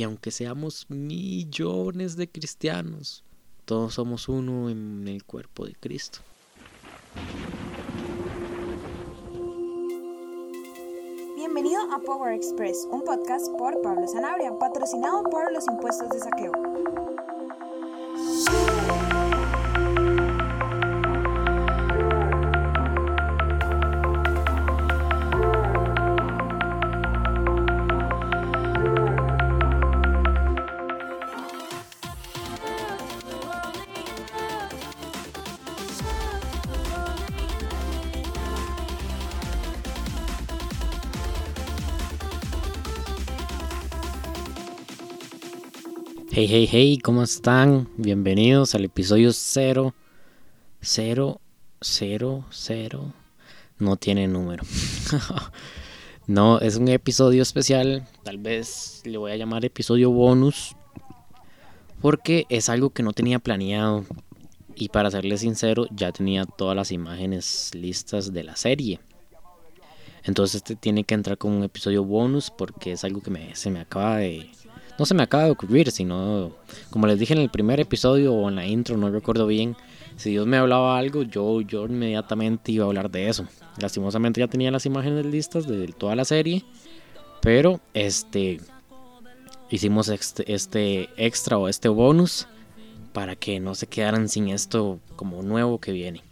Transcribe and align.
que 0.00 0.04
aunque 0.04 0.30
seamos 0.30 0.86
millones 0.88 2.16
de 2.16 2.26
cristianos, 2.26 3.22
todos 3.66 3.92
somos 3.92 4.30
uno 4.30 4.70
en 4.70 5.06
el 5.06 5.24
cuerpo 5.24 5.66
de 5.66 5.74
Cristo. 5.74 6.20
Bienvenido 11.36 11.82
a 11.92 12.00
Power 12.00 12.32
Express, 12.32 12.88
un 12.90 13.04
podcast 13.04 13.46
por 13.58 13.78
Pablo 13.82 14.08
Sanabria, 14.08 14.58
patrocinado 14.58 15.22
por 15.24 15.52
los 15.52 15.68
impuestos 15.68 16.08
de 16.08 16.18
saqueo. 16.20 16.52
Hey, 46.40 46.48
hey, 46.48 46.68
hey, 46.72 46.98
¿cómo 46.98 47.22
están? 47.22 47.86
Bienvenidos 47.98 48.74
al 48.74 48.86
episodio 48.86 49.30
0, 49.30 49.94
0, 50.80 51.40
0, 51.82 52.46
0. 52.48 53.12
No 53.78 53.96
tiene 53.96 54.26
número. 54.26 54.64
no, 56.26 56.58
es 56.60 56.76
un 56.76 56.88
episodio 56.88 57.42
especial. 57.42 58.08
Tal 58.22 58.38
vez 58.38 59.02
le 59.04 59.18
voy 59.18 59.32
a 59.32 59.36
llamar 59.36 59.66
episodio 59.66 60.10
bonus. 60.12 60.74
Porque 62.00 62.46
es 62.48 62.70
algo 62.70 62.88
que 62.88 63.02
no 63.02 63.12
tenía 63.12 63.38
planeado. 63.38 64.06
Y 64.74 64.88
para 64.88 65.10
serle 65.10 65.36
sincero, 65.36 65.88
ya 65.90 66.10
tenía 66.10 66.46
todas 66.46 66.74
las 66.74 66.90
imágenes 66.90 67.70
listas 67.74 68.32
de 68.32 68.44
la 68.44 68.56
serie. 68.56 68.98
Entonces 70.24 70.54
este 70.54 70.74
tiene 70.74 71.04
que 71.04 71.12
entrar 71.12 71.36
como 71.36 71.58
un 71.58 71.64
episodio 71.64 72.02
bonus 72.02 72.50
porque 72.50 72.92
es 72.92 73.04
algo 73.04 73.20
que 73.20 73.30
me, 73.30 73.54
se 73.54 73.70
me 73.70 73.80
acaba 73.80 74.16
de 74.16 74.48
no 75.00 75.06
se 75.06 75.14
me 75.14 75.22
acaba 75.22 75.44
de 75.44 75.50
ocurrir, 75.50 75.90
sino, 75.90 76.52
como 76.90 77.06
les 77.06 77.18
dije 77.18 77.32
en 77.32 77.40
el 77.40 77.48
primer 77.48 77.80
episodio 77.80 78.34
o 78.34 78.50
en 78.50 78.56
la 78.56 78.66
intro, 78.66 78.98
no 78.98 79.08
recuerdo 79.08 79.46
bien, 79.46 79.74
si 80.16 80.28
Dios 80.28 80.46
me 80.46 80.58
hablaba 80.58 80.98
algo, 80.98 81.22
yo, 81.22 81.62
yo 81.62 81.86
inmediatamente 81.86 82.70
iba 82.70 82.84
a 82.84 82.88
hablar 82.88 83.10
de 83.10 83.30
eso. 83.30 83.46
Lastimosamente 83.78 84.40
ya 84.40 84.48
tenía 84.48 84.70
las 84.70 84.84
imágenes 84.84 85.24
listas 85.24 85.66
de 85.66 85.86
toda 85.88 86.16
la 86.16 86.26
serie, 86.26 86.66
pero 87.40 87.80
este 87.94 88.60
hicimos 89.70 90.08
este, 90.08 90.52
este 90.52 91.08
extra 91.16 91.56
o 91.56 91.68
este 91.68 91.88
bonus 91.88 92.46
para 93.14 93.36
que 93.36 93.58
no 93.58 93.74
se 93.74 93.86
quedaran 93.86 94.28
sin 94.28 94.50
esto 94.50 95.00
como 95.16 95.42
nuevo 95.42 95.80
que 95.80 95.92
viene. 95.92 96.22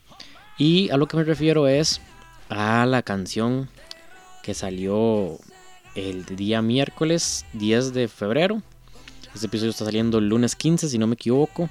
Y 0.58 0.90
a 0.90 0.98
lo 0.98 1.08
que 1.08 1.16
me 1.16 1.24
refiero 1.24 1.68
es 1.68 2.02
a 2.50 2.84
la 2.84 3.00
canción 3.00 3.70
que 4.42 4.52
salió 4.52 5.38
el 5.98 6.24
día 6.24 6.62
miércoles 6.62 7.44
10 7.54 7.92
de 7.92 8.08
febrero. 8.08 8.62
Este 9.34 9.46
episodio 9.46 9.70
está 9.70 9.84
saliendo 9.84 10.18
el 10.18 10.28
lunes 10.28 10.54
15, 10.54 10.88
si 10.88 10.98
no 10.98 11.06
me 11.06 11.14
equivoco. 11.14 11.68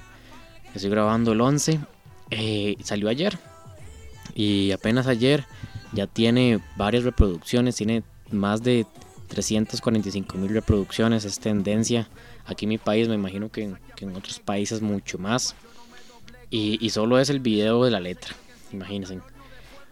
Estoy 0.74 0.90
grabando 0.90 1.32
el 1.32 1.42
11. 1.42 1.80
Eh, 2.32 2.76
salió 2.84 3.10
ayer. 3.10 3.40
Y 4.36 4.72
apenas 4.72 5.08
ayer 5.08 5.46
ya 5.94 6.08
tiene 6.08 6.60
varias 6.76 7.04
reproducciones. 7.04 7.78
Tiene 7.78 8.04
más 8.30 8.62
de 8.64 8.86
345 9.30 10.38
mil 10.38 10.54
reproducciones. 10.54 11.24
Es 11.24 11.40
tendencia. 11.40 12.10
Aquí 12.46 12.66
en 12.66 12.70
mi 12.70 12.78
país, 12.78 13.08
me 13.08 13.16
imagino 13.16 13.50
que, 13.50 13.64
en 13.64 14.16
otros 14.16 14.40
países 14.40 14.82
mucho 14.82 15.18
más. 15.18 15.56
Y, 16.50 16.86
y 16.86 16.90
solo 16.90 17.18
es 17.20 17.30
el 17.30 17.40
video 17.40 17.84
de 17.86 17.92
la 17.92 18.00
letra. 18.00 18.36
Imagínense. 18.72 19.20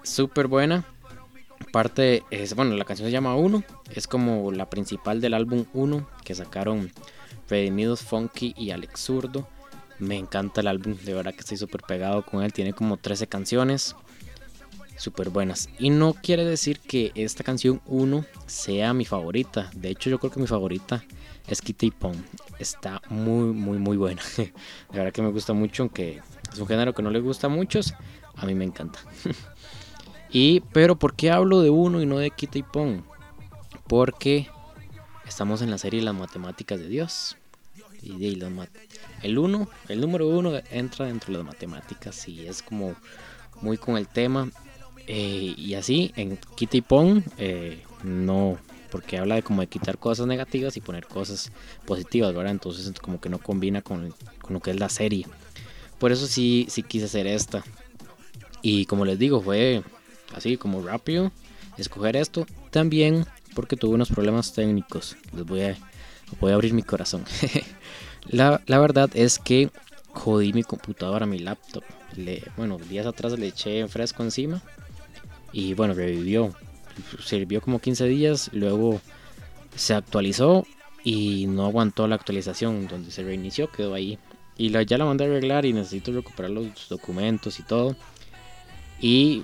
Súper 0.03 0.47
buena 0.47 0.85
parte 1.75 2.23
es, 2.31 2.55
bueno, 2.55 2.73
la 2.77 2.85
canción 2.85 3.09
se 3.09 3.11
llama 3.11 3.35
Uno, 3.35 3.61
es 3.93 4.07
como 4.07 4.49
la 4.53 4.69
principal 4.69 5.19
del 5.19 5.33
álbum 5.33 5.65
Uno 5.73 6.07
que 6.23 6.33
sacaron 6.33 6.89
Redimidos 7.49 7.99
Funky 8.01 8.53
y 8.55 8.71
Alex 8.71 9.01
Zurdo. 9.01 9.45
Me 9.99 10.15
encanta 10.15 10.61
el 10.61 10.67
álbum, 10.67 10.95
de 10.95 11.13
verdad 11.13 11.33
que 11.33 11.41
estoy 11.41 11.57
súper 11.57 11.81
pegado 11.81 12.25
con 12.25 12.43
él, 12.43 12.53
tiene 12.53 12.71
como 12.71 12.95
13 12.95 13.27
canciones 13.27 13.93
súper 14.95 15.29
buenas. 15.31 15.67
Y 15.77 15.89
no 15.89 16.13
quiere 16.13 16.45
decir 16.45 16.79
que 16.79 17.11
esta 17.13 17.43
canción 17.43 17.81
Uno 17.87 18.23
sea 18.45 18.93
mi 18.93 19.03
favorita, 19.03 19.69
de 19.75 19.89
hecho 19.89 20.09
yo 20.09 20.17
creo 20.17 20.31
que 20.31 20.39
mi 20.39 20.47
favorita 20.47 21.03
es 21.45 21.61
Kitty 21.61 21.91
Pong, 21.91 22.15
está 22.57 23.01
muy 23.09 23.47
muy 23.53 23.79
muy 23.79 23.97
buena. 23.97 24.21
de 24.37 24.53
verdad 24.93 25.11
que 25.11 25.21
me 25.21 25.29
gusta 25.29 25.51
mucho, 25.51 25.83
aunque 25.83 26.21
es 26.53 26.57
un 26.57 26.67
género 26.67 26.93
que 26.93 27.03
no 27.03 27.11
le 27.11 27.19
gusta 27.19 27.47
a 27.47 27.49
muchos, 27.49 27.95
a 28.37 28.45
mí 28.45 28.55
me 28.55 28.63
encanta. 28.63 28.99
Y, 30.37 30.59
pero 30.73 30.97
¿por 30.97 31.15
qué 31.15 31.31
hablo 31.31 31.61
de 31.61 31.69
uno 31.69 32.01
y 32.01 32.05
no 32.05 32.17
de 32.17 32.29
quita 32.29 32.57
y 32.57 32.63
pon? 32.63 33.05
Porque 33.87 34.49
estamos 35.25 35.61
en 35.61 35.71
la 35.71 35.77
serie 35.77 36.01
Las 36.01 36.13
Matemáticas 36.13 36.77
de 36.77 36.89
Dios. 36.89 37.37
Y 38.01 38.17
de 38.17 38.67
el 39.23 39.37
uno, 39.37 39.69
el 39.87 40.01
número 40.01 40.27
uno 40.27 40.51
entra 40.71 41.05
dentro 41.05 41.31
de 41.31 41.37
las 41.37 41.47
matemáticas 41.47 42.27
y 42.27 42.47
es 42.47 42.61
como 42.61 42.95
muy 43.61 43.77
con 43.77 43.95
el 43.95 44.09
tema. 44.09 44.51
Eh, 45.07 45.53
y 45.55 45.75
así, 45.75 46.11
en 46.17 46.37
quita 46.57 46.75
y 46.75 46.81
pon, 46.81 47.23
eh, 47.37 47.81
no, 48.03 48.57
porque 48.91 49.17
habla 49.17 49.35
de 49.35 49.41
como 49.41 49.61
de 49.61 49.67
quitar 49.67 49.97
cosas 49.97 50.27
negativas 50.27 50.75
y 50.75 50.81
poner 50.81 51.07
cosas 51.07 51.49
positivas, 51.85 52.35
¿verdad? 52.35 52.51
Entonces 52.51 52.91
como 52.99 53.21
que 53.21 53.29
no 53.29 53.39
combina 53.39 53.81
con, 53.81 54.13
con 54.41 54.53
lo 54.53 54.59
que 54.59 54.71
es 54.71 54.79
la 54.81 54.89
serie. 54.89 55.25
Por 55.97 56.11
eso 56.11 56.27
sí, 56.27 56.67
sí 56.69 56.83
quise 56.83 57.05
hacer 57.05 57.25
esta. 57.25 57.63
Y 58.61 58.85
como 58.85 59.05
les 59.05 59.17
digo, 59.17 59.39
fue 59.39 59.81
así 60.33 60.57
como 60.57 60.81
rápido, 60.81 61.31
escoger 61.77 62.15
esto. 62.15 62.45
También 62.71 63.25
porque 63.55 63.77
tuve 63.77 63.95
unos 63.95 64.09
problemas 64.09 64.53
técnicos. 64.53 65.15
Les 65.33 65.45
voy 65.45 65.61
a, 65.61 65.77
voy 66.39 66.51
a 66.51 66.55
abrir 66.55 66.73
mi 66.73 66.83
corazón. 66.83 67.23
la, 68.27 68.61
verdad 68.67 69.09
es 69.13 69.39
que 69.39 69.71
jodí 70.11 70.53
mi 70.53 70.63
computadora, 70.63 71.25
mi 71.25 71.39
laptop. 71.39 71.83
Bueno, 72.55 72.77
días 72.77 73.05
atrás 73.05 73.37
le 73.39 73.47
eché 73.47 73.87
fresco 73.87 74.23
encima. 74.23 74.61
Y 75.51 75.73
bueno, 75.73 75.93
revivió. 75.93 76.53
Sirvió 77.23 77.61
como 77.61 77.79
15 77.79 78.05
días. 78.05 78.49
Luego 78.53 79.01
se 79.75 79.93
actualizó 79.93 80.65
y 81.03 81.47
no 81.47 81.65
aguantó 81.65 82.07
la 82.07 82.15
actualización. 82.15 82.87
Donde 82.87 83.11
se 83.11 83.23
reinició, 83.23 83.71
quedó 83.71 83.93
ahí. 83.93 84.19
Y 84.57 84.69
la, 84.69 84.83
ya 84.83 84.97
la 84.97 85.05
mandé 85.05 85.25
a 85.25 85.27
arreglar 85.27 85.65
y 85.65 85.73
necesito 85.73 86.11
recuperar 86.11 86.51
los 86.51 86.87
documentos 86.89 87.59
y 87.59 87.63
todo. 87.63 87.95
Y 89.01 89.43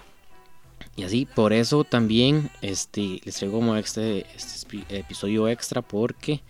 y 0.95 1.03
así, 1.03 1.25
por 1.25 1.53
eso 1.53 1.83
también 1.83 2.49
este, 2.61 3.21
les 3.23 3.35
traigo 3.35 3.59
como 3.59 3.75
este, 3.75 4.25
este 4.35 4.83
episodio 4.89 5.47
extra 5.47 5.81
porque 5.81 6.41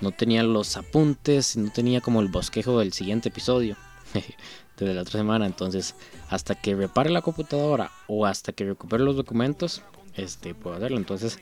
no 0.00 0.10
tenía 0.10 0.42
los 0.42 0.76
apuntes, 0.76 1.56
no 1.56 1.70
tenía 1.70 2.00
como 2.00 2.20
el 2.20 2.28
bosquejo 2.28 2.78
del 2.78 2.92
siguiente 2.92 3.28
episodio 3.28 3.76
de 4.78 4.94
la 4.94 5.02
otra 5.02 5.18
semana. 5.18 5.46
Entonces, 5.46 5.94
hasta 6.28 6.54
que 6.54 6.74
repare 6.74 7.10
la 7.10 7.22
computadora 7.22 7.90
o 8.06 8.26
hasta 8.26 8.52
que 8.52 8.64
recupere 8.64 9.04
los 9.04 9.16
documentos, 9.16 9.82
este, 10.14 10.54
puedo 10.54 10.76
hacerlo. 10.76 10.96
Entonces, 10.96 11.38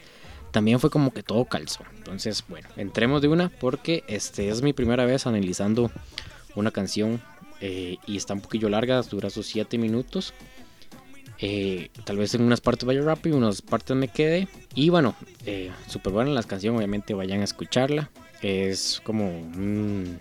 también 0.51 0.81
fue 0.81 0.91
como 0.91 1.13
que 1.13 1.23
todo 1.23 1.45
calzó. 1.45 1.85
Entonces, 1.97 2.45
bueno, 2.49 2.69
entremos 2.77 3.23
de 3.23 3.29
una 3.29 3.49
porque 3.49 4.05
este 4.09 4.49
es 4.49 4.63
mi 4.63 4.73
primera 4.73 5.05
vez 5.05 5.27
analizando 5.27 5.91
una 6.55 6.71
canción 6.71 7.23
eh, 7.61 7.99
y 8.07 8.17
está 8.17 8.35
un 8.35 8.41
poquillo 8.41 8.69
larga, 8.69 9.01
dura 9.03 9.31
sus 9.31 9.47
7 9.47 9.79
minutos. 9.79 10.35
Eh, 11.41 11.91
tal 12.05 12.17
vez 12.17 12.35
en 12.35 12.43
unas 12.43 12.61
partes 12.61 12.85
vaya 12.85 13.01
rápido, 13.03 13.37
en 13.37 13.45
unas 13.45 13.63
partes 13.63 13.97
me 13.97 14.09
quede. 14.09 14.49
Y 14.75 14.91
bueno, 14.91 15.15
eh, 15.47 15.71
súper 15.87 16.13
buena 16.13 16.31
la 16.33 16.43
canción, 16.43 16.77
obviamente 16.77 17.15
vayan 17.15 17.41
a 17.41 17.45
escucharla. 17.45 18.11
Es 18.43 19.01
como 19.05 19.29
un, 19.29 20.19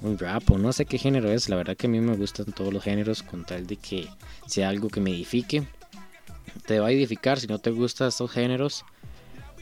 un 0.00 0.18
rap 0.18 0.50
o 0.50 0.58
no 0.58 0.72
sé 0.72 0.86
qué 0.86 0.98
género 0.98 1.30
es. 1.30 1.48
La 1.48 1.56
verdad 1.56 1.76
que 1.76 1.86
a 1.86 1.90
mí 1.90 2.00
me 2.00 2.16
gustan 2.16 2.46
todos 2.46 2.72
los 2.72 2.82
géneros 2.82 3.22
con 3.22 3.44
tal 3.44 3.66
de 3.66 3.76
que 3.76 4.08
sea 4.46 4.68
algo 4.68 4.88
que 4.88 5.00
me 5.00 5.10
edifique. 5.10 5.64
Te 6.66 6.78
va 6.80 6.88
a 6.88 6.92
edificar 6.92 7.40
si 7.40 7.46
no 7.46 7.58
te 7.58 7.70
gustan 7.70 8.08
estos 8.08 8.30
géneros. 8.30 8.84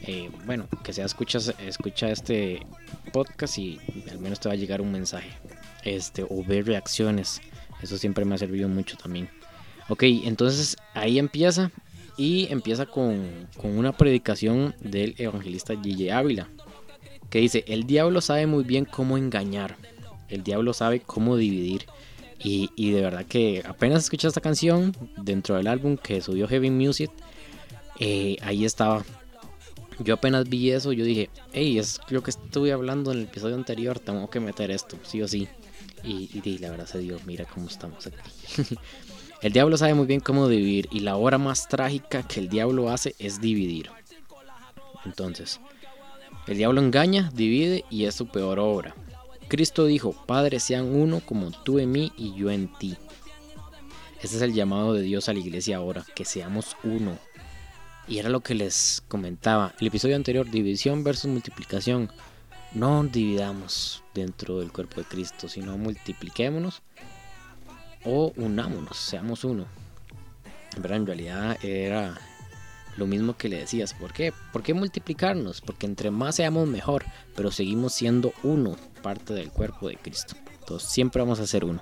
Eh, 0.05 0.29
bueno, 0.45 0.67
que 0.83 0.91
sea 0.91 1.05
escuchas, 1.05 1.53
escucha 1.59 2.09
este 2.09 2.65
podcast 3.13 3.57
y 3.57 3.79
al 4.11 4.19
menos 4.19 4.39
te 4.39 4.49
va 4.49 4.53
a 4.53 4.57
llegar 4.57 4.81
un 4.81 4.91
mensaje. 4.91 5.31
Este, 5.83 6.23
o 6.23 6.43
ver 6.43 6.65
reacciones. 6.65 7.41
Eso 7.81 7.97
siempre 7.97 8.23
me 8.23 8.35
ha 8.35 8.37
servido 8.37 8.69
mucho 8.69 8.95
también. 8.95 9.29
Ok, 9.89 10.03
entonces 10.03 10.77
ahí 10.93 11.19
empieza 11.19 11.71
y 12.17 12.47
empieza 12.51 12.85
con, 12.85 13.47
una 13.63 13.91
predicación 13.97 14.75
del 14.79 15.15
evangelista 15.17 15.73
Gille 15.81 16.11
Ávila, 16.11 16.47
que 17.29 17.39
dice, 17.39 17.65
el 17.67 17.85
diablo 17.85 18.21
sabe 18.21 18.47
muy 18.47 18.63
bien 18.63 18.85
cómo 18.85 19.17
engañar, 19.17 19.77
el 20.29 20.43
diablo 20.43 20.73
sabe 20.73 20.99
cómo 20.99 21.37
dividir. 21.37 21.85
Y, 22.45 22.91
de 22.91 23.01
verdad 23.01 23.25
que 23.25 23.63
apenas 23.65 24.03
escuché 24.03 24.27
esta 24.27 24.41
canción 24.41 24.93
dentro 25.15 25.55
del 25.55 25.65
álbum 25.65 25.95
que 25.95 26.19
subió 26.19 26.45
Heavy 26.45 26.71
Music, 26.71 27.09
eh, 27.99 28.35
ahí 28.41 28.65
estaba 28.65 29.01
yo 29.99 30.15
apenas 30.15 30.49
vi 30.49 30.71
eso, 30.71 30.91
yo 30.91 31.05
dije, 31.05 31.29
hey, 31.53 31.77
es 31.77 31.99
lo 32.09 32.23
que 32.23 32.31
estuve 32.31 32.71
hablando 32.71 33.11
en 33.11 33.19
el 33.19 33.23
episodio 33.25 33.55
anterior, 33.55 33.99
tengo 33.99 34.29
que 34.29 34.39
meter 34.39 34.71
esto, 34.71 34.97
sí 35.03 35.21
o 35.21 35.27
sí. 35.27 35.47
Y, 36.03 36.29
y, 36.43 36.57
la 36.57 36.71
verdad 36.71 36.85
se 36.85 36.99
dio, 36.99 37.19
mira 37.25 37.45
cómo 37.45 37.67
estamos 37.67 38.05
aquí. 38.07 38.17
el 39.43 39.51
diablo 39.51 39.75
sabe 39.75 39.93
muy 39.93 40.05
bien 40.05 40.21
cómo 40.21 40.47
dividir 40.47 40.87
y 40.89 41.01
la 41.01 41.17
obra 41.17 41.37
más 41.37 41.67
trágica 41.67 42.23
que 42.23 42.39
el 42.39 42.47
diablo 42.47 42.89
hace 42.89 43.13
es 43.19 43.41
dividir. 43.41 43.89
Entonces, 45.03 45.59
el 46.47 46.55
diablo 46.55 46.79
engaña, 46.79 47.29
divide 47.35 47.83
y 47.89 48.05
es 48.05 48.15
su 48.15 48.27
peor 48.27 48.57
obra. 48.57 48.95
Cristo 49.49 49.85
dijo, 49.85 50.13
Padre, 50.25 50.61
sean 50.61 50.95
uno 50.95 51.19
como 51.19 51.51
tú 51.51 51.79
en 51.79 51.91
mí 51.91 52.13
y 52.15 52.33
yo 52.35 52.51
en 52.51 52.71
ti. 52.79 52.95
Ese 54.21 54.37
es 54.37 54.41
el 54.41 54.53
llamado 54.53 54.93
de 54.93 55.01
Dios 55.01 55.27
a 55.27 55.33
la 55.33 55.39
iglesia 55.39 55.75
ahora, 55.75 56.05
que 56.15 56.23
seamos 56.23 56.77
uno. 56.85 57.17
Y 58.07 58.19
era 58.19 58.29
lo 58.29 58.39
que 58.39 58.55
les 58.55 59.03
comentaba. 59.09 59.73
El 59.77 59.87
episodio 59.87 60.15
anterior, 60.15 60.49
división 60.49 61.03
versus 61.03 61.29
multiplicación. 61.29 62.09
No 62.73 63.03
dividamos 63.03 64.05
dentro 64.13 64.61
del 64.61 64.71
cuerpo 64.71 65.01
de 65.01 65.07
Cristo, 65.07 65.49
sino 65.49 65.77
multipliquémonos 65.77 66.81
o 68.05 68.33
unámonos, 68.35 68.97
seamos 68.97 69.43
uno. 69.43 69.65
En 70.75 71.05
realidad 71.05 71.57
era 71.63 72.17
lo 72.97 73.07
mismo 73.07 73.35
que 73.35 73.49
le 73.49 73.59
decías. 73.59 73.93
¿Por 73.93 74.13
qué? 74.13 74.33
¿Por 74.51 74.63
qué 74.63 74.73
multiplicarnos? 74.73 75.61
Porque 75.61 75.85
entre 75.85 76.11
más 76.11 76.35
seamos 76.35 76.67
mejor, 76.67 77.05
pero 77.35 77.51
seguimos 77.51 77.93
siendo 77.93 78.33
uno, 78.43 78.75
parte 79.01 79.33
del 79.33 79.51
cuerpo 79.51 79.87
de 79.87 79.97
Cristo. 79.97 80.35
Entonces 80.59 80.89
siempre 80.89 81.21
vamos 81.21 81.39
a 81.39 81.47
ser 81.47 81.65
uno. 81.65 81.81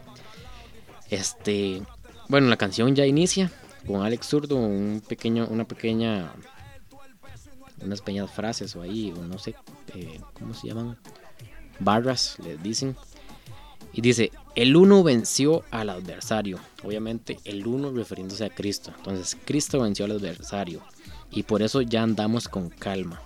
Este, 1.09 1.83
bueno, 2.29 2.47
la 2.47 2.57
canción 2.57 2.95
ya 2.95 3.05
inicia 3.05 3.51
con 3.85 4.03
Alex 4.03 4.27
Zurdo, 4.27 4.55
un 4.55 5.01
pequeño, 5.07 5.47
una 5.49 5.65
pequeña, 5.65 6.31
unas 7.81 8.01
pequeñas 8.01 8.31
frases 8.31 8.75
o 8.75 8.81
ahí, 8.81 9.13
o 9.15 9.21
no 9.23 9.37
sé, 9.37 9.55
eh, 9.95 10.19
¿cómo 10.33 10.53
se 10.53 10.67
llaman? 10.67 10.97
Barras, 11.79 12.37
les 12.43 12.61
dicen. 12.61 12.95
Y 13.93 14.01
dice, 14.01 14.31
el 14.55 14.75
uno 14.75 15.03
venció 15.03 15.63
al 15.71 15.89
adversario. 15.89 16.59
Obviamente 16.83 17.39
el 17.43 17.67
uno 17.67 17.91
refiriéndose 17.91 18.45
a 18.45 18.49
Cristo. 18.49 18.93
Entonces 18.97 19.37
Cristo 19.45 19.81
venció 19.81 20.05
al 20.05 20.11
adversario 20.11 20.81
y 21.31 21.43
por 21.43 21.61
eso 21.61 21.81
ya 21.81 22.03
andamos 22.03 22.47
con 22.47 22.69
calma. 22.69 23.21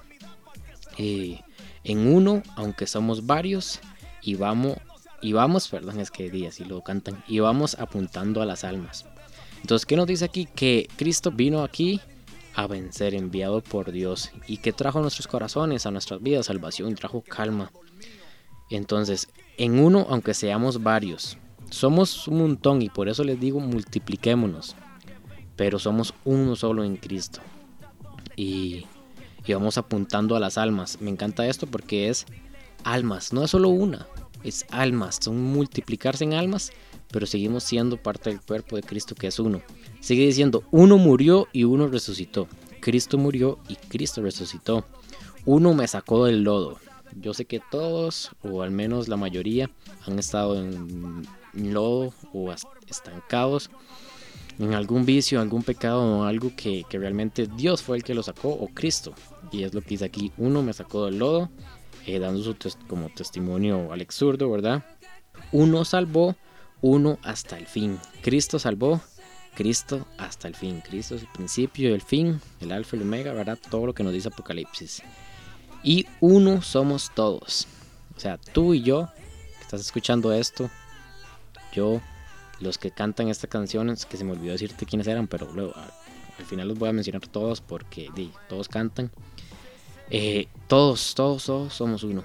Eh, 0.97 1.41
en 1.83 2.07
uno, 2.07 2.41
aunque 2.55 2.87
somos 2.87 3.25
varios, 3.25 3.79
y 4.21 4.35
vamos, 4.35 4.77
y 5.21 5.33
vamos, 5.33 5.67
perdón, 5.67 5.99
es 5.99 6.09
que 6.09 6.31
días 6.31 6.59
y 6.59 6.65
lo 6.65 6.81
cantan, 6.81 7.23
y 7.27 7.39
vamos 7.39 7.75
apuntando 7.79 8.41
a 8.41 8.45
las 8.45 8.63
almas. 8.63 9.05
Entonces, 9.61 9.85
¿qué 9.85 9.95
nos 9.95 10.07
dice 10.07 10.25
aquí? 10.25 10.47
Que 10.47 10.87
Cristo 10.95 11.31
vino 11.31 11.63
aquí 11.63 12.01
a 12.55 12.67
vencer, 12.67 13.13
enviado 13.13 13.61
por 13.61 13.91
Dios, 13.91 14.31
y 14.47 14.57
que 14.57 14.73
trajo 14.73 14.99
a 14.99 15.01
nuestros 15.01 15.27
corazones, 15.27 15.85
a 15.85 15.91
nuestras 15.91 16.21
vidas, 16.21 16.47
salvación, 16.47 16.95
trajo 16.95 17.21
calma. 17.21 17.71
Entonces, 18.69 19.29
en 19.57 19.79
uno, 19.79 20.05
aunque 20.09 20.33
seamos 20.33 20.83
varios, 20.83 21.37
somos 21.69 22.27
un 22.27 22.39
montón, 22.39 22.81
y 22.81 22.89
por 22.89 23.09
eso 23.09 23.23
les 23.23 23.39
digo, 23.39 23.59
multipliquémonos, 23.59 24.75
pero 25.55 25.79
somos 25.79 26.13
uno 26.25 26.55
solo 26.55 26.83
en 26.83 26.97
Cristo 26.97 27.41
y, 28.35 28.85
vamos 29.47 29.77
apuntando 29.77 30.35
a 30.35 30.39
las 30.39 30.57
almas. 30.57 30.99
Me 31.01 31.11
encanta 31.11 31.47
esto 31.47 31.67
porque 31.67 32.09
es 32.09 32.25
almas, 32.83 33.33
no 33.33 33.43
es 33.43 33.51
solo 33.51 33.69
una, 33.69 34.07
es 34.43 34.65
almas, 34.69 35.19
son 35.21 35.41
multiplicarse 35.41 36.23
en 36.23 36.33
almas, 36.33 36.71
pero 37.11 37.25
seguimos 37.25 37.63
siendo 37.63 37.97
parte 37.97 38.29
del 38.29 38.41
cuerpo 38.41 38.75
de 38.75 38.83
Cristo 38.83 39.15
que 39.15 39.27
es 39.27 39.39
uno. 39.39 39.61
Sigue 40.01 40.25
diciendo, 40.25 40.63
uno 40.71 40.97
murió 40.97 41.47
y 41.53 41.63
uno 41.63 41.87
resucitó. 41.87 42.47
Cristo 42.79 43.17
murió 43.17 43.59
y 43.67 43.75
Cristo 43.75 44.21
resucitó. 44.21 44.85
Uno 45.45 45.73
me 45.73 45.87
sacó 45.87 46.25
del 46.25 46.43
lodo. 46.43 46.77
Yo 47.15 47.33
sé 47.33 47.45
que 47.45 47.61
todos, 47.71 48.31
o 48.43 48.61
al 48.61 48.71
menos 48.71 49.07
la 49.07 49.17
mayoría, 49.17 49.69
han 50.05 50.19
estado 50.19 50.59
en 50.59 51.25
lodo 51.53 52.13
o 52.33 52.53
estancados 52.87 53.69
en 54.59 54.73
algún 54.73 55.05
vicio, 55.05 55.41
algún 55.41 55.63
pecado 55.63 56.01
o 56.01 56.23
algo 56.23 56.51
que, 56.55 56.85
realmente 56.91 57.47
Dios 57.47 57.81
fue 57.81 57.97
el 57.97 58.03
que 58.03 58.13
lo 58.13 58.23
sacó 58.23 58.49
o 58.49 58.67
Cristo. 58.67 59.13
Y 59.51 59.63
es 59.63 59.73
lo 59.73 59.81
que 59.81 59.89
dice 59.89 60.05
aquí, 60.05 60.31
uno 60.37 60.61
me 60.61 60.73
sacó 60.73 61.05
del 61.05 61.19
lodo, 61.19 61.49
eh, 62.05 62.19
dando 62.19 62.41
su 62.43 62.55
como 62.87 63.09
testimonio 63.09 63.91
al 63.91 64.01
exurdo, 64.01 64.49
¿verdad? 64.49 64.83
Uno 65.51 65.85
salvó, 65.85 66.35
uno 66.81 67.19
hasta 67.23 67.57
el 67.57 67.65
fin. 67.65 67.99
Cristo 68.21 68.59
salvó, 68.59 69.01
Cristo 69.55 70.05
hasta 70.17 70.47
el 70.47 70.55
fin. 70.55 70.81
Cristo 70.81 71.15
es 71.15 71.21
el 71.21 71.31
principio 71.33 71.89
y 71.89 71.93
el 71.93 72.01
fin, 72.01 72.39
el 72.61 72.71
alfa 72.71 72.95
y 72.95 72.99
el 72.99 73.07
omega, 73.07 73.33
¿verdad? 73.33 73.59
Todo 73.69 73.85
lo 73.85 73.93
que 73.93 74.03
nos 74.03 74.13
dice 74.13 74.29
Apocalipsis. 74.29 75.01
Y 75.85 76.07
uno 76.19 76.63
somos 76.63 77.11
todos. 77.13 77.67
O 78.17 78.19
sea, 78.19 78.37
tú 78.37 78.73
y 78.73 78.81
yo, 78.81 79.07
que 79.57 79.61
estás 79.61 79.81
escuchando 79.81 80.33
esto, 80.33 80.71
yo, 81.73 82.01
los 82.59 82.79
que 82.79 82.89
cantan 82.89 83.29
esta 83.29 83.47
canción, 83.47 83.91
es 83.91 84.07
que 84.07 84.17
se 84.17 84.23
me 84.23 84.31
olvidó 84.31 84.53
decirte 84.53 84.87
quiénes 84.87 85.05
eran, 85.05 85.27
pero 85.27 85.47
luego 85.53 85.73
al, 85.75 86.45
final 86.45 86.69
los 86.69 86.79
voy 86.79 86.89
a 86.89 86.93
mencionar 86.93 87.27
todos 87.27 87.61
porque 87.61 88.09
todos 88.49 88.67
cantan. 88.67 89.11
Eh, 90.09 90.47
todos, 90.67 91.13
todos, 91.13 91.45
todos 91.45 91.73
somos 91.73 92.03
uno. 92.03 92.23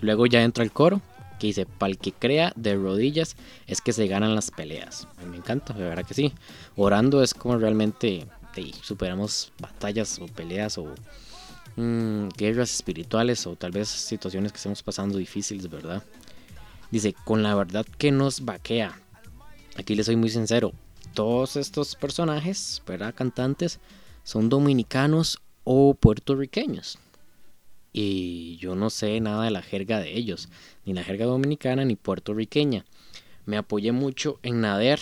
Luego 0.00 0.26
ya 0.26 0.42
entra 0.42 0.64
el 0.64 0.72
coro 0.72 1.00
que 1.38 1.46
dice, 1.46 1.66
para 1.66 1.92
el 1.92 1.98
que 1.98 2.10
crea 2.10 2.52
de 2.56 2.74
rodillas 2.74 3.36
es 3.68 3.80
que 3.80 3.92
se 3.92 4.08
ganan 4.08 4.34
las 4.34 4.50
peleas. 4.50 5.06
Me 5.30 5.36
encanta, 5.36 5.72
de 5.72 5.84
verdad 5.84 6.04
que 6.04 6.14
sí. 6.14 6.32
Orando 6.74 7.22
es 7.22 7.32
como 7.32 7.58
realmente 7.58 8.26
superamos 8.82 9.52
batallas 9.60 10.18
o 10.18 10.26
peleas 10.26 10.76
o 10.78 10.94
mm, 11.76 12.28
guerras 12.36 12.72
espirituales 12.72 13.46
o 13.46 13.56
tal 13.56 13.72
vez 13.72 13.88
situaciones 13.88 14.52
que 14.52 14.56
estamos 14.56 14.82
pasando 14.82 15.18
difíciles, 15.18 15.68
¿verdad? 15.68 16.02
Dice, 16.90 17.14
con 17.24 17.42
la 17.42 17.54
verdad 17.54 17.86
que 17.98 18.12
nos 18.12 18.44
vaquea, 18.44 19.00
aquí 19.76 19.94
les 19.94 20.06
soy 20.06 20.16
muy 20.16 20.28
sincero, 20.28 20.72
todos 21.14 21.56
estos 21.56 21.94
personajes, 21.94 22.82
¿verdad? 22.86 23.14
Cantantes, 23.14 23.80
son 24.24 24.48
dominicanos 24.48 25.38
o 25.64 25.94
puertorriqueños. 25.94 26.98
Y 27.92 28.56
yo 28.56 28.74
no 28.74 28.88
sé 28.88 29.20
nada 29.20 29.44
de 29.44 29.50
la 29.50 29.62
jerga 29.62 30.00
de 30.00 30.16
ellos, 30.16 30.48
ni 30.84 30.94
la 30.94 31.04
jerga 31.04 31.26
dominicana 31.26 31.84
ni 31.84 31.96
puertorriqueña. 31.96 32.86
Me 33.44 33.56
apoyé 33.56 33.92
mucho 33.92 34.38
en 34.42 34.62
Nader, 34.62 35.00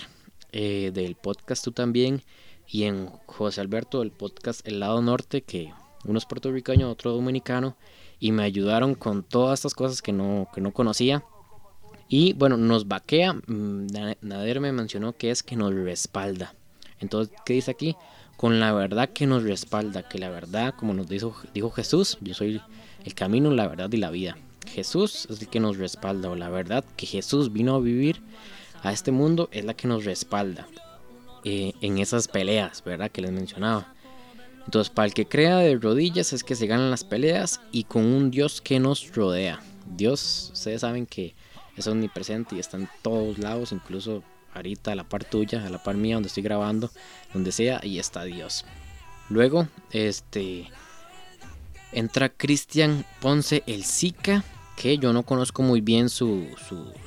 eh, 0.53 0.91
del 0.93 1.15
podcast 1.15 1.65
Tú 1.65 1.73
también, 1.73 2.23
y 2.67 2.85
en 2.85 3.07
José 3.27 3.61
Alberto 3.61 4.01
del 4.01 4.11
podcast 4.11 4.67
El 4.67 4.81
Lado 4.81 5.03
Norte, 5.03 5.43
que 5.43 5.73
uno 6.05 6.19
es 6.19 6.27
puertorriqueño, 6.27 6.91
otro 6.91 7.13
dominicano, 7.13 7.77
y 8.19 8.33
me 8.33 8.43
ayudaron 8.43 8.95
con 8.95 9.23
todas 9.23 9.61
estas 9.61 9.75
cosas 9.75 10.03
que 10.03 10.13
no, 10.13 10.49
que 10.55 10.61
no 10.61 10.73
conocía. 10.73 11.25
Y 12.09 12.33
bueno, 12.33 12.57
nos 12.57 12.89
vaquea. 12.89 13.35
Mm, 13.35 13.87
Nader 14.21 14.61
me 14.61 14.73
mencionó 14.73 15.13
que 15.13 15.31
es 15.31 15.43
que 15.43 15.57
nos 15.57 15.73
respalda. 15.75 16.55
Entonces, 16.99 17.35
¿qué 17.47 17.55
dice 17.55 17.71
aquí? 17.71 17.97
Con 18.37 18.61
la 18.61 18.73
verdad 18.73 19.11
que 19.11 19.27
nos 19.27 19.45
respalda. 19.45 20.09
Que 20.09 20.19
la 20.19 20.29
verdad, 20.29 20.75
como 20.77 20.93
nos 20.93 21.09
dijo, 21.09 21.37
dijo 21.55 21.71
Jesús, 21.71 22.19
yo 22.21 22.35
soy 22.35 22.61
el 23.05 23.15
camino, 23.15 23.51
la 23.53 23.69
verdad 23.69 23.91
y 23.93 23.97
la 23.97 24.11
vida. 24.11 24.37
Jesús 24.67 25.27
es 25.31 25.41
el 25.41 25.49
que 25.49 25.61
nos 25.61 25.79
respalda. 25.79 26.31
O 26.31 26.37
la 26.37 26.51
verdad 26.51 26.85
que 26.97 27.07
Jesús 27.07 27.53
vino 27.53 27.77
a 27.77 27.81
vivir 27.81 28.21
a 28.83 28.93
este 28.93 29.13
mundo 29.13 29.49
es 29.53 29.65
la 29.65 29.75
que 29.75 29.89
nos 29.89 30.05
respalda. 30.05 30.67
Eh, 31.45 31.73
en 31.81 31.99
esas 31.99 32.29
peleas, 32.29 32.83
¿verdad? 32.85 33.11
Que 33.11 33.23
les 33.23 33.31
mencionaba. 33.31 33.95
Entonces, 34.65 34.91
para 34.91 35.07
el 35.07 35.15
que 35.15 35.27
crea 35.27 35.59
de 35.59 35.77
rodillas 35.77 36.33
es 36.33 36.45
que 36.45 36.55
se 36.55 36.67
ganan 36.67 36.91
las 36.91 37.05
peleas 37.05 37.61
y 37.73 37.85
con 37.85 38.05
un 38.05 38.31
Dios 38.31 38.61
que 38.61 38.79
nos 38.79 39.15
rodea. 39.15 39.61
Dios, 39.97 40.51
ustedes 40.53 40.83
saben 40.83 41.07
que 41.07 41.35
es 41.77 41.87
omnipresente 41.87 42.57
y 42.57 42.61
está 42.61 42.77
en 42.77 42.89
todos 43.03 43.39
lados, 43.39 43.73
incluso 43.73 44.23
ahorita 44.55 44.93
a 44.93 44.95
la 44.95 45.05
par 45.05 45.25
tuya, 45.25 45.65
a 45.65 45.71
la 45.71 45.83
par 45.83 45.97
mía, 45.97 46.17
donde 46.17 46.29
estoy 46.29 46.43
grabando, 46.43 46.91
donde 47.33 47.53
sea, 47.53 47.81
y 47.83 47.99
está 47.99 48.25
Dios. 48.25 48.65
Luego, 49.29 49.69
este 49.93 50.69
entra 51.93 52.29
Cristian 52.29 53.05
Ponce 53.21 53.63
el 53.67 53.85
Zika, 53.85 54.45
que 54.77 54.99
yo 54.99 55.13
no 55.13 55.25
conozco 55.25 55.63
muy 55.63 55.81
bien 55.81 56.09
su, 56.09 56.47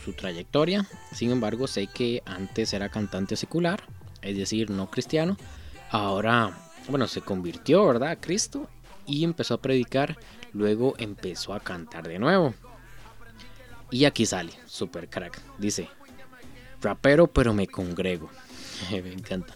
su, 0.04 0.14
trayectoria, 0.14 0.88
sin 1.12 1.32
embargo 1.32 1.68
sé 1.68 1.88
que 1.88 2.22
antes 2.26 2.74
era 2.74 2.90
cantante 2.90 3.36
secular, 3.36 3.84
es 4.22 4.38
decir, 4.38 4.70
no 4.70 4.90
cristiano, 4.92 5.38
ahora, 5.90 6.63
bueno, 6.90 7.08
se 7.08 7.22
convirtió, 7.22 7.86
¿verdad?, 7.86 8.10
a 8.10 8.16
Cristo 8.20 8.70
y 9.06 9.24
empezó 9.24 9.56
a 9.56 9.62
predicar, 9.62 10.18
luego 10.54 10.96
empezó 10.98 11.54
a 11.54 11.60
cantar 11.60 12.08
de 12.08 12.20
nuevo. 12.20 12.54
Y 13.92 14.06
aquí 14.06 14.26
sale, 14.26 14.52
super 14.66 15.10
crack. 15.10 15.40
Dice, 15.58 15.88
rapero 16.82 17.28
pero 17.28 17.54
me 17.54 17.68
congrego. 17.68 18.30
me 18.92 19.14
encanta. 19.14 19.54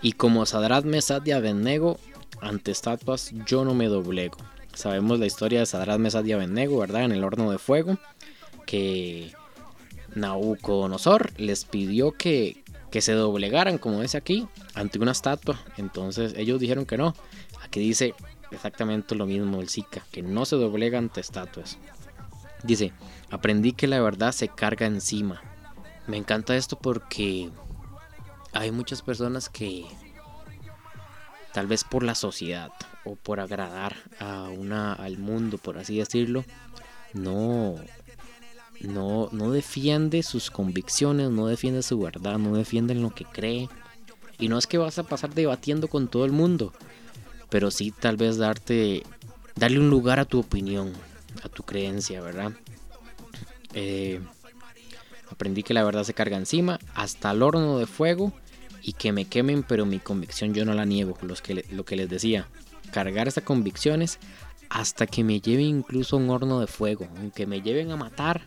Y 0.00 0.12
como 0.12 0.44
Sadrat 0.46 0.84
Mesad 0.84 1.22
de 1.22 1.32
Abednego, 1.32 1.98
ante 2.40 2.72
estatuas 2.72 3.32
yo 3.46 3.64
no 3.64 3.74
me 3.74 3.86
doblego. 3.86 4.38
Sabemos 4.74 5.20
la 5.20 5.26
historia 5.26 5.60
de 5.60 5.66
Sadrat 5.66 6.00
Mesad 6.00 6.24
de 6.24 6.34
Abednego, 6.34 6.78
¿verdad? 6.78 7.04
En 7.04 7.12
el 7.12 7.24
horno 7.24 7.50
de 7.50 7.58
fuego. 7.58 7.98
Que 8.66 9.32
Nabucodonosor 10.14 11.32
les 11.38 11.64
pidió 11.64 12.12
que, 12.12 12.61
que 12.92 13.00
se 13.00 13.14
doblegaran, 13.14 13.78
como 13.78 14.02
dice 14.02 14.18
aquí, 14.18 14.46
ante 14.74 14.98
una 14.98 15.12
estatua. 15.12 15.58
Entonces 15.78 16.34
ellos 16.36 16.60
dijeron 16.60 16.84
que 16.84 16.98
no. 16.98 17.14
Aquí 17.64 17.80
dice, 17.80 18.14
exactamente 18.52 19.14
lo 19.14 19.24
mismo 19.26 19.60
el 19.60 19.70
Zika, 19.70 20.04
que 20.12 20.22
no 20.22 20.44
se 20.44 20.56
doblega 20.56 20.98
ante 20.98 21.22
estatuas. 21.22 21.78
Dice, 22.62 22.92
aprendí 23.30 23.72
que 23.72 23.86
la 23.86 24.00
verdad 24.00 24.32
se 24.32 24.48
carga 24.48 24.86
encima. 24.86 25.40
Me 26.06 26.18
encanta 26.18 26.54
esto 26.54 26.78
porque 26.78 27.50
hay 28.52 28.70
muchas 28.70 29.00
personas 29.00 29.48
que 29.48 29.86
tal 31.54 31.66
vez 31.66 31.84
por 31.84 32.02
la 32.02 32.14
sociedad 32.14 32.72
o 33.04 33.16
por 33.16 33.40
agradar 33.40 33.96
a 34.20 34.50
una 34.50 34.92
al 34.92 35.16
mundo, 35.16 35.56
por 35.56 35.78
así 35.78 35.96
decirlo, 35.96 36.44
no 37.14 37.76
no 38.88 39.28
no 39.32 39.50
defiende 39.50 40.22
sus 40.22 40.50
convicciones, 40.50 41.30
no 41.30 41.46
defiende 41.46 41.82
su 41.82 41.98
verdad, 41.98 42.38
no 42.38 42.56
defiende 42.56 42.94
lo 42.94 43.10
que 43.10 43.24
cree. 43.24 43.68
Y 44.38 44.48
no 44.48 44.58
es 44.58 44.66
que 44.66 44.78
vas 44.78 44.98
a 44.98 45.04
pasar 45.04 45.34
debatiendo 45.34 45.88
con 45.88 46.08
todo 46.08 46.24
el 46.24 46.32
mundo, 46.32 46.72
pero 47.48 47.70
sí 47.70 47.92
tal 47.92 48.16
vez 48.16 48.38
darte 48.38 49.04
darle 49.54 49.78
un 49.78 49.90
lugar 49.90 50.18
a 50.18 50.24
tu 50.24 50.40
opinión, 50.40 50.92
a 51.42 51.48
tu 51.48 51.62
creencia, 51.62 52.20
¿verdad? 52.20 52.52
Eh, 53.74 54.20
aprendí 55.30 55.62
que 55.62 55.74
la 55.74 55.84
verdad 55.84 56.04
se 56.04 56.14
carga 56.14 56.36
encima, 56.36 56.78
hasta 56.94 57.30
el 57.30 57.42
horno 57.42 57.78
de 57.78 57.86
fuego 57.86 58.32
y 58.82 58.94
que 58.94 59.12
me 59.12 59.26
quemen, 59.26 59.62
pero 59.62 59.86
mi 59.86 59.98
convicción 59.98 60.54
yo 60.54 60.64
no 60.64 60.74
la 60.74 60.84
niego, 60.84 61.16
que, 61.42 61.64
lo 61.70 61.84
que 61.84 61.96
les 61.96 62.08
decía, 62.08 62.48
cargar 62.90 63.28
esas 63.28 63.44
convicciones 63.44 64.18
hasta 64.68 65.06
que 65.06 65.22
me 65.22 65.40
lleven 65.40 65.66
incluso 65.66 66.16
a 66.16 66.18
un 66.18 66.30
horno 66.30 66.60
de 66.60 66.66
fuego, 66.66 67.06
aunque 67.18 67.46
me 67.46 67.60
lleven 67.60 67.90
a 67.90 67.96
matar, 67.96 68.42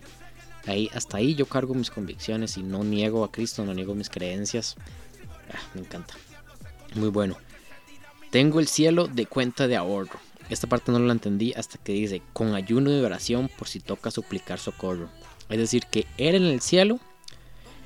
ahí, 0.67 0.89
hasta 0.93 1.17
ahí 1.17 1.35
yo 1.35 1.45
cargo 1.45 1.73
mis 1.73 1.91
convicciones 1.91 2.57
y 2.57 2.63
no 2.63 2.83
niego 2.83 3.23
a 3.23 3.31
Cristo, 3.31 3.65
no 3.65 3.73
niego 3.73 3.95
mis 3.95 4.09
creencias. 4.09 4.75
Ah, 5.53 5.59
me 5.73 5.81
encanta. 5.81 6.15
Muy 6.95 7.09
bueno. 7.09 7.37
Tengo 8.31 8.59
el 8.59 8.67
cielo 8.67 9.07
de 9.07 9.25
cuenta 9.25 9.67
de 9.67 9.75
ahorro. 9.75 10.19
Esta 10.49 10.67
parte 10.67 10.91
no 10.91 10.99
la 10.99 11.13
entendí 11.13 11.53
hasta 11.53 11.77
que 11.77 11.93
dice, 11.93 12.21
con 12.33 12.53
ayuno 12.53 12.91
y 12.91 13.03
oración 13.03 13.49
por 13.49 13.67
si 13.67 13.79
toca 13.79 14.11
suplicar 14.11 14.59
socorro. 14.59 15.09
Es 15.49 15.57
decir, 15.57 15.85
que 15.89 16.05
Él 16.17 16.35
en 16.35 16.43
el 16.43 16.61
cielo 16.61 16.99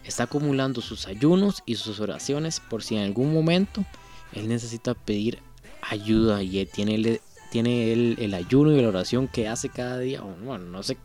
está 0.03 0.23
acumulando 0.23 0.81
sus 0.81 1.07
ayunos 1.07 1.63
y 1.65 1.75
sus 1.75 1.99
oraciones 1.99 2.59
por 2.59 2.83
si 2.83 2.95
en 2.95 3.03
algún 3.03 3.33
momento 3.33 3.85
Él 4.33 4.47
necesita 4.47 4.93
pedir 4.93 5.39
ayuda 5.81 6.43
y 6.43 6.59
él 6.59 6.69
tiene, 6.71 7.21
tiene 7.51 7.93
el 7.93 8.33
ayuno 8.33 8.71
y 8.71 8.81
la 8.81 8.89
oración 8.89 9.27
que 9.27 9.47
hace 9.47 9.69
cada 9.69 9.97
día. 9.99 10.21
Bueno, 10.21 10.65
no 10.65 10.83
sé 10.83 10.97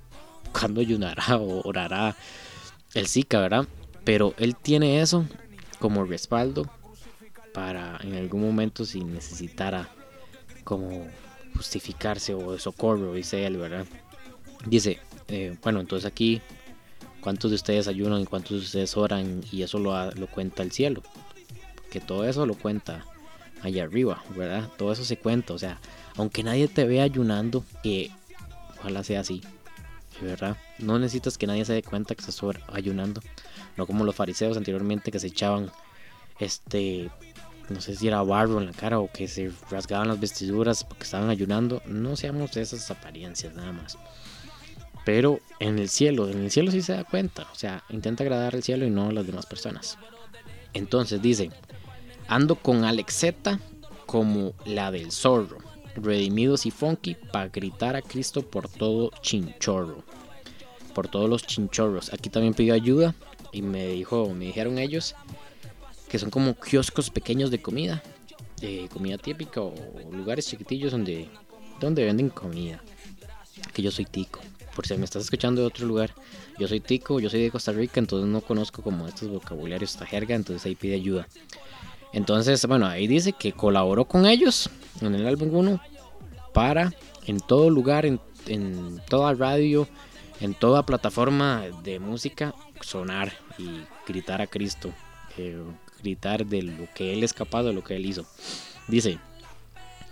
cuándo 0.58 0.80
ayunará 0.80 1.36
o 1.36 1.66
orará 1.66 2.16
el 2.94 3.06
Zika, 3.08 3.40
¿verdad? 3.40 3.66
Pero 4.04 4.34
Él 4.38 4.56
tiene 4.56 5.00
eso 5.00 5.26
como 5.78 6.04
respaldo 6.04 6.70
para 7.52 7.98
en 8.02 8.14
algún 8.14 8.42
momento 8.42 8.84
si 8.84 9.04
necesitara 9.04 9.88
como 10.64 11.06
justificarse 11.54 12.34
o 12.34 12.58
socorro, 12.58 13.14
dice 13.14 13.46
él, 13.46 13.56
¿verdad? 13.56 13.86
Dice, 14.66 14.98
eh, 15.28 15.56
bueno, 15.62 15.80
entonces 15.80 16.10
aquí, 16.10 16.40
¿cuántos 17.20 17.50
de 17.50 17.56
ustedes 17.56 17.86
ayunan 17.86 18.22
y 18.22 18.26
cuántos 18.26 18.52
de 18.52 18.64
ustedes 18.64 18.96
oran? 18.96 19.42
Y 19.52 19.62
eso 19.62 19.78
lo, 19.78 20.10
lo 20.12 20.26
cuenta 20.26 20.62
el 20.62 20.72
cielo. 20.72 21.02
Que 21.90 22.00
todo 22.00 22.24
eso 22.26 22.44
lo 22.44 22.54
cuenta 22.54 23.04
allá 23.62 23.84
arriba, 23.84 24.22
¿verdad? 24.36 24.68
Todo 24.76 24.92
eso 24.92 25.04
se 25.04 25.16
cuenta, 25.16 25.54
o 25.54 25.58
sea, 25.58 25.78
aunque 26.16 26.42
nadie 26.42 26.66
te 26.66 26.84
vea 26.86 27.04
ayunando, 27.04 27.64
que 27.82 28.10
ojalá 28.80 29.04
sea 29.04 29.20
así, 29.20 29.42
¿verdad? 30.20 30.56
No 30.78 30.98
necesitas 30.98 31.38
que 31.38 31.46
nadie 31.46 31.64
se 31.64 31.72
dé 31.72 31.82
cuenta 31.82 32.14
que 32.14 32.20
estás 32.20 32.40
ayunando, 32.72 33.20
no 33.76 33.86
como 33.86 34.04
los 34.04 34.14
fariseos 34.14 34.56
anteriormente 34.56 35.10
que 35.10 35.18
se 35.18 35.28
echaban 35.28 35.70
este 36.38 37.10
no 37.68 37.80
sé 37.80 37.96
si 37.96 38.08
era 38.08 38.22
barro 38.22 38.60
en 38.60 38.66
la 38.66 38.72
cara 38.72 38.98
o 38.98 39.10
que 39.10 39.26
se 39.26 39.50
rasgaban 39.70 40.08
las 40.08 40.20
vestiduras 40.20 40.84
porque 40.84 41.04
estaban 41.04 41.30
ayunando. 41.30 41.82
No 41.86 42.14
seamos 42.16 42.52
de 42.52 42.62
esas 42.62 42.90
apariencias 42.90 43.54
nada 43.54 43.72
más. 43.72 43.96
Pero 45.04 45.40
en 45.60 45.78
el 45.78 45.88
cielo, 45.88 46.28
en 46.28 46.42
el 46.42 46.50
cielo 46.50 46.70
sí 46.70 46.82
se 46.82 46.92
da 46.92 47.04
cuenta. 47.04 47.46
O 47.52 47.54
sea, 47.54 47.82
intenta 47.88 48.22
agradar 48.22 48.54
al 48.54 48.62
cielo 48.62 48.84
y 48.84 48.90
no 48.90 49.08
a 49.08 49.12
las 49.12 49.26
demás 49.26 49.46
personas. 49.46 49.98
Entonces 50.74 51.22
dice, 51.22 51.50
ando 52.28 52.56
con 52.56 52.84
Alexeta 52.84 53.58
como 54.06 54.52
la 54.66 54.90
del 54.90 55.10
zorro. 55.10 55.58
Redimidos 55.96 56.66
y 56.66 56.70
funky 56.70 57.16
para 57.32 57.48
gritar 57.48 57.96
a 57.96 58.02
Cristo 58.02 58.42
por 58.42 58.68
todo 58.68 59.10
chinchorro. 59.20 60.02
Por 60.94 61.08
todos 61.08 61.28
los 61.28 61.46
chinchorros. 61.46 62.12
Aquí 62.12 62.30
también 62.30 62.54
pidió 62.54 62.74
ayuda 62.74 63.14
y 63.52 63.62
me 63.62 63.88
dijo, 63.88 64.28
me 64.34 64.46
dijeron 64.46 64.78
ellos 64.78 65.14
que 66.08 66.18
son 66.18 66.30
como 66.30 66.54
kioscos 66.54 67.10
pequeños 67.10 67.50
de 67.50 67.60
comida, 67.60 68.02
de 68.60 68.88
comida 68.92 69.18
típica 69.18 69.60
o 69.60 69.74
lugares 70.12 70.46
chiquitillos 70.46 70.92
donde, 70.92 71.28
donde 71.80 72.04
venden 72.04 72.28
comida. 72.28 72.82
Que 73.72 73.82
yo 73.82 73.90
soy 73.90 74.04
tico, 74.04 74.40
por 74.74 74.86
si 74.86 74.96
me 74.96 75.04
estás 75.04 75.24
escuchando 75.24 75.60
de 75.60 75.66
otro 75.66 75.86
lugar, 75.86 76.14
yo 76.58 76.68
soy 76.68 76.80
tico, 76.80 77.18
yo 77.20 77.30
soy 77.30 77.42
de 77.42 77.50
Costa 77.50 77.72
Rica, 77.72 77.98
entonces 78.00 78.28
no 78.28 78.40
conozco 78.40 78.82
como 78.82 79.08
estos 79.08 79.28
vocabularios, 79.28 79.92
esta 79.92 80.06
jerga, 80.06 80.34
entonces 80.34 80.64
ahí 80.66 80.74
pide 80.74 80.94
ayuda. 80.94 81.26
Entonces, 82.14 82.64
bueno, 82.66 82.86
ahí 82.86 83.08
dice 83.08 83.32
que 83.32 83.52
colaboró 83.52 84.04
con 84.04 84.24
ellos 84.24 84.70
en 85.00 85.16
el 85.16 85.26
álbum 85.26 85.52
1 85.52 85.80
para 86.52 86.92
en 87.26 87.40
todo 87.40 87.70
lugar, 87.70 88.06
en, 88.06 88.20
toda 89.08 89.34
radio, 89.34 89.88
en 90.40 90.54
toda 90.54 90.86
plataforma 90.86 91.64
de 91.82 91.98
música, 91.98 92.54
sonar 92.80 93.32
y 93.58 93.82
gritar 94.06 94.40
a 94.40 94.46
Cristo. 94.46 94.92
Eh, 95.36 95.60
gritar 96.04 96.46
de 96.46 96.62
lo 96.62 96.86
que 96.94 97.12
él 97.12 97.24
es 97.24 97.32
capaz 97.32 97.64
de 97.64 97.72
lo 97.72 97.82
que 97.82 97.96
él 97.96 98.06
hizo. 98.06 98.24
Dice, 98.86 99.18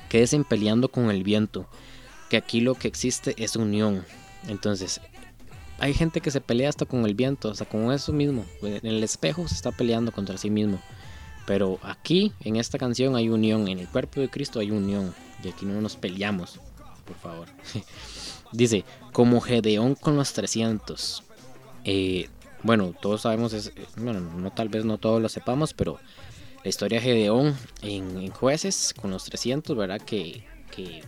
quédese 0.09 0.43
peleando 0.43 0.89
con 0.89 1.09
el 1.09 1.23
viento, 1.23 1.69
que 2.29 2.37
aquí 2.37 2.61
lo 2.61 2.75
que 2.75 2.89
existe 2.89 3.37
es 3.37 3.55
unión. 3.55 4.05
Entonces, 4.49 5.01
hay 5.79 5.95
gente 5.95 6.21
que 6.21 6.33
se 6.33 6.41
pelea 6.41 6.69
hasta 6.69 6.85
con 6.85 7.05
el 7.05 7.15
viento, 7.15 7.49
hasta 7.49 7.65
con 7.65 7.93
eso 7.93 8.13
mismo. 8.13 8.45
En 8.61 8.85
el 8.85 9.05
espejo 9.05 9.47
se 9.47 9.55
está 9.55 9.71
peleando 9.71 10.11
contra 10.11 10.37
sí 10.37 10.51
mismo. 10.51 10.81
Pero 11.47 11.79
aquí, 11.83 12.33
en 12.41 12.57
esta 12.57 12.79
canción, 12.79 13.17
hay 13.17 13.29
unión. 13.29 13.69
En 13.69 13.79
el 13.79 13.89
cuerpo 13.89 14.21
de 14.21 14.29
Cristo 14.29 14.61
hay 14.61 14.71
unión. 14.71 15.15
Y 15.43 15.49
aquí 15.49 15.67
no 15.67 15.81
nos 15.81 15.97
peleamos, 15.97 16.61
por 17.05 17.17
favor. 17.17 17.49
Dice, 18.53 18.85
como 19.13 19.41
Gedeón 19.41 19.95
con 19.95 20.17
los 20.17 20.33
300. 20.33 21.25
Eh, 21.85 22.29
bueno, 22.63 22.95
todos 23.01 23.23
sabemos, 23.23 23.53
es, 23.55 23.73
bueno, 23.97 24.21
no 24.21 24.53
tal 24.53 24.69
vez 24.69 24.85
no 24.85 24.99
todos 24.99 25.21
lo 25.21 25.29
sepamos, 25.29 25.75
pero 25.75 25.99
la 26.63 26.69
historia 26.69 27.01
de 27.01 27.05
Gedeón 27.05 27.57
en, 27.83 28.31
jueces 28.31 28.95
con 28.99 29.11
los 29.11 29.25
300, 29.25 29.77
¿verdad? 29.77 30.01
Que, 30.01 30.45
que, 30.71 31.03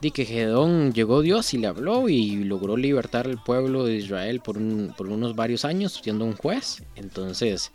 di 0.00 0.12
que 0.12 0.24
Gedeón 0.24 0.92
llegó 0.92 1.20
Dios 1.20 1.52
y 1.52 1.58
le 1.58 1.66
habló 1.66 2.08
y 2.08 2.44
logró 2.44 2.76
libertar 2.76 3.26
al 3.26 3.42
pueblo 3.42 3.84
de 3.84 3.96
Israel 3.96 4.40
por, 4.40 4.58
por 4.94 5.08
unos 5.08 5.34
varios 5.34 5.64
años 5.64 5.98
siendo 6.00 6.24
un 6.24 6.36
juez. 6.36 6.84
Entonces, 6.94 7.72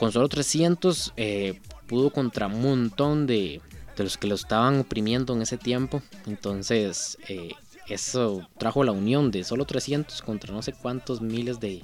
con 0.00 0.12
solo 0.12 0.30
300 0.30 1.12
eh, 1.18 1.60
pudo 1.86 2.08
contra 2.08 2.46
un 2.46 2.62
montón 2.62 3.26
de, 3.26 3.60
de, 3.98 4.02
los 4.02 4.16
que 4.16 4.28
lo 4.28 4.34
estaban 4.34 4.80
oprimiendo 4.80 5.34
en 5.34 5.42
ese 5.42 5.58
tiempo. 5.58 6.00
Entonces, 6.26 7.18
eh, 7.28 7.50
eso 7.86 8.48
trajo 8.56 8.82
la 8.82 8.92
unión 8.92 9.30
de 9.30 9.44
solo 9.44 9.66
300 9.66 10.22
contra 10.22 10.54
no 10.54 10.62
sé 10.62 10.72
cuántos 10.72 11.20
miles 11.20 11.60
de, 11.60 11.82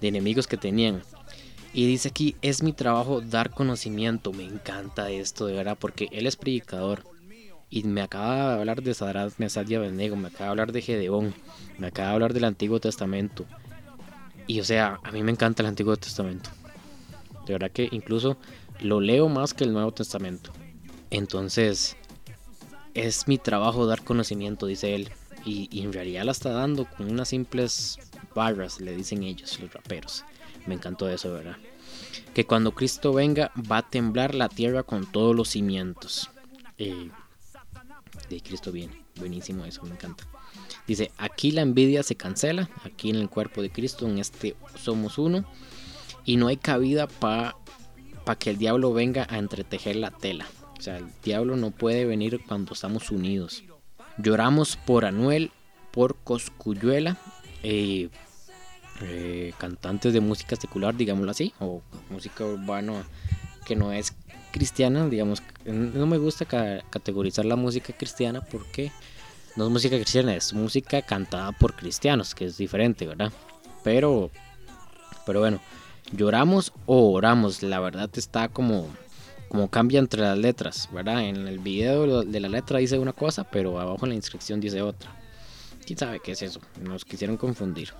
de 0.00 0.08
enemigos 0.08 0.46
que 0.46 0.56
tenían. 0.56 1.02
Y 1.74 1.86
dice 1.86 2.08
aquí, 2.08 2.36
es 2.40 2.62
mi 2.62 2.72
trabajo 2.72 3.20
dar 3.20 3.50
conocimiento. 3.50 4.32
Me 4.32 4.44
encanta 4.44 5.10
esto, 5.10 5.44
de 5.44 5.52
verdad, 5.52 5.76
porque 5.78 6.08
él 6.10 6.26
es 6.26 6.36
predicador. 6.36 7.04
Y 7.68 7.84
me 7.84 8.00
acaba 8.00 8.54
de 8.54 8.60
hablar 8.60 8.82
de 8.82 8.94
Sadrat 8.94 9.34
Mesad 9.36 9.68
y 9.68 9.74
Abednego, 9.74 10.16
me 10.16 10.28
acaba 10.28 10.44
de 10.46 10.50
hablar 10.50 10.72
de 10.72 10.80
Gedeón, 10.80 11.34
me 11.76 11.88
acaba 11.88 12.08
de 12.08 12.14
hablar 12.14 12.32
del 12.32 12.44
Antiguo 12.44 12.80
Testamento. 12.80 13.44
Y 14.46 14.60
o 14.60 14.64
sea, 14.64 15.00
a 15.02 15.12
mí 15.12 15.22
me 15.22 15.32
encanta 15.32 15.62
el 15.62 15.68
Antiguo 15.68 15.98
Testamento. 15.98 16.48
De 17.46 17.52
verdad 17.52 17.70
que 17.70 17.88
incluso 17.90 18.36
lo 18.80 19.00
leo 19.00 19.28
más 19.28 19.54
que 19.54 19.64
el 19.64 19.72
Nuevo 19.72 19.92
Testamento. 19.92 20.52
Entonces, 21.10 21.96
es 22.94 23.28
mi 23.28 23.38
trabajo 23.38 23.86
dar 23.86 24.02
conocimiento, 24.02 24.66
dice 24.66 24.94
él. 24.94 25.10
Y, 25.44 25.80
en 25.82 25.92
realidad 25.92 26.24
la 26.24 26.32
está 26.32 26.50
dando 26.50 26.84
con 26.84 27.10
unas 27.10 27.28
simples 27.28 27.98
barras, 28.34 28.80
le 28.80 28.94
dicen 28.94 29.24
ellos, 29.24 29.58
los 29.60 29.72
raperos. 29.72 30.24
Me 30.66 30.74
encantó 30.74 31.08
eso, 31.08 31.32
¿verdad? 31.32 31.56
Que 32.32 32.46
cuando 32.46 32.72
Cristo 32.72 33.12
venga 33.12 33.50
va 33.70 33.78
a 33.78 33.88
temblar 33.88 34.34
la 34.34 34.48
tierra 34.48 34.84
con 34.84 35.10
todos 35.10 35.34
los 35.34 35.48
cimientos. 35.48 36.30
Eh, 36.78 37.10
de 38.28 38.40
Cristo 38.40 38.70
viene. 38.70 39.02
Buenísimo 39.16 39.64
eso, 39.64 39.82
me 39.82 39.90
encanta. 39.90 40.24
Dice, 40.86 41.10
aquí 41.18 41.50
la 41.50 41.62
envidia 41.62 42.02
se 42.02 42.14
cancela, 42.14 42.70
aquí 42.84 43.10
en 43.10 43.16
el 43.16 43.28
cuerpo 43.28 43.62
de 43.62 43.70
Cristo, 43.70 44.06
en 44.06 44.18
este 44.18 44.56
somos 44.80 45.18
uno. 45.18 45.44
Y 46.24 46.36
no 46.36 46.48
hay 46.48 46.56
cabida 46.56 47.06
para 47.06 47.56
pa 48.24 48.36
que 48.36 48.50
el 48.50 48.58
diablo 48.58 48.92
venga 48.92 49.26
a 49.28 49.38
entretejer 49.38 49.96
la 49.96 50.10
tela. 50.10 50.46
O 50.78 50.82
sea, 50.82 50.98
el 50.98 51.06
diablo 51.22 51.56
no 51.56 51.70
puede 51.70 52.04
venir 52.04 52.40
cuando 52.46 52.74
estamos 52.74 53.10
unidos. 53.10 53.64
Lloramos 54.18 54.76
por 54.76 55.04
Anuel, 55.04 55.50
por 55.90 56.16
Coscuyuela 56.16 57.18
eh, 57.62 58.08
eh, 59.00 59.52
cantantes 59.58 60.12
de 60.12 60.20
música 60.20 60.56
secular, 60.56 60.96
digámoslo 60.96 61.30
así, 61.30 61.54
o 61.60 61.82
música 62.10 62.44
urbana 62.44 63.04
que 63.64 63.74
no 63.76 63.92
es 63.92 64.14
cristiana, 64.52 65.08
digamos, 65.08 65.42
no 65.64 66.06
me 66.06 66.18
gusta 66.18 66.44
categorizar 66.44 67.44
la 67.44 67.56
música 67.56 67.92
cristiana 67.92 68.42
porque 68.42 68.92
no 69.56 69.64
es 69.64 69.70
música 69.70 69.96
cristiana, 69.96 70.34
es 70.34 70.52
música 70.52 71.02
cantada 71.02 71.52
por 71.52 71.74
cristianos, 71.74 72.34
que 72.34 72.44
es 72.44 72.58
diferente, 72.58 73.06
¿verdad? 73.06 73.32
Pero, 73.82 74.30
pero 75.26 75.40
bueno, 75.40 75.60
lloramos 76.10 76.72
o 76.86 77.12
oramos, 77.12 77.62
la 77.62 77.80
verdad 77.80 78.10
está 78.14 78.48
como, 78.48 78.88
como 79.48 79.68
cambia 79.68 79.98
entre 79.98 80.22
las 80.22 80.38
letras, 80.38 80.88
¿verdad? 80.92 81.24
En 81.24 81.46
el 81.46 81.58
video 81.58 82.22
de 82.24 82.40
la 82.40 82.48
letra 82.48 82.78
dice 82.78 82.98
una 82.98 83.12
cosa, 83.12 83.44
pero 83.44 83.78
abajo 83.78 84.04
en 84.04 84.10
la 84.10 84.16
inscripción 84.16 84.60
dice 84.60 84.82
otra. 84.82 85.14
¿Quién 85.86 85.98
sabe 85.98 86.20
qué 86.20 86.32
es 86.32 86.42
eso? 86.42 86.60
Nos 86.80 87.04
quisieron 87.04 87.36
confundir. 87.36 87.90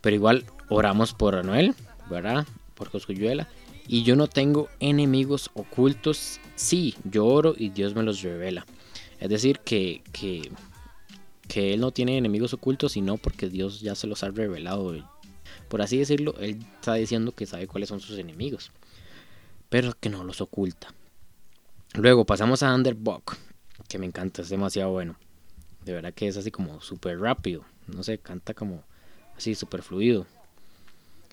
Pero 0.00 0.16
igual 0.16 0.44
oramos 0.68 1.12
por 1.14 1.36
Anuel, 1.36 1.74
¿verdad? 2.10 2.46
Por 2.74 2.90
Coscuyuela. 2.90 3.48
Y 3.88 4.02
yo 4.02 4.16
no 4.16 4.26
tengo 4.26 4.68
enemigos 4.80 5.50
ocultos. 5.54 6.40
Sí, 6.56 6.94
yo 7.04 7.54
y 7.56 7.70
Dios 7.70 7.94
me 7.94 8.02
los 8.02 8.22
revela. 8.22 8.66
Es 9.20 9.30
decir, 9.30 9.60
que, 9.60 10.02
que, 10.12 10.50
que 11.48 11.74
Él 11.74 11.80
no 11.80 11.92
tiene 11.92 12.18
enemigos 12.18 12.52
ocultos, 12.52 12.92
sino 12.92 13.16
porque 13.16 13.48
Dios 13.48 13.80
ya 13.80 13.94
se 13.94 14.06
los 14.06 14.24
ha 14.24 14.30
revelado. 14.30 14.94
Por 15.68 15.82
así 15.82 15.98
decirlo, 15.98 16.34
Él 16.38 16.64
está 16.74 16.94
diciendo 16.94 17.32
que 17.32 17.46
sabe 17.46 17.66
cuáles 17.66 17.88
son 17.88 18.00
sus 18.00 18.18
enemigos. 18.18 18.70
Pero 19.68 19.94
que 19.98 20.08
no 20.08 20.22
los 20.24 20.40
oculta. 20.40 20.94
Luego 21.94 22.24
pasamos 22.24 22.62
a 22.62 22.74
Underbuck, 22.74 23.36
que 23.88 23.98
me 23.98 24.06
encanta, 24.06 24.42
es 24.42 24.48
demasiado 24.48 24.90
bueno. 24.90 25.16
De 25.84 25.92
verdad 25.92 26.12
que 26.12 26.28
es 26.28 26.36
así 26.36 26.50
como 26.50 26.80
súper 26.80 27.18
rápido. 27.18 27.64
No 27.86 28.02
sé, 28.02 28.18
canta 28.18 28.54
como 28.54 28.82
así 29.36 29.54
súper 29.54 29.82
fluido. 29.82 30.26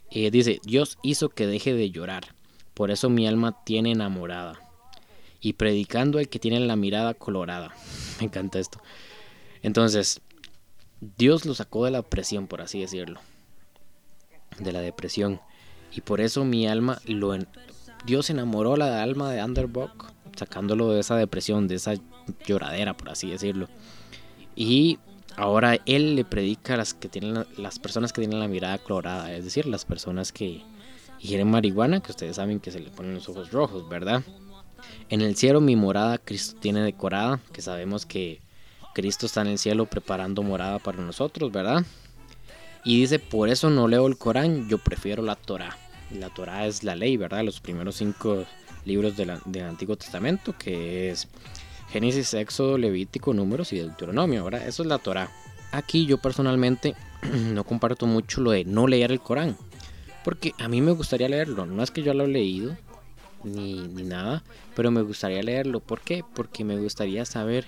Y 0.09 0.29
dice, 0.29 0.59
Dios 0.63 0.97
hizo 1.01 1.29
que 1.29 1.47
deje 1.47 1.73
de 1.73 1.89
llorar. 1.89 2.35
Por 2.73 2.91
eso 2.91 3.09
mi 3.09 3.27
alma 3.27 3.63
tiene 3.65 3.91
enamorada. 3.91 4.59
Y 5.41 5.53
predicando 5.53 6.19
al 6.19 6.29
que 6.29 6.39
tiene 6.39 6.59
la 6.59 6.75
mirada 6.75 7.13
colorada. 7.13 7.73
Me 8.19 8.25
encanta 8.25 8.59
esto. 8.59 8.79
Entonces, 9.63 10.21
Dios 11.17 11.45
lo 11.45 11.55
sacó 11.55 11.85
de 11.85 11.91
la 11.91 12.01
presión, 12.03 12.47
por 12.47 12.61
así 12.61 12.79
decirlo. 12.79 13.19
De 14.59 14.71
la 14.71 14.79
depresión. 14.79 15.41
Y 15.91 16.01
por 16.01 16.21
eso 16.21 16.43
mi 16.45 16.67
alma 16.67 16.99
lo... 17.05 17.37
Dios 18.05 18.29
enamoró 18.29 18.75
la 18.75 19.01
alma 19.01 19.31
de 19.31 19.43
Underbuck, 19.43 20.11
sacándolo 20.35 20.91
de 20.91 20.99
esa 20.99 21.15
depresión, 21.15 21.67
de 21.67 21.75
esa 21.75 21.93
lloradera, 22.45 22.95
por 22.97 23.09
así 23.09 23.29
decirlo. 23.29 23.69
Y 24.55 24.99
ahora 25.37 25.79
él 25.85 26.15
le 26.15 26.25
predica 26.25 26.73
a 26.73 26.77
las, 26.77 26.93
que 26.93 27.09
tienen, 27.09 27.45
las 27.57 27.79
personas 27.79 28.11
que 28.11 28.21
tienen 28.21 28.39
la 28.39 28.47
mirada 28.47 28.77
colorada, 28.77 29.31
es 29.33 29.43
decir, 29.45 29.65
las 29.65 29.85
personas 29.85 30.31
que 30.31 30.61
ingieren 31.19 31.49
marihuana, 31.49 32.01
que 32.01 32.11
ustedes 32.11 32.35
saben 32.35 32.59
que 32.59 32.71
se 32.71 32.79
le 32.79 32.89
ponen 32.89 33.15
los 33.15 33.29
ojos 33.29 33.51
rojos, 33.51 33.87
¿verdad? 33.87 34.23
En 35.09 35.21
el 35.21 35.35
cielo 35.35 35.61
mi 35.61 35.75
morada 35.75 36.17
Cristo 36.17 36.59
tiene 36.59 36.81
decorada, 36.81 37.39
que 37.53 37.61
sabemos 37.61 38.05
que 38.05 38.41
Cristo 38.93 39.25
está 39.25 39.41
en 39.41 39.47
el 39.47 39.57
cielo 39.57 39.85
preparando 39.85 40.43
morada 40.43 40.79
para 40.79 41.01
nosotros, 41.01 41.51
¿verdad? 41.51 41.85
Y 42.83 42.99
dice, 42.99 43.19
por 43.19 43.49
eso 43.49 43.69
no 43.69 43.87
leo 43.87 44.07
el 44.07 44.17
Corán, 44.17 44.67
yo 44.67 44.77
prefiero 44.77 45.23
la 45.23 45.35
Torah. 45.35 45.77
La 46.11 46.29
Torah 46.29 46.67
es 46.67 46.83
la 46.83 46.95
ley, 46.95 47.17
¿verdad? 47.17 47.43
Los 47.43 47.59
primeros 47.59 47.95
cinco 47.95 48.45
libros 48.85 49.15
del 49.15 49.29
Antiguo 49.29 49.95
Testamento, 49.95 50.53
que 50.57 51.09
es 51.09 51.27
Génesis, 51.89 52.33
Éxodo, 52.33 52.77
Levítico, 52.77 53.33
Números 53.33 53.71
y 53.71 53.77
Deuteronomio. 53.77 54.41
Ahora, 54.41 54.65
eso 54.67 54.83
es 54.83 54.89
la 54.89 54.97
Torah. 54.97 55.29
Aquí 55.71 56.05
yo 56.05 56.17
personalmente 56.17 56.95
no 57.53 57.63
comparto 57.63 58.05
mucho 58.05 58.41
lo 58.41 58.51
de 58.51 58.65
no 58.65 58.87
leer 58.87 59.11
el 59.11 59.21
Corán. 59.21 59.55
Porque 60.23 60.53
a 60.59 60.67
mí 60.67 60.81
me 60.81 60.91
gustaría 60.91 61.29
leerlo. 61.29 61.65
No 61.65 61.83
es 61.83 61.91
que 61.91 62.03
yo 62.03 62.13
lo 62.13 62.25
he 62.25 62.29
leído 62.29 62.75
ni, 63.43 63.79
ni 63.79 64.03
nada, 64.03 64.43
pero 64.75 64.91
me 64.91 65.01
gustaría 65.01 65.41
leerlo. 65.41 65.79
¿Por 65.79 66.01
qué? 66.01 66.23
Porque 66.33 66.63
me 66.63 66.77
gustaría 66.77 67.25
saber 67.25 67.65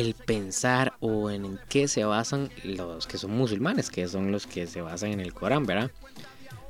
el 0.00 0.14
pensar 0.14 0.94
o 1.00 1.30
en 1.30 1.58
qué 1.68 1.88
se 1.88 2.04
basan 2.04 2.50
los 2.62 3.06
que 3.06 3.18
son 3.18 3.32
musulmanes, 3.32 3.90
que 3.90 4.08
son 4.08 4.32
los 4.32 4.46
que 4.46 4.66
se 4.66 4.80
basan 4.80 5.12
en 5.12 5.20
el 5.20 5.34
Corán, 5.34 5.66
¿verdad? 5.66 5.90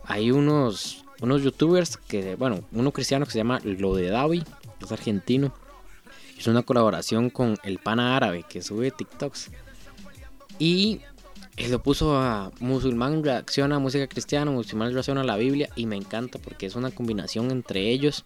Hay 0.05 0.31
unos, 0.31 1.05
unos 1.21 1.43
youtubers 1.43 1.97
que, 1.97 2.37
bueno, 2.37 2.65
uno 2.73 2.93
cristiano 2.93 3.25
que 3.25 3.33
se 3.33 3.39
llama 3.39 3.61
Lo 3.65 3.95
de 3.95 4.09
Davi, 4.09 4.45
es 4.81 4.93
argentino 4.93 5.55
es 6.39 6.47
una 6.47 6.63
colaboración 6.63 7.31
con 7.31 7.57
el 7.63 7.79
pana 7.79 8.17
árabe 8.17 8.45
que 8.49 8.63
sube 8.63 8.91
TikToks. 8.91 9.51
Y 10.59 11.01
él 11.57 11.71
lo 11.71 11.83
puso 11.83 12.17
a 12.17 12.51
musulmán 12.61 13.25
reacciona 13.25 13.77
a 13.77 13.79
música 13.79 14.07
cristiana, 14.07 14.51
musulmán 14.51 14.93
reacciona 14.93 15.23
a 15.23 15.25
la 15.25 15.37
Biblia 15.37 15.69
y 15.77 15.87
me 15.87 15.97
encanta 15.97 16.39
porque 16.39 16.67
es 16.67 16.75
una 16.75 16.91
combinación 16.91 17.51
entre 17.51 17.91
ellos 17.91 18.25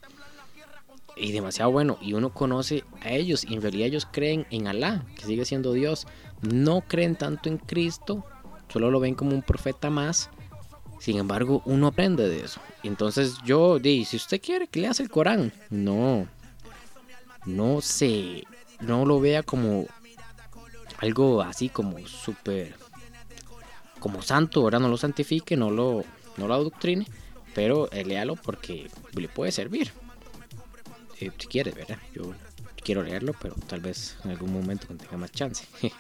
y 1.18 1.32
demasiado 1.32 1.70
bueno. 1.70 1.98
Y 2.00 2.14
uno 2.14 2.30
conoce 2.30 2.84
a 3.02 3.10
ellos 3.10 3.44
y 3.44 3.54
en 3.54 3.62
realidad 3.62 3.88
ellos 3.88 4.06
creen 4.10 4.46
en 4.50 4.66
Alá, 4.66 5.04
que 5.16 5.24
sigue 5.24 5.44
siendo 5.44 5.72
Dios. 5.72 6.06
No 6.42 6.82
creen 6.82 7.16
tanto 7.16 7.48
en 7.48 7.58
Cristo, 7.58 8.24
solo 8.68 8.90
lo 8.90 9.00
ven 9.00 9.14
como 9.14 9.32
un 9.32 9.42
profeta 9.42 9.90
más. 9.90 10.30
Sin 11.00 11.18
embargo, 11.18 11.62
uno 11.64 11.88
aprende 11.88 12.28
de 12.28 12.40
eso. 12.44 12.60
Entonces 12.82 13.36
yo 13.44 13.78
di, 13.78 14.04
si 14.04 14.16
usted 14.16 14.40
quiere 14.40 14.66
que 14.66 14.80
leas 14.80 15.00
el 15.00 15.10
Corán, 15.10 15.52
no, 15.70 16.26
no 17.46 17.80
se, 17.80 18.44
no 18.80 19.04
lo 19.04 19.20
vea 19.20 19.42
como 19.42 19.86
algo 20.98 21.42
así 21.42 21.68
como 21.68 21.98
súper, 22.06 22.74
como 24.00 24.22
santo, 24.22 24.60
ahora 24.60 24.80
no 24.80 24.88
lo 24.88 24.96
santifique, 24.96 25.56
no 25.56 25.70
lo, 25.70 26.04
no 26.36 26.48
lo 26.48 26.54
adoctrine, 26.54 27.06
pero 27.54 27.90
eh, 27.92 28.04
léalo 28.04 28.34
porque 28.36 28.90
le 29.14 29.28
puede 29.28 29.52
servir. 29.52 29.92
Eh, 31.20 31.30
si 31.38 31.46
quiere, 31.46 31.72
¿verdad? 31.72 31.98
Yo 32.14 32.34
quiero 32.82 33.02
leerlo, 33.02 33.34
pero 33.40 33.54
tal 33.66 33.80
vez 33.80 34.16
en 34.24 34.30
algún 34.30 34.52
momento 34.52 34.86
tenga 34.86 35.16
más 35.16 35.32
chance. 35.32 35.64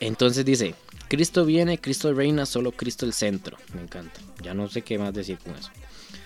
Entonces 0.00 0.44
dice, 0.44 0.74
Cristo 1.08 1.44
viene, 1.44 1.78
Cristo 1.78 2.12
reina, 2.14 2.46
solo 2.46 2.72
Cristo 2.72 3.04
el 3.04 3.12
centro. 3.12 3.58
Me 3.74 3.82
encanta. 3.82 4.20
Ya 4.42 4.54
no 4.54 4.68
sé 4.68 4.82
qué 4.82 4.98
más 4.98 5.12
decir 5.12 5.38
con 5.38 5.54
eso. 5.54 5.70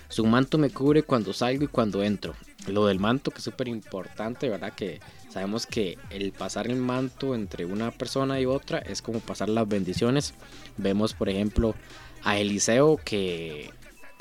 Su 0.08 0.24
manto 0.24 0.58
me 0.58 0.70
cubre 0.70 1.02
cuando 1.02 1.32
salgo 1.32 1.64
y 1.64 1.68
cuando 1.68 2.02
entro. 2.02 2.34
Lo 2.68 2.86
del 2.86 3.00
manto 3.00 3.30
que 3.32 3.38
es 3.38 3.44
súper 3.44 3.66
importante, 3.66 4.48
¿verdad? 4.48 4.72
Que 4.72 5.00
sabemos 5.28 5.66
que 5.66 5.98
el 6.10 6.32
pasar 6.32 6.68
el 6.68 6.76
manto 6.76 7.34
entre 7.34 7.64
una 7.64 7.90
persona 7.90 8.40
y 8.40 8.46
otra 8.46 8.78
es 8.78 9.02
como 9.02 9.18
pasar 9.18 9.48
las 9.48 9.66
bendiciones. 9.66 10.34
Vemos, 10.76 11.14
por 11.14 11.28
ejemplo, 11.28 11.74
a 12.22 12.38
Eliseo 12.38 13.00
que 13.04 13.70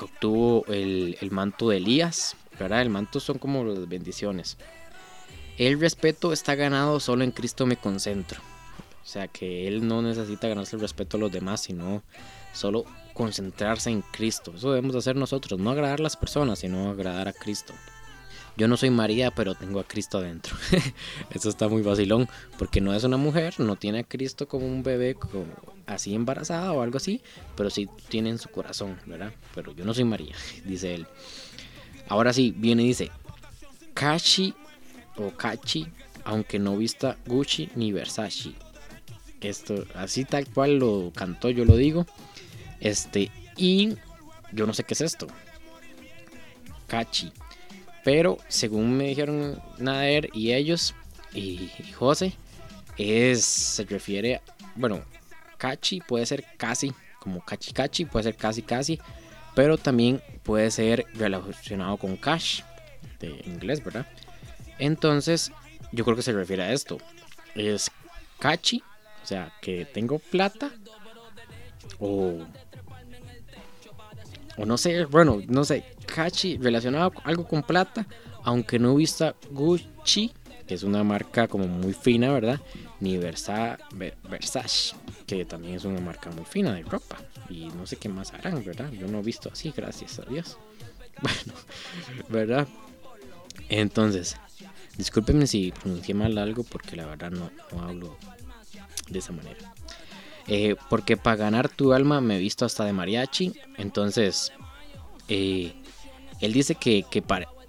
obtuvo 0.00 0.64
el, 0.66 1.16
el 1.20 1.30
manto 1.30 1.68
de 1.68 1.76
Elías, 1.76 2.36
¿verdad? 2.58 2.82
El 2.82 2.90
manto 2.90 3.20
son 3.20 3.38
como 3.38 3.64
las 3.64 3.88
bendiciones. 3.88 4.56
El 5.58 5.78
respeto 5.80 6.32
está 6.32 6.54
ganado, 6.54 6.98
solo 7.00 7.24
en 7.24 7.30
Cristo 7.30 7.66
me 7.66 7.76
concentro. 7.76 8.40
O 9.02 9.06
sea 9.06 9.28
que 9.28 9.68
él 9.68 9.86
no 9.86 10.02
necesita 10.02 10.48
ganarse 10.48 10.76
el 10.76 10.82
respeto 10.82 11.16
a 11.16 11.20
los 11.20 11.30
demás, 11.30 11.60
sino 11.60 12.02
solo 12.52 12.84
concentrarse 13.12 13.90
en 13.90 14.02
Cristo. 14.02 14.52
Eso 14.56 14.72
debemos 14.72 14.96
hacer 14.96 15.14
nosotros, 15.14 15.60
no 15.60 15.70
agradar 15.70 16.00
a 16.00 16.02
las 16.02 16.16
personas, 16.16 16.58
sino 16.60 16.90
agradar 16.90 17.28
a 17.28 17.32
Cristo. 17.32 17.74
Yo 18.56 18.68
no 18.68 18.76
soy 18.76 18.90
María, 18.90 19.32
pero 19.32 19.54
tengo 19.54 19.80
a 19.80 19.84
Cristo 19.84 20.18
adentro. 20.18 20.56
Eso 21.30 21.48
está 21.48 21.68
muy 21.68 21.82
vacilón, 21.82 22.28
porque 22.56 22.80
no 22.80 22.94
es 22.94 23.02
una 23.02 23.16
mujer, 23.16 23.58
no 23.58 23.74
tiene 23.76 24.00
a 24.00 24.04
Cristo 24.04 24.46
como 24.46 24.66
un 24.66 24.82
bebé 24.84 25.16
así 25.86 26.14
embarazada 26.14 26.72
o 26.72 26.80
algo 26.80 26.98
así, 26.98 27.20
pero 27.56 27.68
sí 27.68 27.88
tiene 28.08 28.30
en 28.30 28.38
su 28.38 28.48
corazón, 28.50 28.98
¿verdad? 29.06 29.32
Pero 29.54 29.72
yo 29.72 29.84
no 29.84 29.92
soy 29.92 30.04
María, 30.04 30.36
dice 30.64 30.94
él. 30.94 31.06
Ahora 32.08 32.32
sí, 32.32 32.54
viene 32.56 32.82
y 32.82 32.88
dice, 32.88 33.10
Kachi 33.94 34.54
o 35.16 35.30
Kachi, 35.30 35.86
aunque 36.24 36.58
no 36.58 36.76
vista 36.76 37.16
Gucci 37.26 37.70
ni 37.74 37.92
Versace. 37.92 38.52
Esto, 39.40 39.84
así 39.94 40.24
tal 40.24 40.46
cual 40.48 40.78
lo 40.78 41.12
cantó, 41.14 41.50
yo 41.50 41.64
lo 41.64 41.76
digo. 41.76 42.06
Este, 42.80 43.30
y 43.56 43.94
yo 44.52 44.66
no 44.66 44.72
sé 44.72 44.84
qué 44.84 44.94
es 44.94 45.00
esto. 45.00 45.26
Cachi. 46.86 47.32
Pero 48.04 48.38
según 48.48 48.96
me 48.96 49.08
dijeron 49.08 49.60
Nader 49.78 50.28
y 50.34 50.52
ellos 50.52 50.94
y, 51.32 51.70
José, 51.94 52.34
es, 52.96 53.44
se 53.44 53.84
refiere, 53.84 54.40
bueno, 54.76 55.02
Cachi 55.56 56.00
puede 56.00 56.26
ser 56.26 56.44
casi, 56.56 56.92
como 57.18 57.44
Cachi 57.44 57.72
Cachi, 57.72 58.04
puede 58.04 58.24
ser 58.24 58.36
casi 58.36 58.62
casi, 58.62 59.00
pero 59.54 59.78
también 59.78 60.22
puede 60.44 60.70
ser 60.70 61.06
relacionado 61.14 61.96
con 61.96 62.16
cash, 62.16 62.62
de 63.18 63.42
inglés, 63.46 63.82
¿verdad? 63.82 64.06
Entonces, 64.78 65.52
yo 65.92 66.04
creo 66.04 66.16
que 66.16 66.22
se 66.22 66.32
refiere 66.32 66.62
a 66.62 66.72
esto. 66.72 66.98
Es 67.54 67.90
Cachi, 68.38 68.82
o 69.22 69.26
sea, 69.26 69.52
que 69.60 69.84
tengo 69.86 70.18
plata 70.18 70.70
o 71.98 72.38
o 74.56 74.64
no 74.66 74.78
sé, 74.78 75.04
bueno, 75.06 75.40
no 75.48 75.64
sé, 75.64 75.84
Cachi 76.06 76.58
relacionado 76.58 77.12
algo 77.24 77.46
con 77.46 77.62
plata, 77.62 78.06
aunque 78.44 78.78
no 78.78 78.92
he 78.92 78.96
visto 78.96 79.34
Gucci, 79.50 80.32
que 80.66 80.74
es 80.74 80.82
una 80.82 81.02
marca 81.02 81.48
como 81.48 81.66
muy 81.66 81.92
fina, 81.92 82.32
¿verdad? 82.32 82.60
Ni 83.00 83.18
Versa, 83.18 83.78
Versace, 84.30 84.94
que 85.26 85.44
también 85.44 85.74
es 85.74 85.84
una 85.84 86.00
marca 86.00 86.30
muy 86.30 86.44
fina 86.44 86.72
de 86.74 86.82
ropa. 86.82 87.18
Y 87.48 87.66
no 87.66 87.86
sé 87.86 87.96
qué 87.96 88.08
más 88.08 88.32
harán, 88.32 88.64
¿verdad? 88.64 88.90
Yo 88.92 89.06
no 89.08 89.18
he 89.18 89.22
visto 89.22 89.50
así, 89.52 89.72
gracias 89.76 90.18
a 90.18 90.22
Dios. 90.22 90.56
bueno, 91.22 91.58
¿verdad? 92.28 92.68
Entonces, 93.68 94.36
discúlpenme 94.96 95.46
si 95.46 95.72
pronuncié 95.72 96.14
mal 96.14 96.36
algo 96.38 96.64
porque 96.64 96.96
la 96.96 97.06
verdad 97.06 97.30
no, 97.30 97.50
hablo 97.80 98.16
de 99.08 99.18
esa 99.18 99.32
manera. 99.32 99.74
Eh, 100.46 100.76
porque 100.90 101.16
para 101.16 101.36
ganar 101.36 101.68
tu 101.68 101.92
alma 101.92 102.20
me 102.20 102.36
he 102.36 102.38
visto 102.38 102.64
hasta 102.64 102.84
de 102.84 102.92
mariachi. 102.92 103.54
Entonces, 103.76 104.52
eh, 105.28 105.74
él 106.40 106.52
dice 106.52 106.74
que, 106.74 107.04
que, 107.10 107.22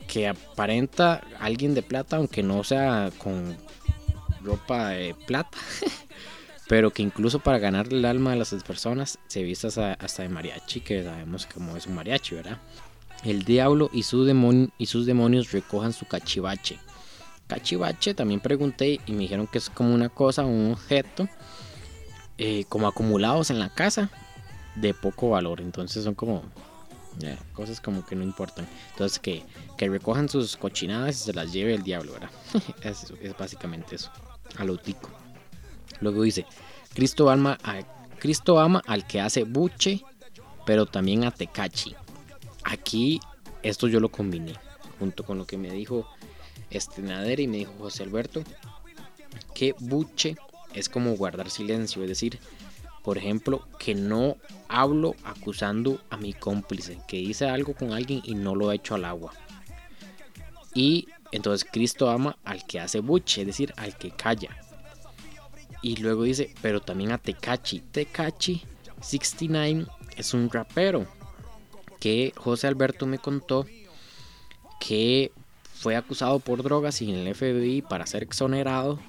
que 0.08 0.28
aparenta 0.28 1.22
alguien 1.40 1.74
de 1.74 1.82
plata, 1.82 2.18
aunque 2.18 2.44
no 2.44 2.64
sea 2.64 3.12
con 3.18 3.58
ropa 4.46 4.90
de 4.90 5.16
plata. 5.26 5.58
pero 6.68 6.92
que 6.92 7.04
incluso 7.04 7.40
para 7.40 7.60
ganar 7.60 7.88
el 7.92 8.06
alma 8.06 8.32
de 8.32 8.38
las 8.38 8.54
personas 8.64 9.20
se 9.28 9.44
viste 9.44 9.68
hasta, 9.68 10.24
de 10.24 10.30
mariachi, 10.30 10.82
que 10.82 11.04
sabemos 11.04 11.48
cómo 11.52 11.78
es 11.78 11.86
un 11.86 11.96
mariachi, 11.96 12.36
¿verdad? 12.36 12.58
El 13.24 13.44
diablo 13.44 13.90
y, 13.94 14.04
su 14.04 14.70
y 14.78 14.86
sus 14.86 15.06
demonios 15.06 15.52
recojan 15.52 15.94
su 15.94 16.06
cachivache. 16.06 16.80
Cachivache 17.48 18.14
también 18.14 18.40
pregunté 18.40 19.00
y 19.06 19.12
me 19.12 19.20
dijeron 19.20 19.48
que 19.48 19.60
es 19.60 19.70
como 19.70 19.94
una 19.94 20.10
cosa, 20.10 20.46
un 20.46 20.72
objeto, 20.72 21.28
eh, 22.38 22.66
como 22.68 22.88
acumulados 22.88 23.52
en 23.52 23.60
la 23.60 23.70
casa 23.70 24.10
de 24.76 24.94
poco 24.94 25.30
valor. 25.30 25.62
Entonces 25.62 26.04
son 26.04 26.16
como 26.16 26.44
cosas 27.54 27.80
como 27.80 28.06
que 28.06 28.16
no 28.16 28.24
importan. 28.24 28.68
Entonces 28.92 29.20
que, 29.20 29.44
recojan 29.78 30.30
sus 30.30 30.58
cochinadas 30.58 31.16
y 31.16 31.20
se 31.26 31.34
las 31.34 31.54
lleve 31.54 31.76
el 31.76 31.84
diablo, 31.84 32.14
¿verdad? 32.14 32.32
es 32.82 33.38
básicamente 33.38 33.96
eso. 33.96 34.12
A. 34.58 34.66
Luego 36.02 36.24
dice, 36.24 36.46
Cristo 36.94 37.30
ama, 37.30 37.58
a, 37.64 37.82
Cristo 38.20 38.60
ama 38.60 38.82
al 38.88 39.06
que 39.06 39.22
hace 39.22 39.44
buche, 39.44 40.02
pero 40.66 40.86
también 40.86 41.24
a 41.24 41.32
Tecachi. 41.32 41.96
Aquí 42.64 43.20
esto 43.64 43.88
yo 43.88 44.00
lo 44.00 44.10
combiné 44.10 44.54
junto 45.00 45.24
con 45.24 45.38
lo 45.38 45.46
que 45.46 45.58
me 45.58 45.72
dijo 45.72 46.08
este 46.70 47.02
Nader 47.02 47.40
y 47.40 47.48
me 47.48 47.58
dijo 47.58 47.74
José 47.78 48.04
Alberto, 48.04 48.44
que 49.54 49.76
buche 49.80 50.36
es 50.74 50.90
como 50.90 51.16
guardar 51.16 51.50
silencio, 51.50 52.02
es 52.04 52.10
decir, 52.10 52.40
por 53.04 53.18
ejemplo, 53.18 53.68
que 53.80 53.96
no 53.96 54.38
hablo 54.68 55.16
acusando 55.24 56.02
a 56.10 56.18
mi 56.18 56.34
cómplice, 56.34 57.00
que 57.08 57.18
hice 57.18 57.48
algo 57.48 57.76
con 57.76 57.94
alguien 57.94 58.22
y 58.24 58.36
no 58.36 58.56
lo 58.56 58.72
he 58.72 58.76
hecho 58.76 58.96
al 58.96 59.06
agua. 59.06 59.32
Y 60.74 61.08
entonces 61.36 61.68
Cristo 61.70 62.10
ama 62.10 62.38
al 62.46 62.66
que 62.66 62.80
hace 62.80 63.02
buche, 63.02 63.42
es 63.42 63.48
decir, 63.48 63.74
al 63.76 63.98
que 63.98 64.12
calla. 64.12 64.56
Y 65.82 65.98
luego 65.98 66.24
dice, 66.24 66.54
pero 66.62 66.80
también 66.80 67.12
a 67.12 67.18
Tecachi. 67.18 67.82
Tecachi 67.82 68.64
69 69.02 69.86
es 70.16 70.34
un 70.34 70.50
rapero 70.50 71.06
que 72.00 72.32
José 72.38 72.68
Alberto 72.68 73.06
me 73.06 73.20
contó 73.20 73.66
que 74.80 75.34
fue 75.74 75.98
acusado 75.98 76.40
por 76.40 76.64
drogas 76.64 77.02
y 77.02 77.12
en 77.12 77.18
el 77.18 77.36
FBI 77.36 77.82
para 77.82 78.08
ser 78.08 78.24
exonerado, 78.24 79.00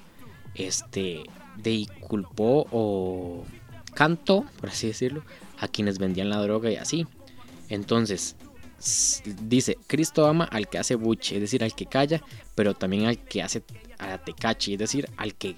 este, 0.53 1.23
de 1.55 1.87
culpó 2.01 2.67
o 2.71 3.45
cantó, 3.93 4.45
por 4.59 4.69
así 4.69 4.87
decirlo, 4.87 5.23
a 5.59 5.69
quienes 5.69 5.97
vendían 5.97 6.29
la 6.29 6.41
droga 6.41 6.69
y 6.69 6.75
así. 6.75 7.07
Entonces, 7.69 8.35
dice, 9.41 9.77
Cristo 9.87 10.27
ama 10.27 10.45
al 10.45 10.67
que 10.67 10.77
hace 10.77 10.95
buche, 10.95 11.35
es 11.35 11.41
decir, 11.41 11.63
al 11.63 11.73
que 11.73 11.85
calla, 11.85 12.21
pero 12.55 12.73
también 12.73 13.05
al 13.05 13.17
que 13.17 13.41
hace 13.41 13.63
a 13.97 14.17
tecachi, 14.17 14.73
es 14.73 14.79
decir, 14.79 15.09
al 15.17 15.35
que 15.35 15.55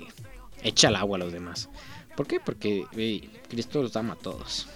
echa 0.63 0.89
el 0.89 0.95
agua 0.95 1.17
a 1.17 1.19
los 1.19 1.34
demás. 1.34 1.69
¿Por 2.15 2.27
qué? 2.27 2.39
Porque 2.39 2.86
Cristo 3.49 3.82
los 3.82 3.95
ama 3.95 4.13
a 4.13 4.17
todos. 4.17 4.67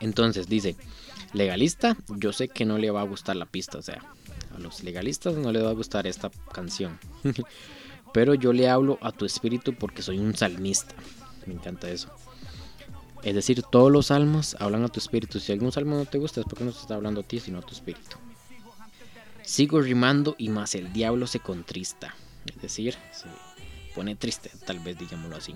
Entonces 0.00 0.48
dice, 0.48 0.76
legalista, 1.32 1.96
yo 2.08 2.32
sé 2.32 2.48
que 2.48 2.64
no 2.64 2.78
le 2.78 2.90
va 2.90 3.00
a 3.00 3.04
gustar 3.04 3.36
la 3.36 3.46
pista, 3.46 3.78
o 3.78 3.82
sea, 3.82 4.02
a 4.54 4.58
los 4.58 4.82
legalistas 4.82 5.34
no 5.34 5.52
les 5.52 5.64
va 5.64 5.70
a 5.70 5.74
gustar 5.74 6.06
esta 6.06 6.30
canción. 6.52 6.98
Pero 8.12 8.34
yo 8.34 8.52
le 8.52 8.68
hablo 8.68 8.98
a 9.00 9.12
tu 9.12 9.24
espíritu 9.24 9.74
porque 9.74 10.02
soy 10.02 10.18
un 10.18 10.36
salmista. 10.36 10.94
Me 11.46 11.54
encanta 11.54 11.88
eso. 11.90 12.10
Es 13.22 13.34
decir, 13.34 13.62
todos 13.62 13.90
los 13.90 14.06
salmos 14.06 14.56
hablan 14.58 14.84
a 14.84 14.88
tu 14.88 14.98
espíritu. 14.98 15.38
Si 15.38 15.52
algún 15.52 15.70
salmo 15.70 15.96
no 15.96 16.06
te 16.06 16.18
gusta, 16.18 16.40
es 16.40 16.46
porque 16.46 16.64
no 16.64 16.72
te 16.72 16.78
está 16.78 16.94
hablando 16.94 17.20
a 17.20 17.24
ti, 17.24 17.38
sino 17.38 17.58
a 17.58 17.62
tu 17.62 17.72
espíritu. 17.72 18.16
Sigo 19.42 19.80
rimando 19.80 20.34
y 20.38 20.48
más 20.48 20.74
el 20.74 20.92
diablo 20.92 21.26
se 21.26 21.40
contrista. 21.40 22.14
Es 22.46 22.60
decir, 22.60 22.96
pone 23.94 24.16
triste, 24.16 24.50
tal 24.66 24.80
vez 24.80 24.98
digámoslo 24.98 25.36
así. 25.36 25.54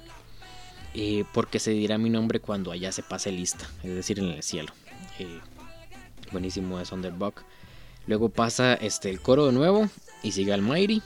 Eh, 0.95 1.25
porque 1.35 1.59
se 1.59 1.73
dirá 1.73 1.99
mi 1.99 2.09
nombre 2.09 2.41
cuando 2.41 2.73
allá 2.73 2.91
se 2.93 3.03
pase 3.03 3.31
lista, 3.31 3.69
es 3.83 3.95
decir, 3.95 4.19
en 4.19 4.27
el 4.27 4.43
cielo. 4.43 4.73
Eh, 5.19 5.41
buenísimo 6.33 6.79
de 6.79 6.87
Sonderbuck. 6.87 7.43
Luego 8.07 8.29
pasa 8.29 8.75
este, 8.75 9.11
el 9.11 9.21
coro 9.21 9.47
de 9.47 9.53
nuevo 9.53 9.89
y 10.23 10.33
sigue 10.33 10.53
Almighty. 10.53 11.03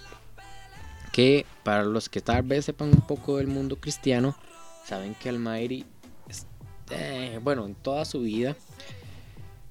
Que 1.12 1.44
para 1.64 1.84
los 1.84 2.08
que 2.08 2.20
tal 2.20 2.42
vez 2.42 2.66
sepan 2.66 2.88
un 2.90 3.00
poco 3.00 3.38
del 3.38 3.48
mundo 3.48 3.76
cristiano, 3.76 4.36
saben 4.86 5.14
que 5.16 5.28
Almighty, 5.28 5.84
este, 6.90 7.38
bueno, 7.38 7.66
en 7.66 7.74
toda 7.74 8.04
su 8.04 8.20
vida, 8.20 8.56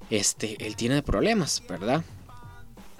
este, 0.08 0.66
él 0.66 0.76
tiene 0.76 1.02
problemas, 1.02 1.62
¿verdad? 1.68 2.02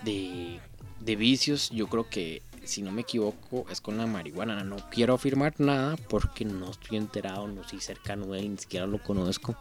De, 0.04 0.60
de 1.00 1.16
vicios, 1.16 1.70
yo 1.70 1.86
creo 1.88 2.08
que 2.08 2.42
si 2.64 2.82
no 2.82 2.92
me 2.92 3.02
equivoco, 3.02 3.66
es 3.70 3.80
con 3.80 3.96
la 3.96 4.06
marihuana. 4.06 4.62
No 4.62 4.76
quiero 4.90 5.14
afirmar 5.14 5.54
nada 5.58 5.96
porque 6.08 6.44
no 6.44 6.70
estoy 6.70 6.98
enterado, 6.98 7.48
no 7.48 7.66
soy 7.66 7.80
cercano 7.80 8.26
de 8.26 8.40
él, 8.40 8.50
ni 8.52 8.58
siquiera 8.58 8.86
lo 8.86 9.02
conozco. 9.02 9.56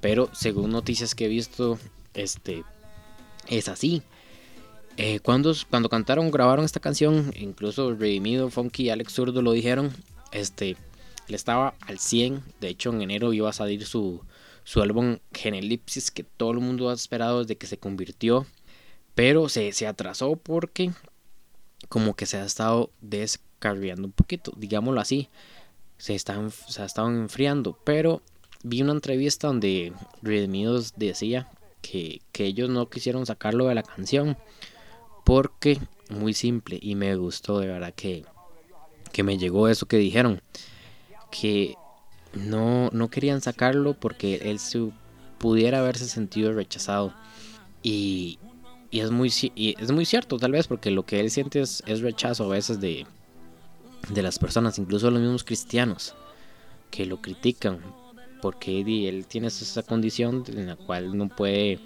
Pero 0.00 0.30
según 0.32 0.70
noticias 0.70 1.14
que 1.14 1.26
he 1.26 1.28
visto, 1.28 1.78
este 2.14 2.64
es 3.48 3.68
así. 3.68 4.02
Eh, 4.96 5.20
cuando, 5.20 5.54
cuando 5.70 5.88
cantaron, 5.88 6.30
grabaron 6.30 6.64
esta 6.64 6.80
canción, 6.80 7.32
incluso 7.36 7.94
Redimido, 7.94 8.50
Funky 8.50 8.84
y 8.84 8.90
Alex 8.90 9.12
Zurdo 9.14 9.42
lo 9.42 9.52
dijeron, 9.52 9.92
este, 10.32 10.76
él 11.28 11.34
estaba 11.34 11.74
al 11.86 11.98
100. 11.98 12.42
De 12.60 12.68
hecho, 12.68 12.90
en 12.90 13.02
enero 13.02 13.32
iba 13.32 13.48
a 13.48 13.52
salir 13.52 13.86
su, 13.86 14.22
su 14.64 14.82
álbum 14.82 15.18
Genelipsis, 15.32 16.10
que 16.10 16.24
todo 16.24 16.52
el 16.52 16.60
mundo 16.60 16.90
ha 16.90 16.94
esperado 16.94 17.40
desde 17.40 17.56
que 17.56 17.66
se 17.66 17.78
convirtió. 17.78 18.46
Pero 19.14 19.48
se, 19.48 19.72
se 19.72 19.86
atrasó 19.86 20.36
porque 20.36 20.92
como 21.88 22.14
que 22.14 22.26
se 22.26 22.38
ha 22.38 22.44
estado 22.44 22.90
descarriando 23.00 24.06
un 24.06 24.12
poquito, 24.12 24.52
digámoslo 24.56 25.00
así. 25.00 25.28
Se, 25.98 26.14
están, 26.14 26.50
se 26.50 26.82
ha 26.82 26.86
estado 26.86 27.08
enfriando. 27.10 27.78
Pero 27.84 28.22
vi 28.62 28.82
una 28.82 28.92
entrevista 28.92 29.48
donde 29.48 29.92
Redimidos 30.22 30.94
decía 30.96 31.48
que, 31.80 32.20
ellos 32.38 32.70
no 32.70 32.88
quisieron 32.88 33.26
sacarlo 33.26 33.66
de 33.66 33.74
la 33.74 33.82
canción. 33.82 34.36
Porque 35.24 35.78
muy 36.08 36.34
simple 36.34 36.78
y 36.80 36.94
me 36.94 37.14
gustó 37.14 37.60
de 37.60 37.68
verdad 37.68 37.94
que, 37.94 38.24
que 39.12 39.22
me 39.22 39.38
llegó 39.38 39.68
eso 39.68 39.86
que 39.86 39.98
dijeron. 39.98 40.40
Que 41.32 41.74
no, 42.34 42.90
no 42.92 43.10
querían 43.10 43.40
sacarlo 43.40 43.94
porque 43.94 44.36
él 44.44 44.60
se 44.60 44.90
pudiera 45.38 45.80
haberse 45.80 46.06
sentido 46.06 46.52
rechazado. 46.52 47.12
Y, 47.82 48.38
y 48.92 49.00
es 49.00 49.10
muy, 49.10 49.32
es 49.56 49.90
muy 49.90 50.04
cierto, 50.04 50.38
tal 50.38 50.52
vez, 50.52 50.68
porque 50.68 50.90
lo 50.90 51.04
que 51.04 51.18
él 51.18 51.30
siente 51.30 51.60
es, 51.60 51.82
rechazo 52.00 52.44
a 52.44 52.48
veces 52.48 52.80
de, 52.80 53.06
de 54.10 54.22
las 54.22 54.38
personas, 54.38 54.78
incluso 54.78 55.10
los 55.10 55.20
mismos 55.20 55.44
cristianos, 55.44 56.14
que 56.90 57.06
lo 57.06 57.20
critican, 57.22 57.80
porque 58.42 58.80
él 58.80 59.26
tiene 59.26 59.46
esa 59.48 59.82
condición 59.82 60.44
en 60.46 60.66
la 60.66 60.76
cual 60.76 61.16
no 61.16 61.28
puede 61.28 61.80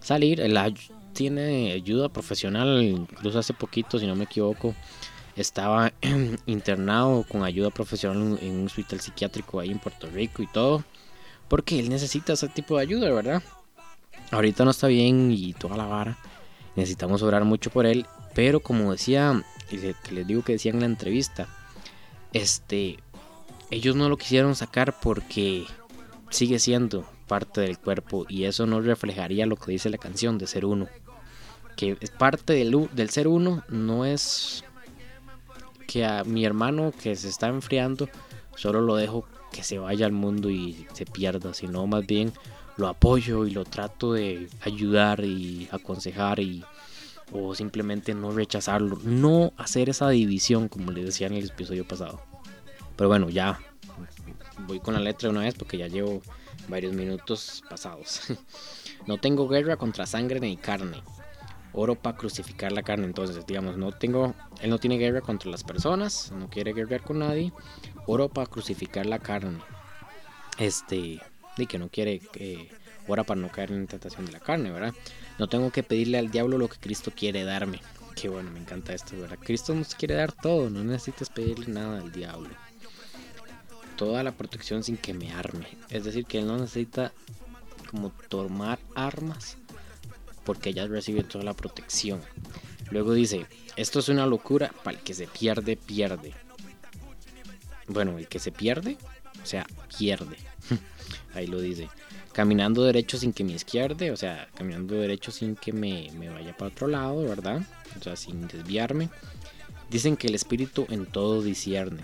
salir. 0.00 0.40
Él 0.40 0.58
tiene 1.12 1.72
ayuda 1.72 2.08
profesional, 2.08 2.82
incluso 2.82 3.38
hace 3.38 3.54
poquito, 3.54 4.00
si 4.00 4.06
no 4.08 4.16
me 4.16 4.24
equivoco, 4.24 4.74
estaba 5.40 5.92
internado 6.46 7.24
con 7.28 7.44
ayuda 7.44 7.70
profesional 7.70 8.38
en 8.42 8.60
un 8.60 8.66
hospital 8.66 9.00
psiquiátrico 9.00 9.60
ahí 9.60 9.70
en 9.70 9.78
Puerto 9.78 10.08
Rico 10.08 10.42
y 10.42 10.46
todo, 10.46 10.84
porque 11.48 11.78
él 11.78 11.88
necesita 11.88 12.34
ese 12.34 12.48
tipo 12.48 12.76
de 12.76 12.82
ayuda, 12.82 13.10
¿verdad? 13.10 13.42
Ahorita 14.30 14.64
no 14.64 14.70
está 14.70 14.86
bien 14.86 15.30
y 15.32 15.52
toda 15.54 15.76
la 15.76 15.86
vara 15.86 16.18
necesitamos 16.76 17.22
orar 17.22 17.44
mucho 17.44 17.70
por 17.70 17.86
él, 17.86 18.06
pero 18.34 18.60
como 18.60 18.92
decía, 18.92 19.42
que 19.68 19.94
les 20.12 20.26
digo 20.26 20.42
que 20.42 20.52
decía 20.52 20.72
en 20.72 20.80
la 20.80 20.86
entrevista, 20.86 21.48
este, 22.32 22.98
ellos 23.70 23.96
no 23.96 24.08
lo 24.08 24.16
quisieron 24.16 24.54
sacar 24.54 24.98
porque 25.00 25.66
sigue 26.30 26.58
siendo 26.58 27.04
parte 27.26 27.60
del 27.60 27.78
cuerpo 27.78 28.26
y 28.28 28.44
eso 28.44 28.66
no 28.66 28.80
reflejaría 28.80 29.46
lo 29.46 29.56
que 29.56 29.72
dice 29.72 29.90
la 29.90 29.98
canción 29.98 30.38
de 30.38 30.46
ser 30.46 30.64
uno. 30.64 30.88
Que 31.76 31.96
es 32.00 32.10
parte 32.10 32.52
del, 32.52 32.88
del 32.92 33.10
ser 33.10 33.28
uno 33.28 33.64
no 33.68 34.04
es 34.04 34.64
que 35.90 36.04
a 36.04 36.22
mi 36.22 36.44
hermano 36.44 36.92
que 36.92 37.16
se 37.16 37.28
está 37.28 37.48
enfriando 37.48 38.08
solo 38.54 38.80
lo 38.80 38.94
dejo 38.94 39.26
que 39.50 39.64
se 39.64 39.80
vaya 39.80 40.06
al 40.06 40.12
mundo 40.12 40.48
y 40.48 40.86
se 40.92 41.04
pierda, 41.04 41.52
sino 41.52 41.84
más 41.88 42.06
bien 42.06 42.32
lo 42.76 42.86
apoyo 42.86 43.44
y 43.44 43.50
lo 43.50 43.64
trato 43.64 44.12
de 44.12 44.48
ayudar 44.62 45.24
y 45.24 45.68
aconsejar 45.72 46.38
y 46.38 46.64
o 47.32 47.56
simplemente 47.56 48.14
no 48.14 48.30
rechazarlo, 48.30 49.00
no 49.02 49.52
hacer 49.56 49.88
esa 49.88 50.08
división 50.10 50.68
como 50.68 50.92
les 50.92 51.06
decía 51.06 51.26
en 51.26 51.34
el 51.34 51.46
episodio 51.46 51.84
pasado. 51.84 52.20
Pero 52.94 53.08
bueno, 53.08 53.28
ya 53.28 53.58
voy 54.68 54.78
con 54.78 54.94
la 54.94 55.00
letra 55.00 55.28
de 55.28 55.30
una 55.30 55.44
vez 55.44 55.54
porque 55.54 55.76
ya 55.76 55.88
llevo 55.88 56.22
varios 56.68 56.92
minutos 56.92 57.64
pasados. 57.68 58.20
no 59.08 59.18
tengo 59.18 59.48
guerra 59.48 59.76
contra 59.76 60.06
sangre 60.06 60.38
ni 60.38 60.56
carne. 60.56 61.02
Oro 61.72 61.94
para 61.94 62.16
crucificar 62.16 62.72
la 62.72 62.82
carne. 62.82 63.06
Entonces, 63.06 63.46
digamos, 63.46 63.76
no 63.76 63.92
tengo, 63.92 64.34
él 64.60 64.70
no 64.70 64.78
tiene 64.78 64.98
guerra 64.98 65.20
contra 65.20 65.50
las 65.50 65.64
personas, 65.64 66.32
no 66.32 66.48
quiere 66.48 66.72
guerrear 66.72 67.02
con 67.02 67.20
nadie. 67.20 67.52
Oro 68.06 68.28
para 68.28 68.46
crucificar 68.46 69.06
la 69.06 69.18
carne. 69.18 69.58
Este, 70.58 71.20
y 71.56 71.66
que 71.66 71.78
no 71.78 71.88
quiere 71.88 72.18
que 72.18 72.70
ora 73.06 73.24
para 73.24 73.40
no 73.40 73.50
caer 73.50 73.72
en 73.72 73.82
la 73.82 73.86
tentación 73.86 74.26
de 74.26 74.32
la 74.32 74.40
carne, 74.40 74.70
¿verdad? 74.70 74.94
No 75.38 75.48
tengo 75.48 75.70
que 75.70 75.82
pedirle 75.82 76.18
al 76.18 76.30
diablo 76.30 76.58
lo 76.58 76.68
que 76.68 76.78
Cristo 76.78 77.12
quiere 77.14 77.44
darme. 77.44 77.80
Qué 78.14 78.28
bueno, 78.28 78.50
me 78.50 78.60
encanta 78.60 78.92
esto, 78.92 79.18
¿verdad? 79.18 79.38
Cristo 79.42 79.74
nos 79.74 79.94
quiere 79.94 80.14
dar 80.14 80.32
todo, 80.32 80.70
no 80.70 80.84
necesitas 80.84 81.30
pedirle 81.30 81.68
nada 81.68 82.00
al 82.00 82.12
diablo. 82.12 82.50
Toda 83.96 84.22
la 84.22 84.32
protección 84.32 84.82
sin 84.82 84.96
que 84.96 85.14
me 85.14 85.32
arme. 85.32 85.66
Es 85.90 86.04
decir, 86.04 86.24
que 86.24 86.38
él 86.38 86.46
no 86.46 86.56
necesita 86.56 87.12
como 87.90 88.10
tomar 88.28 88.78
armas 88.94 89.56
porque 90.50 90.74
ya 90.74 90.84
recibe 90.88 91.22
toda 91.22 91.44
la 91.44 91.54
protección. 91.54 92.20
Luego 92.90 93.14
dice, 93.14 93.46
esto 93.76 94.00
es 94.00 94.08
una 94.08 94.26
locura, 94.26 94.74
para 94.82 94.98
el 94.98 95.04
que 95.04 95.14
se 95.14 95.28
pierde, 95.28 95.76
pierde. 95.76 96.34
Bueno, 97.86 98.18
el 98.18 98.26
que 98.26 98.40
se 98.40 98.50
pierde, 98.50 98.96
o 99.40 99.46
sea, 99.46 99.64
pierde. 99.96 100.36
Ahí 101.34 101.46
lo 101.46 101.60
dice. 101.60 101.88
Caminando 102.32 102.82
derecho 102.82 103.16
sin 103.16 103.32
que 103.32 103.44
me 103.44 103.52
izquierde, 103.52 104.10
o 104.10 104.16
sea, 104.16 104.48
caminando 104.56 104.96
derecho 104.96 105.30
sin 105.30 105.54
que 105.54 105.72
me, 105.72 106.10
me 106.18 106.28
vaya 106.30 106.56
para 106.56 106.72
otro 106.72 106.88
lado, 106.88 107.22
¿verdad? 107.22 107.62
O 108.00 108.02
sea, 108.02 108.16
sin 108.16 108.48
desviarme. 108.48 109.08
Dicen 109.88 110.16
que 110.16 110.26
el 110.26 110.34
espíritu 110.34 110.84
en 110.90 111.06
todo 111.06 111.42
discierne. 111.42 112.02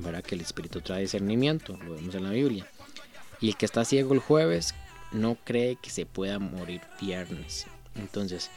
¿Verdad? 0.00 0.24
Que 0.24 0.34
el 0.34 0.40
espíritu 0.40 0.80
trae 0.80 1.02
discernimiento, 1.02 1.78
lo 1.84 1.94
vemos 1.94 2.16
en 2.16 2.24
la 2.24 2.30
Biblia. 2.30 2.66
Y 3.40 3.50
el 3.50 3.56
que 3.56 3.64
está 3.64 3.84
ciego 3.84 4.12
el 4.12 4.18
jueves 4.18 4.74
no 5.12 5.36
cree 5.44 5.76
que 5.76 5.90
se 5.90 6.06
pueda 6.06 6.38
morir 6.38 6.80
viernes. 7.00 7.66
Entonces, 7.94 8.50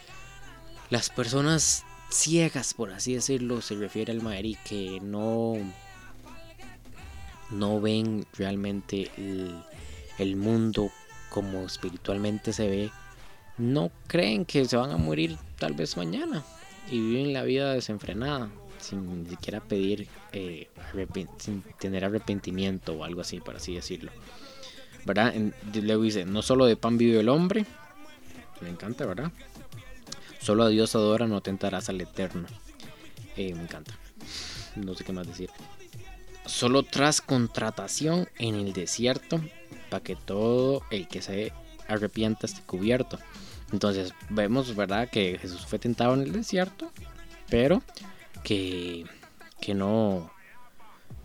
las 0.89 1.09
personas 1.09 1.85
ciegas, 2.09 2.73
por 2.73 2.91
así 2.91 3.13
decirlo, 3.13 3.61
se 3.61 3.75
refiere 3.75 4.11
al 4.11 4.21
Madrid 4.21 4.57
que 4.65 4.99
no, 5.01 5.55
no 7.49 7.81
ven 7.81 8.25
realmente 8.33 9.09
el, 10.17 10.35
mundo 10.35 10.91
como 11.29 11.65
espiritualmente 11.65 12.53
se 12.53 12.67
ve, 12.67 12.91
no 13.57 13.91
creen 14.07 14.45
que 14.45 14.65
se 14.65 14.77
van 14.77 14.91
a 14.91 14.97
morir 14.97 15.37
tal 15.57 15.73
vez 15.73 15.97
mañana 15.97 16.43
y 16.91 16.99
viven 16.99 17.33
la 17.33 17.43
vida 17.43 17.73
desenfrenada 17.73 18.51
sin 18.79 19.23
ni 19.23 19.29
siquiera 19.29 19.59
pedir, 19.61 20.07
eh, 20.31 20.67
sin 21.37 21.61
tener 21.79 22.03
arrepentimiento 22.03 22.93
o 22.93 23.03
algo 23.03 23.21
así, 23.21 23.39
por 23.39 23.55
así 23.55 23.75
decirlo. 23.75 24.11
¿Verdad? 25.05 25.33
luego 25.73 26.03
dice, 26.03 26.25
no 26.25 26.41
solo 26.41 26.65
de 26.65 26.75
pan 26.75 26.97
vive 26.97 27.19
el 27.19 27.29
hombre, 27.29 27.65
me 28.61 28.69
encanta, 28.69 29.05
¿verdad? 29.05 29.31
Solo 30.39 30.63
a 30.63 30.69
Dios 30.69 30.95
adora, 30.95 31.27
no 31.27 31.41
tentarás 31.41 31.89
al 31.89 32.01
eterno. 32.01 32.47
Eh, 33.35 33.53
me 33.53 33.63
encanta. 33.63 33.93
No 34.75 34.95
sé 34.95 35.03
qué 35.03 35.11
más 35.11 35.27
decir. 35.27 35.49
Solo 36.45 36.83
tras 36.83 37.21
contratación 37.21 38.27
en 38.39 38.55
el 38.55 38.73
desierto, 38.73 39.39
para 39.89 40.03
que 40.03 40.15
todo 40.15 40.81
el 40.89 41.07
que 41.07 41.21
se 41.21 41.53
arrepienta 41.87 42.47
esté 42.47 42.61
cubierto. 42.63 43.19
Entonces 43.71 44.13
vemos, 44.29 44.75
¿verdad? 44.75 45.09
Que 45.09 45.37
Jesús 45.39 45.65
fue 45.65 45.79
tentado 45.79 46.13
en 46.13 46.21
el 46.21 46.31
desierto, 46.31 46.91
pero 47.49 47.81
que, 48.43 49.05
que 49.59 49.73
no 49.73 50.31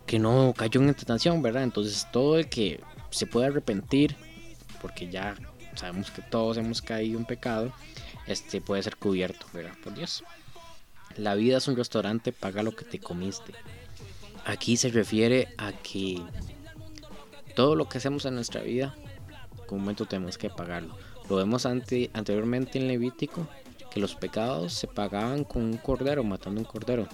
que 0.05 0.19
no 0.19 0.53
cayó 0.55 0.81
en 0.81 0.93
tentación, 0.93 1.41
¿verdad? 1.41 1.63
Entonces 1.63 2.07
todo 2.11 2.37
el 2.39 2.47
que 2.47 2.79
se 3.09 3.27
puede 3.27 3.47
arrepentir, 3.47 4.15
porque 4.81 5.09
ya 5.09 5.35
sabemos 5.75 6.11
que 6.11 6.21
todos 6.21 6.57
hemos 6.57 6.81
caído 6.81 7.19
en 7.19 7.25
pecado, 7.25 7.73
este 8.25 8.61
puede 8.61 8.83
ser 8.83 8.97
cubierto, 8.97 9.45
¿verdad? 9.53 9.73
Por 9.83 9.93
Dios. 9.93 10.23
La 11.15 11.35
vida 11.35 11.57
es 11.57 11.67
un 11.67 11.75
restaurante, 11.75 12.31
paga 12.31 12.63
lo 12.63 12.75
que 12.75 12.85
te 12.85 12.99
comiste. 12.99 13.53
Aquí 14.45 14.77
se 14.77 14.89
refiere 14.89 15.49
a 15.57 15.71
que 15.71 16.21
todo 17.55 17.75
lo 17.75 17.89
que 17.89 17.97
hacemos 17.97 18.25
en 18.25 18.35
nuestra 18.35 18.61
vida, 18.61 18.95
con 19.65 19.79
un 19.79 19.83
momento 19.83 20.05
tenemos 20.05 20.37
que 20.37 20.49
pagarlo. 20.49 20.95
Lo 21.29 21.35
vemos 21.37 21.65
ante, 21.65 22.09
anteriormente 22.13 22.77
en 22.77 22.87
Levítico, 22.87 23.47
que 23.91 23.99
los 23.99 24.15
pecados 24.15 24.73
se 24.73 24.87
pagaban 24.87 25.43
con 25.43 25.63
un 25.63 25.77
cordero, 25.77 26.23
matando 26.23 26.61
un 26.61 26.65
cordero. 26.65 27.07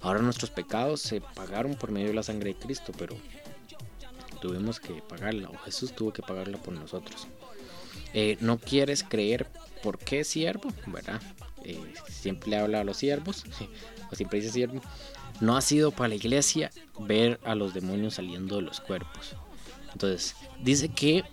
Ahora 0.00 0.20
nuestros 0.20 0.50
pecados 0.50 1.00
se 1.00 1.20
pagaron 1.20 1.74
por 1.74 1.90
medio 1.90 2.08
de 2.08 2.14
la 2.14 2.22
sangre 2.22 2.54
de 2.54 2.58
Cristo, 2.58 2.92
pero 2.98 3.16
tuvimos 4.40 4.80
que 4.80 4.94
pagarla, 5.02 5.48
o 5.50 5.58
Jesús 5.58 5.94
tuvo 5.94 6.12
que 6.12 6.22
pagarla 6.22 6.58
por 6.58 6.74
nosotros. 6.74 7.26
Eh, 8.14 8.36
no 8.40 8.58
quieres 8.58 9.02
creer 9.02 9.46
por 9.82 9.98
qué 9.98 10.24
siervo, 10.24 10.72
¿verdad? 10.86 11.20
Eh, 11.64 11.80
siempre 12.08 12.56
habla 12.56 12.80
a 12.80 12.84
los 12.84 12.96
siervos, 12.96 13.44
o 14.10 14.14
siempre 14.14 14.40
dice 14.40 14.52
siervo. 14.52 14.80
No 15.40 15.56
ha 15.56 15.60
sido 15.60 15.90
para 15.92 16.08
la 16.08 16.14
iglesia 16.16 16.70
ver 16.98 17.38
a 17.44 17.54
los 17.54 17.74
demonios 17.74 18.14
saliendo 18.14 18.56
de 18.56 18.62
los 18.62 18.80
cuerpos. 18.80 19.34
Entonces, 19.92 20.34
dice 20.60 20.88
que 20.88 21.24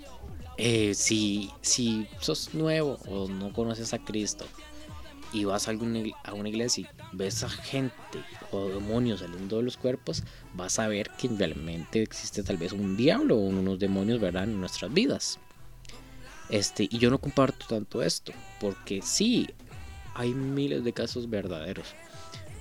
eh, 0.58 0.94
si, 0.96 1.52
si 1.62 2.08
sos 2.20 2.54
nuevo 2.54 2.98
o 3.08 3.28
no 3.28 3.52
conoces 3.52 3.94
a 3.94 4.00
Cristo 4.00 4.46
y 5.34 5.46
vas 5.46 5.68
a, 5.68 5.72
a 5.72 6.34
una 6.34 6.50
iglesia 6.50 6.90
y 6.90 7.16
ves 7.16 7.44
a 7.44 7.50
gente 7.50 8.24
o 8.52 8.70
demonios 8.70 9.20
saliendo 9.20 9.58
de 9.58 9.64
los 9.64 9.78
cuerpos, 9.78 10.24
vas 10.54 10.80
a 10.80 10.88
ver 10.88 11.10
que 11.18 11.28
realmente 11.28 12.02
existe 12.02 12.44
tal 12.44 12.58
vez 12.58 12.72
un 12.72 12.96
diablo 12.96 13.36
o 13.36 13.40
unos 13.40 13.80
demonios, 13.80 14.20
¿verdad? 14.20 14.44
En 14.44 14.60
nuestras 14.60 14.94
vidas. 14.94 15.40
Este, 16.50 16.84
y 16.84 17.00
yo 17.00 17.10
no 17.10 17.20
comparto 17.20 17.66
tanto 17.68 18.04
esto, 18.04 18.32
porque 18.60 19.02
sí, 19.02 19.50
hay 20.14 20.34
miles 20.34 20.84
de 20.84 20.94
casos 20.94 21.30
verdaderos, 21.30 21.96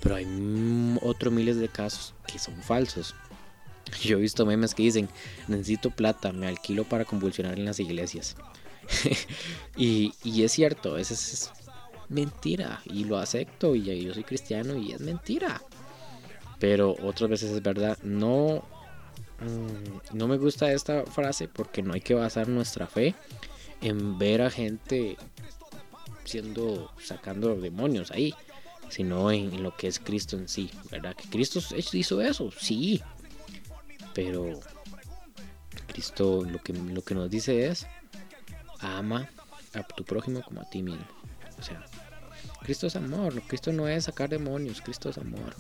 pero 0.03 0.17
hay 0.17 0.27
otros 1.03 1.33
miles 1.33 1.57
de 1.57 1.69
casos 1.69 2.15
que 2.27 2.39
son 2.39 2.61
falsos. 2.63 3.15
Yo 4.03 4.17
he 4.17 4.21
visto 4.21 4.47
memes 4.47 4.75
que 4.75 4.83
dicen, 4.83 5.09
necesito 5.47 5.91
plata, 5.91 6.33
me 6.33 6.47
alquilo 6.47 6.85
para 6.85 7.05
convulsionar 7.05 7.59
en 7.59 7.67
las 7.67 7.79
iglesias. 7.79 8.37
y, 9.77 10.13
y, 10.23 10.43
es 10.43 10.53
cierto, 10.53 10.99
ese 10.99 11.15
es, 11.15 11.51
mentira 12.15 12.81
y 12.85 13.05
lo 13.05 13.19
acepto 13.19 13.75
y 13.75 14.03
yo 14.03 14.15
soy 14.15 14.25
cristiano 14.25 14.77
y 14.77 14.93
es 14.93 15.01
mentira. 15.01 15.61
Pero 16.59 16.97
otras 17.03 17.29
veces 17.29 17.51
es 17.51 17.63
verdad, 17.63 17.99
no 18.03 18.65
mm, 19.41 20.17
no 20.17 20.29
me 20.29 20.39
gusta 20.39 20.73
esta 20.73 21.05
frase 21.05 21.49
porque 21.49 21.83
no 21.83 21.93
hay 21.93 22.01
que 22.01 22.15
basar 22.15 22.49
nuestra 22.49 22.87
fe 22.87 23.15
en 23.81 24.19
ver 24.19 24.41
a 24.43 24.51
gente 24.51 25.17
siendo 26.25 26.91
sacando 27.03 27.55
demonios 27.57 28.11
ahí, 28.11 28.35
sino 28.89 29.31
en, 29.31 29.63
lo 29.63 29.77
que 29.77 29.89
es 29.89 29.99
Cristo 29.99 30.37
en 30.37 30.49
sí, 30.49 30.71
¿verdad? 30.91 31.15
Que 31.15 31.29
Cristo 31.29 31.61
hizo 31.77 32.21
eso, 32.23 32.51
sí. 32.59 33.03
Pero 34.15 34.61
Cristo 35.89 36.45
lo 36.45 36.59
que, 36.61 36.73
lo 36.73 37.03
que 37.03 37.15
nos 37.15 37.29
dice 37.29 37.67
es 37.67 37.87
ama 38.81 39.29
a 39.75 39.83
tu 39.83 40.05
prójimo 40.05 40.43
como 40.43 40.61
a 40.61 40.71
ti 40.71 40.83
mismo. 40.83 41.05
O 41.59 41.63
sea, 41.63 41.85
Cristo 42.65 42.87
es 42.87 42.97
amor, 42.97 43.43
Cristo 43.43 43.73
no 43.73 43.87
es 43.87 44.05
sacar 44.05 44.31
demonios, 44.31 44.81
Cristo 44.81 45.11
es 45.11 45.19
amor. 45.19 45.55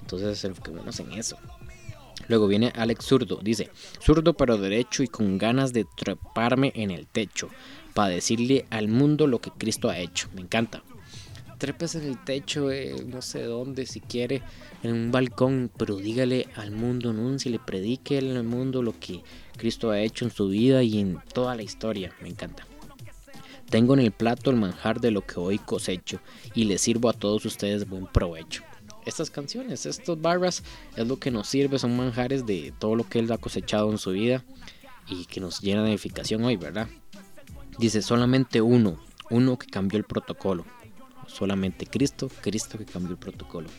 Entonces 0.00 0.44
enfoquémonos 0.44 1.00
en 1.00 1.12
eso. 1.12 1.38
Luego 2.28 2.46
viene 2.46 2.70
Alex 2.76 3.06
Zurdo, 3.06 3.40
dice, 3.42 3.70
zurdo 4.00 4.34
pero 4.34 4.58
derecho 4.58 5.02
y 5.02 5.08
con 5.08 5.38
ganas 5.38 5.72
de 5.72 5.86
treparme 5.96 6.72
en 6.76 6.90
el 6.90 7.06
techo 7.06 7.48
para 7.94 8.10
decirle 8.10 8.66
al 8.68 8.88
mundo 8.88 9.26
lo 9.26 9.40
que 9.40 9.50
Cristo 9.50 9.88
ha 9.88 9.98
hecho. 9.98 10.28
Me 10.34 10.42
encanta. 10.42 10.82
Trepes 11.56 11.94
en 11.94 12.04
el 12.04 12.22
techo, 12.22 12.68
no 13.06 13.22
sé 13.22 13.44
dónde, 13.44 13.86
si 13.86 14.00
quiere, 14.00 14.42
en 14.82 14.92
un 14.92 15.12
balcón, 15.12 15.70
pero 15.78 15.96
dígale 15.96 16.48
al 16.56 16.72
mundo, 16.72 17.12
le 17.12 17.58
predique 17.58 18.18
al 18.18 18.42
mundo 18.44 18.82
lo 18.82 18.98
que 18.98 19.22
Cristo 19.56 19.90
ha 19.90 20.00
hecho 20.00 20.24
en 20.24 20.32
su 20.32 20.48
vida 20.48 20.82
y 20.82 20.98
en 20.98 21.20
toda 21.32 21.54
la 21.54 21.62
historia. 21.62 22.12
Me 22.20 22.28
encanta. 22.28 22.66
Tengo 23.72 23.94
en 23.94 24.00
el 24.00 24.12
plato 24.12 24.50
el 24.50 24.56
manjar 24.56 25.00
de 25.00 25.10
lo 25.10 25.22
que 25.22 25.40
hoy 25.40 25.56
cosecho 25.56 26.20
y 26.54 26.64
le 26.64 26.76
sirvo 26.76 27.08
a 27.08 27.14
todos 27.14 27.46
ustedes 27.46 27.88
buen 27.88 28.06
provecho. 28.06 28.62
Estas 29.06 29.30
canciones, 29.30 29.86
estas 29.86 30.20
barras 30.20 30.62
es 30.94 31.08
lo 31.08 31.18
que 31.18 31.30
nos 31.30 31.48
sirve, 31.48 31.78
son 31.78 31.96
manjares 31.96 32.44
de 32.44 32.74
todo 32.78 32.96
lo 32.96 33.08
que 33.08 33.20
él 33.20 33.32
ha 33.32 33.38
cosechado 33.38 33.90
en 33.90 33.96
su 33.96 34.10
vida 34.10 34.44
y 35.08 35.24
que 35.24 35.40
nos 35.40 35.62
llena 35.62 35.84
de 35.84 35.88
edificación 35.88 36.44
hoy, 36.44 36.58
¿verdad? 36.58 36.86
Dice 37.78 38.02
solamente 38.02 38.60
uno, 38.60 38.98
uno 39.30 39.58
que 39.58 39.68
cambió 39.68 39.96
el 39.96 40.04
protocolo. 40.04 40.66
Solamente 41.26 41.86
Cristo, 41.86 42.28
Cristo 42.42 42.76
que 42.76 42.84
cambió 42.84 43.12
el 43.12 43.18
protocolo. 43.18 43.70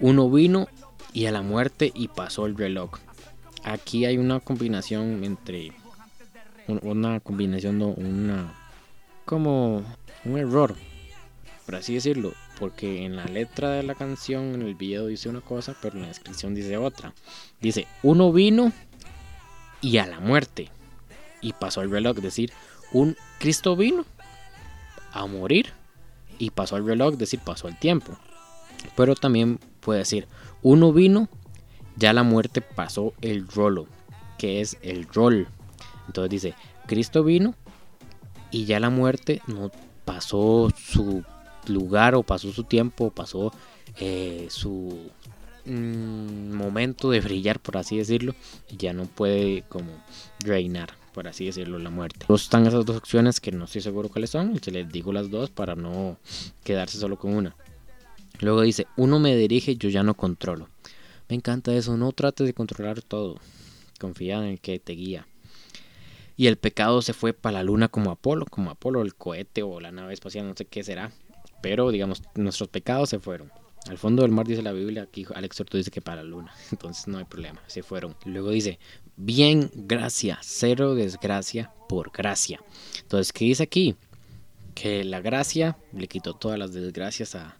Uno 0.00 0.30
vino 0.30 0.68
y 1.14 1.24
a 1.24 1.32
la 1.32 1.40
muerte 1.40 1.92
y 1.94 2.08
pasó 2.08 2.44
el 2.44 2.58
reloj. 2.58 2.98
Aquí 3.64 4.04
hay 4.04 4.18
una 4.18 4.40
combinación 4.40 5.24
entre 5.24 5.72
una 6.66 7.20
combinación, 7.20 7.78
no, 7.78 7.88
una 7.88 8.67
como 9.28 9.84
un 10.24 10.38
error, 10.38 10.74
por 11.66 11.76
así 11.76 11.92
decirlo, 11.92 12.32
porque 12.58 13.04
en 13.04 13.14
la 13.14 13.26
letra 13.26 13.72
de 13.72 13.82
la 13.82 13.94
canción, 13.94 14.54
en 14.54 14.62
el 14.62 14.74
video 14.74 15.06
dice 15.06 15.28
una 15.28 15.42
cosa, 15.42 15.76
pero 15.82 15.96
en 15.96 16.02
la 16.02 16.08
descripción 16.08 16.54
dice 16.54 16.78
otra. 16.78 17.12
Dice, 17.60 17.86
uno 18.02 18.32
vino 18.32 18.72
y 19.82 19.98
a 19.98 20.06
la 20.06 20.18
muerte. 20.18 20.70
Y 21.42 21.52
pasó 21.52 21.82
el 21.82 21.90
reloj, 21.90 22.16
es 22.16 22.22
decir, 22.22 22.52
un 22.90 23.18
Cristo 23.38 23.76
vino 23.76 24.06
a 25.12 25.26
morir 25.26 25.74
y 26.38 26.48
pasó 26.48 26.78
el 26.78 26.86
reloj, 26.86 27.12
es 27.12 27.18
decir, 27.18 27.40
pasó 27.40 27.68
el 27.68 27.78
tiempo. 27.78 28.16
Pero 28.96 29.14
también 29.14 29.60
puede 29.80 29.98
decir, 29.98 30.26
uno 30.62 30.90
vino, 30.90 31.28
ya 31.96 32.14
la 32.14 32.22
muerte 32.22 32.62
pasó 32.62 33.12
el 33.20 33.46
rolo, 33.46 33.88
que 34.38 34.62
es 34.62 34.78
el 34.80 35.06
rol. 35.06 35.48
Entonces 36.06 36.30
dice, 36.30 36.54
Cristo 36.86 37.22
vino 37.22 37.54
y 38.50 38.64
ya 38.64 38.80
la 38.80 38.90
muerte 38.90 39.42
no 39.46 39.70
pasó 40.04 40.70
su 40.76 41.24
lugar 41.66 42.14
o 42.14 42.22
pasó 42.22 42.52
su 42.52 42.64
tiempo, 42.64 43.06
o 43.06 43.10
pasó 43.10 43.52
eh, 43.98 44.46
su 44.50 45.10
mm, 45.64 46.52
momento 46.52 47.10
de 47.10 47.20
brillar, 47.20 47.60
por 47.60 47.76
así 47.76 47.96
decirlo, 47.96 48.34
y 48.70 48.76
ya 48.76 48.92
no 48.92 49.04
puede 49.04 49.64
como 49.68 49.90
reinar, 50.40 50.94
por 51.12 51.28
así 51.28 51.46
decirlo, 51.46 51.78
la 51.78 51.90
muerte. 51.90 52.26
están 52.32 52.66
esas 52.66 52.84
dos 52.86 52.96
opciones 52.96 53.40
que 53.40 53.52
no 53.52 53.64
estoy 53.64 53.82
seguro 53.82 54.08
cuáles 54.08 54.30
son, 54.30 54.54
y 54.54 54.58
se 54.58 54.70
les 54.70 54.88
digo 54.90 55.12
las 55.12 55.30
dos 55.30 55.50
para 55.50 55.74
no 55.74 56.16
quedarse 56.64 56.98
solo 56.98 57.18
con 57.18 57.34
una. 57.34 57.56
Luego 58.40 58.62
dice, 58.62 58.86
uno 58.96 59.18
me 59.18 59.36
dirige, 59.36 59.76
yo 59.76 59.88
ya 59.88 60.02
no 60.02 60.14
controlo. 60.14 60.68
Me 61.28 61.36
encanta 61.36 61.74
eso, 61.74 61.96
no 61.96 62.12
trates 62.12 62.46
de 62.46 62.54
controlar 62.54 63.02
todo, 63.02 63.36
confía 63.98 64.38
en 64.38 64.44
el 64.44 64.60
que 64.60 64.78
te 64.78 64.92
guía. 64.94 65.26
Y 66.38 66.46
el 66.46 66.56
pecado 66.56 67.02
se 67.02 67.14
fue 67.14 67.32
para 67.32 67.58
la 67.58 67.62
luna 67.64 67.88
como 67.88 68.12
Apolo, 68.12 68.46
como 68.46 68.70
Apolo, 68.70 69.02
el 69.02 69.16
cohete 69.16 69.64
o 69.64 69.80
la 69.80 69.90
nave 69.90 70.14
espacial, 70.14 70.46
no 70.46 70.54
sé 70.56 70.66
qué 70.66 70.84
será. 70.84 71.10
Pero 71.60 71.90
digamos, 71.90 72.22
nuestros 72.36 72.68
pecados 72.68 73.10
se 73.10 73.18
fueron. 73.18 73.50
Al 73.88 73.98
fondo 73.98 74.22
del 74.22 74.30
mar 74.30 74.46
dice 74.46 74.62
la 74.62 74.70
Biblia, 74.70 75.02
aquí 75.02 75.26
Alex 75.34 75.58
Orto 75.60 75.76
dice 75.76 75.90
que 75.90 76.00
para 76.00 76.22
la 76.22 76.28
luna, 76.28 76.54
entonces 76.70 77.08
no 77.08 77.18
hay 77.18 77.24
problema, 77.24 77.60
se 77.66 77.82
fueron. 77.82 78.14
Luego 78.24 78.50
dice, 78.50 78.78
bien 79.16 79.68
gracia, 79.74 80.38
cero 80.40 80.94
desgracia 80.94 81.72
por 81.88 82.12
gracia. 82.12 82.60
Entonces, 83.00 83.32
¿qué 83.32 83.46
dice 83.46 83.64
aquí? 83.64 83.96
Que 84.76 85.02
la 85.02 85.20
gracia 85.20 85.76
le 85.92 86.06
quitó 86.06 86.34
todas 86.34 86.56
las 86.56 86.72
desgracias 86.72 87.34
a, 87.34 87.56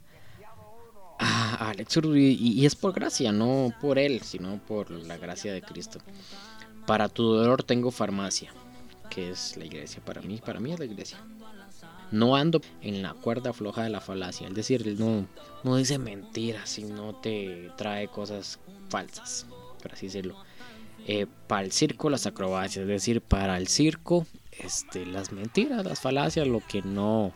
a, 1.18 1.70
Alex 1.70 1.98
y 2.14 2.64
es 2.64 2.76
por 2.76 2.92
gracia, 2.92 3.32
no 3.32 3.74
por 3.80 3.98
él, 3.98 4.22
sino 4.22 4.60
por 4.68 4.92
la 4.92 5.16
gracia 5.16 5.52
de 5.52 5.62
Cristo. 5.62 5.98
Para 6.86 7.08
tu 7.08 7.24
dolor 7.24 7.64
tengo 7.64 7.90
farmacia, 7.90 8.52
que 9.08 9.30
es 9.30 9.56
la 9.56 9.64
iglesia, 9.64 10.02
para 10.04 10.20
mí, 10.22 10.40
para 10.44 10.60
mí 10.60 10.72
es 10.72 10.78
la 10.78 10.84
iglesia. 10.84 11.18
No 12.10 12.36
ando 12.36 12.60
en 12.80 13.02
la 13.02 13.12
cuerda 13.14 13.52
floja 13.52 13.82
de 13.82 13.90
la 13.90 14.00
falacia, 14.00 14.48
es 14.48 14.54
decir, 14.54 14.96
no, 14.98 15.26
no 15.62 15.76
dice 15.76 15.98
mentiras 15.98 16.78
y 16.78 16.84
no 16.84 17.14
te 17.16 17.70
trae 17.76 18.08
cosas 18.08 18.58
falsas, 18.88 19.46
por 19.82 19.92
así 19.92 20.06
decirlo. 20.06 20.36
Eh, 21.06 21.26
para 21.46 21.62
el 21.62 21.72
circo 21.72 22.10
las 22.10 22.26
acrobacias, 22.26 22.82
es 22.82 22.88
decir, 22.88 23.20
para 23.20 23.56
el 23.56 23.68
circo 23.68 24.26
este, 24.58 25.06
las 25.06 25.32
mentiras, 25.32 25.84
las 25.84 26.00
falacias, 26.00 26.46
lo 26.46 26.60
que 26.66 26.82
no, 26.82 27.32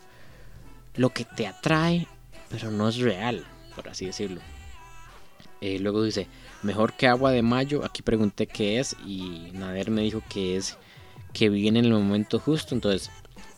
lo 0.95 1.09
que 1.09 1.25
te 1.25 1.47
atrae, 1.47 2.07
pero 2.49 2.71
no 2.71 2.89
es 2.89 2.97
real, 2.97 3.45
por 3.75 3.89
así 3.89 4.05
decirlo. 4.05 4.41
Eh, 5.61 5.79
luego 5.79 6.03
dice, 6.03 6.27
mejor 6.61 6.93
que 6.93 7.07
agua 7.07 7.31
de 7.31 7.41
mayo, 7.41 7.85
aquí 7.85 8.01
pregunté 8.01 8.47
qué 8.47 8.79
es 8.79 8.95
y 9.05 9.51
Nader 9.53 9.91
me 9.91 10.01
dijo 10.01 10.21
que 10.29 10.57
es 10.57 10.77
que 11.33 11.49
viene 11.49 11.79
en 11.79 11.85
el 11.85 11.93
momento 11.93 12.39
justo, 12.39 12.75
entonces 12.75 13.09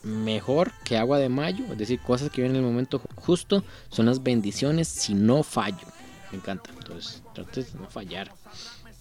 mejor 0.05 0.71
que 0.83 0.97
agua 0.97 1.17
de 1.19 1.29
mayo, 1.29 1.65
es 1.71 1.77
decir, 1.77 1.99
cosas 1.99 2.29
que 2.29 2.41
vienen 2.41 2.57
en 2.57 2.63
el 2.63 2.71
momento 2.71 3.01
justo, 3.15 3.63
son 3.89 4.05
las 4.05 4.23
bendiciones 4.23 4.87
si 4.87 5.13
no 5.13 5.43
fallo. 5.43 5.85
Me 6.31 6.37
encanta. 6.37 6.69
Entonces, 6.77 7.23
trates 7.33 7.73
de 7.73 7.79
no 7.79 7.89
fallar. 7.89 8.31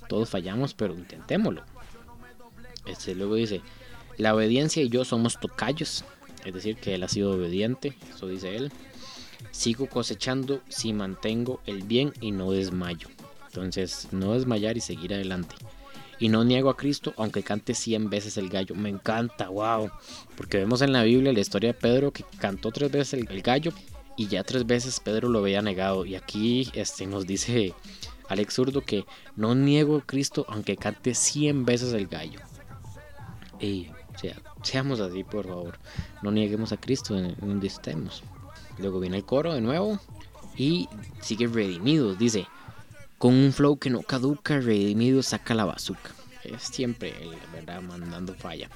Todos 0.09 0.31
fallamos, 0.31 0.75
pero 0.75 0.95
intentémoslo. 0.95 1.63
Este, 2.87 3.15
luego 3.15 3.35
dice, 3.35 3.61
la 4.17 4.35
obediencia 4.35 4.83
y 4.83 4.89
yo 4.89 5.05
somos 5.05 5.39
tocayos, 5.39 6.05
es 6.45 6.55
decir, 6.55 6.77
que 6.77 6.95
él 6.95 7.03
ha 7.03 7.09
sido 7.09 7.33
obediente, 7.33 7.97
eso 8.15 8.29
dice 8.29 8.57
él. 8.57 8.73
Sigo 9.51 9.87
cosechando 9.89 10.61
si 10.69 10.93
mantengo 10.93 11.61
el 11.67 11.83
bien 11.83 12.13
y 12.21 12.31
no 12.31 12.51
desmayo. 12.51 13.09
Entonces, 13.47 14.09
no 14.11 14.33
desmayar 14.33 14.77
y 14.77 14.81
seguir 14.81 15.15
adelante 15.15 15.55
y 16.25 16.31
no 16.31 16.43
niego 16.43 16.71
a 16.71 16.77
Cristo 16.79 17.13
aunque 17.19 17.43
cante 17.43 17.75
100 17.75 18.09
veces 18.09 18.39
el 18.39 18.49
gallo. 18.49 18.75
Me 18.75 18.89
encanta, 18.89 19.51
wow. 19.51 19.91
Porque 20.39 20.57
vemos 20.57 20.81
en 20.81 20.95
la 20.95 21.03
Biblia 21.03 21.35
la 21.35 21.41
historia 21.41 21.75
de 21.75 21.79
Pedro 21.79 22.13
que 22.13 22.25
cantó 22.39 22.73
tres 22.73 22.91
veces 22.91 23.27
el, 23.29 23.43
gallo 23.43 23.75
y 24.17 24.29
ya 24.29 24.43
tres 24.43 24.65
veces 24.65 25.01
Pedro 25.01 25.29
lo 25.29 25.41
había 25.41 25.61
negado. 25.61 26.07
Y 26.07 26.15
aquí 26.15 26.71
este, 26.73 27.05
nos 27.05 27.27
dice 27.27 27.75
Alex 28.31 28.55
Zurdo 28.55 28.81
que 28.81 29.05
no 29.37 29.55
niego 29.55 29.99
a 29.99 30.01
Cristo 30.01 30.47
aunque 30.49 30.79
cante 30.79 31.15
100 31.15 31.67
veces 31.67 31.93
el 31.93 32.07
gallo. 32.07 32.41
Y 33.61 33.89
sea, 34.17 34.41
seamos 34.63 35.01
así, 35.01 35.25
por 35.25 35.47
favor. 35.47 35.79
No 36.23 36.31
nieguemos 36.31 36.73
a 36.73 36.79
Cristo 36.79 37.19
en 37.19 37.37
donde 37.39 37.67
estemos. 37.67 38.23
Luego 38.79 38.99
viene 38.99 39.19
el 39.19 39.27
coro 39.27 39.53
de 39.53 39.61
nuevo 39.61 40.01
y 40.57 40.89
sigue 41.21 41.49
redimidos. 41.49 42.19
Dice, 42.19 42.47
con 43.25 43.33
un 43.33 43.55
flow 43.55 43.79
que 43.79 43.89
no 43.89 44.03
caduca, 44.03 44.61
redimido 44.61 45.23
saca 45.23 45.55
la 45.55 45.65
bazooka. 45.65 46.11
Es 46.43 46.65
siempre 46.65 47.15
el, 47.23 47.31
¿verdad? 47.55 47.81
Mandando 47.81 48.35
falla. 48.35 48.69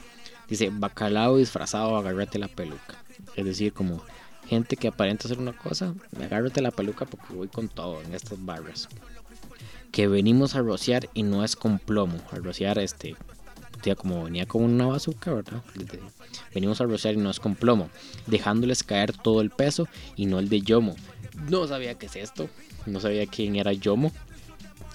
Dice, 0.48 0.70
bacalao 0.72 1.37
disfrazado, 1.37 1.98
agárrate 1.98 2.38
la 2.38 2.48
peluca. 2.48 2.96
Es 3.37 3.44
decir, 3.44 3.74
como 3.74 4.02
gente 4.46 4.78
que 4.78 4.88
aparenta 4.88 5.28
hacer 5.28 5.38
una 5.38 5.52
cosa, 5.52 5.92
agárrate 6.18 6.62
la 6.62 6.70
peluca 6.70 7.04
porque 7.04 7.34
voy 7.34 7.48
con 7.48 7.68
todo 7.68 8.00
en 8.00 8.14
estas 8.14 8.42
barras. 8.42 8.88
Que 9.92 10.08
venimos 10.08 10.54
a 10.54 10.61
rociar 10.61 11.11
y 11.12 11.24
no 11.24 11.44
es 11.44 11.54
con 11.54 11.78
plomo. 11.78 12.16
A 12.32 12.37
rociar, 12.37 12.78
este, 12.78 13.16
como 13.98 14.24
venía 14.24 14.46
con 14.46 14.62
una 14.62 14.87
bazooka, 14.87 15.30
¿verdad? 15.30 15.62
Venimos 16.54 16.80
a 16.80 16.84
rociar 16.84 17.12
y 17.12 17.18
no 17.18 17.28
es 17.28 17.38
con 17.38 17.54
plomo. 17.54 17.90
Dejándoles 18.26 18.82
caer 18.82 19.12
todo 19.12 19.42
el 19.42 19.50
peso 19.50 19.88
y 20.16 20.24
no 20.24 20.38
el 20.38 20.48
de 20.48 20.62
Yomo. 20.62 20.96
No 21.50 21.68
sabía 21.68 21.96
qué 21.96 22.06
es 22.06 22.16
esto. 22.16 22.48
No 22.87 22.98
sabía 23.00 23.26
quién 23.26 23.56
era 23.56 23.74
Yomo 23.74 24.11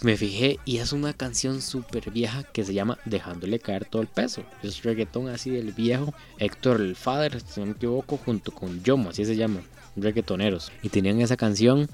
me 0.04 0.18
fijé 0.18 0.60
y 0.66 0.78
es 0.80 0.92
una 0.92 1.14
canción 1.14 1.62
súper 1.62 2.12
vieja 2.12 2.44
que 2.44 2.66
se 2.66 2.74
llama 2.74 3.00
Dejándole 3.06 3.60
caer 3.60 3.86
todo 3.86 4.02
el 4.02 4.10
peso. 4.10 4.44
Es 4.62 4.84
reggaetón 4.84 5.30
así 5.30 5.50
del 5.50 5.72
viejo 5.72 6.14
Héctor 6.40 6.82
el 6.82 6.98
Father, 6.98 7.40
si 7.40 7.62
no 7.62 7.68
me 7.68 7.72
equivoco, 7.72 8.18
junto 8.18 8.52
con 8.52 8.84
Yomo, 8.84 9.10
así 9.10 9.24
se 9.24 9.38
llama, 9.38 9.62
reggaetoneros. 9.96 10.74
Y 10.82 10.90
tenían 10.90 11.22
esa 11.22 11.38
canción, 11.38 11.90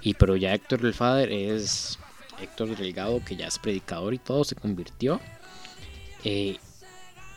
y 0.00 0.14
pero 0.14 0.36
ya 0.36 0.54
Héctor 0.54 0.84
el 0.86 0.94
Father 0.94 1.30
es 1.30 1.98
Héctor 2.40 2.74
Delgado, 2.74 3.22
que 3.22 3.36
ya 3.36 3.48
es 3.48 3.58
predicador 3.58 4.14
y 4.14 4.18
todo, 4.18 4.42
se 4.42 4.54
convirtió. 4.54 5.20
Eh, 6.24 6.56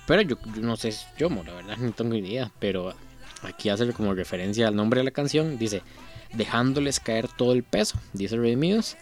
pero 0.08 0.22
yo, 0.22 0.38
no 0.62 0.78
sé 0.78 0.94
Yomo, 1.18 1.44
la 1.44 1.56
verdad, 1.56 1.78
no 1.78 1.92
tengo 1.92 2.16
idea, 2.16 2.52
pero 2.60 2.94
aquí 3.44 3.68
hace 3.68 3.92
como 3.92 4.14
referencia 4.14 4.70
al 4.70 4.78
nombre 4.78 5.02
de 5.02 5.04
la 5.04 5.12
canción, 5.12 5.58
dice 5.58 5.82
dejándoles 6.34 7.02
caer 7.02 7.28
todo 7.28 7.52
el 7.52 7.64
peso, 7.64 8.00
dice 8.14 8.38
Redimidos, 8.38 8.96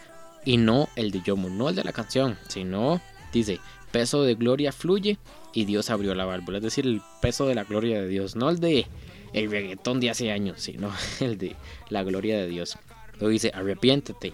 y 0.48 0.56
no 0.56 0.88
el 0.96 1.10
de 1.10 1.20
Yomo, 1.20 1.50
no 1.50 1.68
el 1.68 1.74
de 1.74 1.84
la 1.84 1.92
canción, 1.92 2.38
sino 2.48 3.02
dice, 3.34 3.60
peso 3.92 4.22
de 4.22 4.34
gloria 4.34 4.72
fluye 4.72 5.18
y 5.52 5.66
Dios 5.66 5.90
abrió 5.90 6.14
la 6.14 6.24
válvula, 6.24 6.56
es 6.56 6.64
decir, 6.64 6.86
el 6.86 7.02
peso 7.20 7.46
de 7.46 7.54
la 7.54 7.64
gloria 7.64 8.00
de 8.00 8.08
Dios, 8.08 8.34
no 8.34 8.48
el 8.48 8.58
de 8.58 8.86
el 9.34 9.50
reggaetón 9.50 10.00
de 10.00 10.08
hace 10.08 10.32
años, 10.32 10.62
sino 10.62 10.90
el 11.20 11.36
de 11.36 11.54
la 11.90 12.02
gloria 12.02 12.38
de 12.38 12.48
Dios. 12.48 12.78
Luego 13.18 13.28
dice, 13.28 13.52
arrepiéntete, 13.54 14.32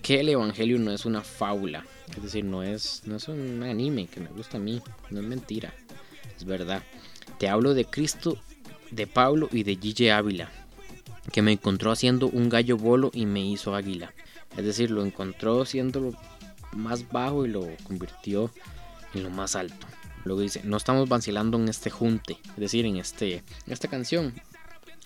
que 0.00 0.20
el 0.20 0.30
evangelio 0.30 0.78
no 0.78 0.92
es 0.92 1.04
una 1.04 1.20
fábula, 1.20 1.84
es 2.16 2.22
decir, 2.22 2.42
no 2.42 2.62
es, 2.62 3.02
no 3.04 3.16
es 3.16 3.28
un 3.28 3.62
anime 3.62 4.06
que 4.06 4.20
me 4.20 4.30
gusta 4.30 4.56
a 4.56 4.60
mí, 4.60 4.80
no 5.10 5.20
es 5.20 5.26
mentira, 5.26 5.74
es 6.38 6.44
verdad. 6.44 6.82
Te 7.38 7.50
hablo 7.50 7.74
de 7.74 7.84
Cristo, 7.84 8.38
de 8.90 9.06
Pablo 9.06 9.50
y 9.52 9.64
de 9.64 9.76
Gigi 9.76 10.08
Ávila, 10.08 10.50
que 11.30 11.42
me 11.42 11.52
encontró 11.52 11.92
haciendo 11.92 12.28
un 12.28 12.48
gallo 12.48 12.78
bolo 12.78 13.10
y 13.12 13.26
me 13.26 13.44
hizo 13.44 13.74
águila. 13.74 14.14
Es 14.60 14.66
decir, 14.66 14.90
lo 14.90 15.04
encontró 15.04 15.64
siendo 15.64 16.00
lo 16.00 16.12
más 16.72 17.10
bajo 17.10 17.44
y 17.44 17.48
lo 17.48 17.66
convirtió 17.84 18.50
en 19.14 19.24
lo 19.24 19.30
más 19.30 19.56
alto. 19.56 19.86
Luego 20.24 20.42
dice, 20.42 20.60
no 20.64 20.76
estamos 20.76 21.08
vacilando 21.08 21.58
en 21.58 21.68
este 21.68 21.90
junte, 21.90 22.38
es 22.50 22.56
decir, 22.56 22.84
en, 22.84 22.96
este, 22.96 23.36
en 23.66 23.72
esta 23.72 23.88
canción. 23.88 24.34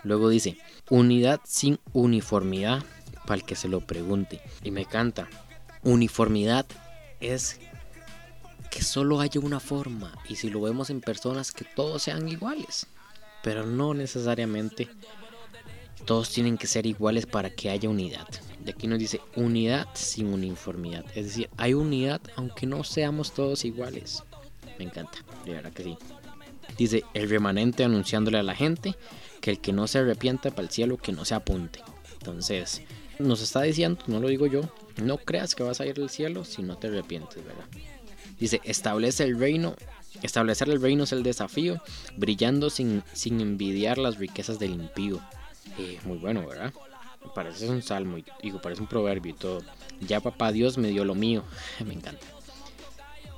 Luego 0.02 0.28
dice, 0.28 0.58
unidad 0.90 1.40
sin 1.44 1.78
uniformidad, 1.92 2.82
para 3.26 3.36
el 3.36 3.44
que 3.44 3.56
se 3.56 3.68
lo 3.68 3.80
pregunte. 3.80 4.40
Y 4.62 4.70
me 4.70 4.84
canta, 4.84 5.28
uniformidad 5.82 6.66
es 7.20 7.60
que 8.70 8.82
solo 8.82 9.20
haya 9.20 9.40
una 9.40 9.60
forma 9.60 10.18
y 10.28 10.36
si 10.36 10.50
lo 10.50 10.60
vemos 10.60 10.90
en 10.90 11.00
personas 11.00 11.52
que 11.52 11.64
todos 11.64 12.02
sean 12.02 12.28
iguales, 12.28 12.88
pero 13.42 13.64
no 13.64 13.94
necesariamente 13.94 14.88
todos 16.04 16.30
tienen 16.30 16.58
que 16.58 16.66
ser 16.66 16.86
iguales 16.86 17.26
para 17.26 17.50
que 17.50 17.70
haya 17.70 17.88
unidad. 17.88 18.26
De 18.60 18.72
aquí 18.72 18.86
nos 18.86 18.98
dice 18.98 19.20
unidad 19.36 19.86
sin 19.94 20.32
uniformidad. 20.32 21.04
Es 21.14 21.26
decir, 21.26 21.50
hay 21.56 21.74
unidad 21.74 22.20
aunque 22.36 22.66
no 22.66 22.84
seamos 22.84 23.32
todos 23.32 23.64
iguales. 23.64 24.22
Me 24.78 24.84
encanta, 24.84 25.18
de 25.44 25.52
verdad 25.52 25.72
que 25.72 25.84
sí. 25.84 25.98
Dice 26.76 27.04
el 27.14 27.28
remanente 27.28 27.84
anunciándole 27.84 28.38
a 28.38 28.42
la 28.42 28.54
gente 28.54 28.96
que 29.40 29.50
el 29.50 29.60
que 29.60 29.72
no 29.72 29.86
se 29.86 29.98
arrepienta 29.98 30.50
para 30.50 30.62
el 30.62 30.70
cielo, 30.70 30.96
que 30.96 31.12
no 31.12 31.24
se 31.24 31.34
apunte. 31.34 31.80
Entonces, 32.14 32.82
nos 33.18 33.42
está 33.42 33.62
diciendo, 33.62 34.02
no 34.06 34.18
lo 34.18 34.28
digo 34.28 34.46
yo, 34.46 34.62
no 35.02 35.18
creas 35.18 35.54
que 35.54 35.62
vas 35.62 35.80
a 35.80 35.86
ir 35.86 36.00
al 36.00 36.10
cielo 36.10 36.44
si 36.44 36.62
no 36.62 36.78
te 36.78 36.88
arrepientes, 36.88 37.44
¿verdad? 37.44 37.66
Dice, 38.38 38.60
establece 38.64 39.24
el 39.24 39.38
reino 39.38 39.76
Establecer 40.22 40.70
el 40.70 40.80
reino 40.80 41.04
es 41.04 41.12
el 41.12 41.22
desafío, 41.22 41.82
brillando 42.16 42.70
sin, 42.70 43.02
sin 43.12 43.40
envidiar 43.40 43.98
las 43.98 44.18
riquezas 44.18 44.58
del 44.58 44.70
impío. 44.70 45.20
Muy 46.04 46.18
bueno, 46.18 46.46
¿verdad? 46.46 46.72
Parece 47.34 47.68
un 47.68 47.82
salmo, 47.82 48.18
y, 48.18 48.52
parece 48.52 48.82
un 48.82 48.86
proverbio 48.86 49.32
y 49.32 49.36
todo. 49.36 49.62
Ya 50.00 50.20
papá 50.20 50.52
Dios 50.52 50.78
me 50.78 50.88
dio 50.88 51.04
lo 51.04 51.14
mío. 51.14 51.42
me 51.84 51.94
encanta. 51.94 52.26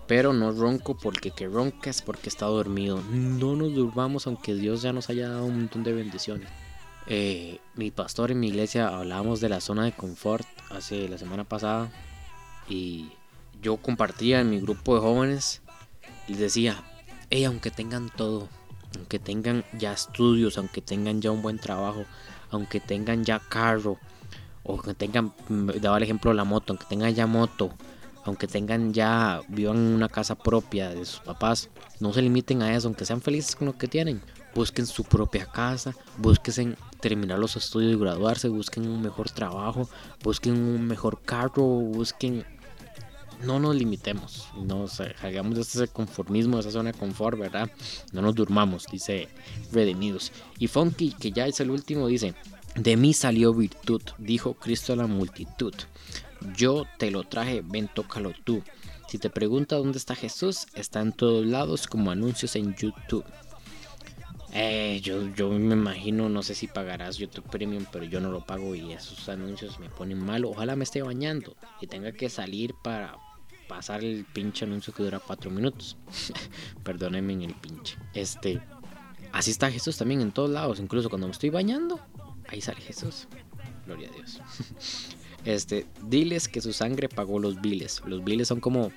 Pero 0.07 0.33
no 0.33 0.53
ronco 0.53 0.97
porque 0.97 1.33
que 1.33 1.49
ronca 1.49 1.91
es 1.91 2.03
porque 2.03 2.29
está 2.29 2.47
dormido. 2.47 3.01
No 3.11 3.57
nos 3.57 3.75
durmamos 3.75 4.27
aunque 4.27 4.55
Dios 4.55 4.83
ya 4.83 4.93
nos 4.93 5.11
haya 5.11 5.29
dado 5.29 5.47
un 5.47 5.57
montón 5.57 5.83
de 5.83 5.93
bendiciones. 5.93 6.49
Eh, 7.09 7.61
mi 7.75 7.91
pastor 7.91 8.31
en 8.31 8.41
mi 8.41 8.49
iglesia 8.49 8.89
hablábamos 8.89 9.41
de 9.41 9.49
la 9.49 9.61
zona 9.61 9.85
de 9.85 9.93
confort 9.93 10.47
hace 10.71 11.09
la 11.09 11.19
semana 11.19 11.45
pasada 11.45 11.91
y 12.69 13.11
yo 13.63 13.77
compartía 13.77 14.41
en 14.41 14.51
mi 14.51 14.61
grupo 14.61 14.97
de 14.97 15.01
jóvenes 15.01 15.63
les 16.29 16.39
decía, 16.39 16.83
hey, 17.31 17.45
aunque 17.45 17.71
tengan 17.71 18.11
todo, 18.11 18.49
aunque 18.97 19.19
tengan 19.19 19.65
ya 19.79 19.93
estudios, 19.93 20.59
aunque 20.59 20.81
tengan 20.81 21.21
ya 21.21 21.31
un 21.31 21.43
buen 21.43 21.59
trabajo, 21.59 22.05
aunque 22.51 22.81
tengan 22.81 23.25
ya 23.25 23.39
carro, 23.39 23.99
o 24.63 24.81
que 24.81 24.95
tengan, 24.95 25.33
daba 25.81 25.99
el 25.99 26.03
ejemplo 26.03 26.33
la 26.35 26.45
moto, 26.45 26.73
aunque 26.73 26.87
tengan 26.87 27.15
ya 27.15 27.27
moto, 27.27 27.71
aunque 28.25 28.49
tengan 28.49 28.93
ya, 28.93 29.41
vivan 29.49 29.77
en 29.77 29.95
una 29.95 30.09
casa 30.09 30.35
propia 30.35 30.91
de 30.91 31.05
sus 31.05 31.21
papás, 31.21 31.71
no 32.01 32.13
se 32.13 32.23
limiten 32.23 32.63
a 32.63 32.75
eso, 32.75 32.89
aunque 32.89 33.05
sean 33.05 33.23
felices 33.23 33.55
con 33.55 33.67
lo 33.67 33.79
que 33.79 33.87
tienen. 33.87 34.21
Busquen 34.55 34.87
su 34.87 35.05
propia 35.05 35.47
casa, 35.47 35.95
busquen 36.17 36.77
terminar 37.01 37.39
los 37.39 37.57
estudios 37.57 37.93
y 37.93 37.99
graduarse, 37.99 38.49
busquen 38.49 38.89
un 38.89 39.03
mejor 39.03 39.31
trabajo, 39.31 39.89
busquen 40.25 40.55
un 40.55 40.87
mejor 40.87 41.21
carro, 41.21 41.63
busquen 41.63 42.45
no 43.43 43.61
nos 43.61 43.77
limitemos, 43.77 44.49
no 44.57 44.87
hagamos 45.23 45.55
de 45.55 45.61
ese 45.63 45.89
conformismo, 45.89 46.57
de 46.57 46.63
esa 46.63 46.71
zona 46.71 46.93
de 46.93 46.99
confort, 46.99 47.39
¿verdad? 47.39 47.71
No 48.13 48.23
nos 48.23 48.35
durmamos, 48.35 48.87
dice 48.91 49.29
Redimidos. 49.73 50.33
Y 50.59 50.69
Funky, 50.69 51.13
que 51.13 51.33
ya 51.33 51.47
es 51.47 51.61
el 51.61 51.71
último, 51.71 52.07
dice, 52.07 52.35
de 52.77 52.97
mí 52.97 53.13
salió 53.15 53.55
virtud, 53.55 54.03
dijo 54.19 54.55
Cristo 54.55 54.93
a 54.93 54.97
la 54.97 55.07
multitud. 55.07 55.75
Yo 56.55 56.85
te 56.99 57.11
lo 57.11 57.25
traje, 57.25 57.63
ven, 57.65 57.89
tócalo 57.93 58.33
tú. 58.45 58.63
Si 59.09 59.19
te 59.19 59.31
pregunta 59.31 59.77
dónde 59.77 59.99
está 59.99 60.15
Jesús, 60.15 60.67
está 60.75 61.01
en 61.01 61.13
todos 61.13 61.47
lados 61.47 61.87
como 61.87 62.11
anuncios 62.11 62.57
en 62.57 62.75
YouTube. 62.75 63.25
Eh, 64.53 65.01
yo, 65.03 65.35
yo 65.35 65.51
me 65.51 65.75
imagino, 65.75 66.29
no 66.29 66.43
sé 66.43 66.55
si 66.55 66.67
pagarás 66.67 67.19
YouTube 67.19 67.49
Premium, 67.51 67.85
pero 67.93 68.05
yo 68.05 68.21
no 68.21 68.31
lo 68.31 68.45
pago 68.45 68.75
y 68.75 68.93
esos 68.93 69.29
anuncios 69.29 69.79
me 69.79 69.91
ponen 69.91 70.19
mal. 70.19 70.45
Ojalá 70.45 70.77
me 70.77 70.85
esté 70.85 71.03
bañando 71.03 71.57
y 71.81 71.87
tenga 71.87 72.13
que 72.13 72.31
salir 72.31 72.75
para 72.83 73.19
pasar 73.69 74.05
el 74.05 74.25
pinche 74.25 74.65
anuncio 74.65 74.93
que 74.93 75.03
dura 75.03 75.19
4 75.19 75.51
minutos. 75.51 75.97
Perdónenme 76.85 77.35
en 77.35 77.43
el 77.43 77.55
pinche. 77.55 77.97
Este, 78.15 78.61
así 79.33 79.51
está 79.51 79.71
Jesús 79.71 79.97
también 79.97 80.21
en 80.21 80.33
todos 80.33 80.51
lados, 80.51 80.81
incluso 80.81 81.09
cuando 81.09 81.27
me 81.27 81.33
estoy 81.33 81.51
bañando, 81.51 82.01
ahí 82.49 82.61
sale 82.61 82.81
Jesús. 82.81 83.29
Gloria 83.87 84.09
a 84.09 84.13
Dios. 84.13 84.41
Este, 85.45 85.87
diles 86.03 86.49
que 86.49 86.61
su 86.61 86.73
sangre 86.73 87.09
pagó 87.09 87.39
los 87.39 87.61
biles. 87.61 88.03
Los 88.05 88.25
biles 88.25 88.49
son 88.49 88.59
como 88.59 88.91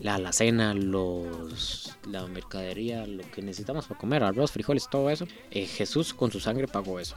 la 0.00 0.16
alacena, 0.16 0.74
los, 0.74 1.96
la 2.10 2.26
mercadería, 2.26 3.06
lo 3.06 3.22
que 3.30 3.42
necesitamos 3.42 3.86
para 3.86 4.00
comer, 4.00 4.24
arroz, 4.24 4.50
frijoles, 4.50 4.88
todo 4.90 5.08
eso. 5.08 5.26
Eh, 5.52 5.66
Jesús 5.66 6.12
con 6.12 6.32
su 6.32 6.40
sangre 6.40 6.66
pagó 6.66 6.98
eso. 6.98 7.16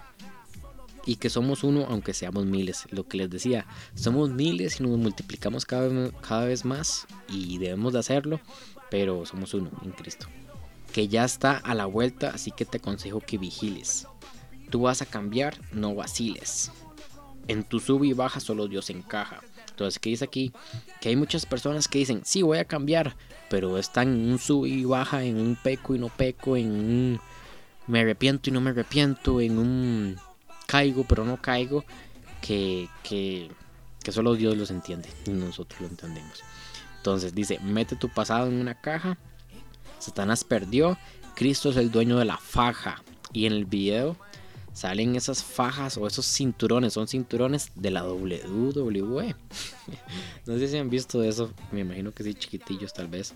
Y 1.07 1.15
que 1.15 1.31
somos 1.31 1.63
uno 1.63 1.87
aunque 1.89 2.13
seamos 2.13 2.45
miles. 2.45 2.83
Lo 2.91 3.07
que 3.07 3.17
les 3.17 3.29
decía, 3.31 3.65
somos 3.95 4.29
miles 4.29 4.79
y 4.79 4.83
nos 4.83 4.99
multiplicamos 4.99 5.65
cada 5.65 5.87
vez, 5.87 6.11
cada 6.21 6.45
vez 6.45 6.65
más 6.65 7.07
y 7.27 7.57
debemos 7.57 7.93
de 7.93 7.99
hacerlo, 7.99 8.39
pero 8.91 9.25
somos 9.25 9.55
uno 9.55 9.71
en 9.83 9.91
Cristo. 9.91 10.27
Que 10.93 11.07
ya 11.07 11.25
está 11.25 11.57
a 11.57 11.73
la 11.73 11.85
vuelta, 11.85 12.31
así 12.31 12.51
que 12.51 12.65
te 12.65 12.77
aconsejo 12.77 13.21
que 13.21 13.39
vigiles. 13.39 14.05
Tú 14.69 14.81
vas 14.81 15.01
a 15.01 15.05
cambiar, 15.05 15.57
no 15.71 15.95
vaciles. 15.95 16.71
En 17.47 17.63
tu 17.63 17.79
sub 17.79 18.03
y 18.03 18.13
baja 18.13 18.39
solo 18.39 18.67
Dios 18.67 18.89
encaja. 18.89 19.39
Entonces, 19.69 19.99
¿qué 19.99 20.09
dice 20.09 20.25
aquí? 20.25 20.51
Que 20.99 21.09
hay 21.09 21.15
muchas 21.15 21.45
personas 21.45 21.87
que 21.87 21.99
dicen, 21.99 22.21
sí, 22.25 22.41
voy 22.41 22.57
a 22.57 22.65
cambiar, 22.65 23.15
pero 23.49 23.77
están 23.77 24.09
en 24.09 24.31
un 24.31 24.39
sub 24.39 24.65
y 24.65 24.83
baja, 24.83 25.23
en 25.23 25.39
un 25.39 25.55
peco 25.55 25.95
y 25.95 25.99
no 25.99 26.09
peco, 26.09 26.57
en 26.57 26.71
un 26.71 27.19
me 27.87 28.01
arrepiento 28.01 28.49
y 28.49 28.53
no 28.53 28.59
me 28.59 28.71
arrepiento, 28.71 29.39
en 29.39 29.57
un 29.57 30.17
caigo 30.67 31.05
pero 31.05 31.25
no 31.25 31.41
caigo, 31.41 31.83
que, 32.41 32.87
que, 33.03 33.49
que 34.03 34.11
solo 34.11 34.35
Dios 34.35 34.55
los 34.55 34.69
entiende 34.69 35.09
y 35.25 35.31
nosotros 35.31 35.81
lo 35.81 35.87
entendemos. 35.87 36.43
Entonces 36.97 37.33
dice, 37.33 37.59
mete 37.63 37.95
tu 37.95 38.09
pasado 38.09 38.47
en 38.47 38.59
una 38.59 38.79
caja, 38.79 39.17
Satanás 39.99 40.43
perdió, 40.43 40.97
Cristo 41.35 41.69
es 41.69 41.77
el 41.77 41.91
dueño 41.91 42.17
de 42.17 42.25
la 42.25 42.37
faja. 42.37 43.03
Y 43.33 43.45
en 43.45 43.53
el 43.53 43.65
video 43.65 44.15
salen 44.73 45.15
esas 45.15 45.43
fajas 45.43 45.97
o 45.97 46.07
esos 46.07 46.25
cinturones, 46.25 46.93
son 46.93 47.07
cinturones 47.07 47.71
de 47.75 47.91
la 47.91 48.03
WWE. 48.05 49.35
no 50.45 50.57
sé 50.57 50.67
si 50.67 50.77
han 50.77 50.89
visto 50.89 51.23
eso, 51.23 51.51
me 51.71 51.81
imagino 51.81 52.13
que 52.13 52.23
sí, 52.23 52.33
chiquitillos 52.33 52.93
tal 52.93 53.07
vez. 53.07 53.33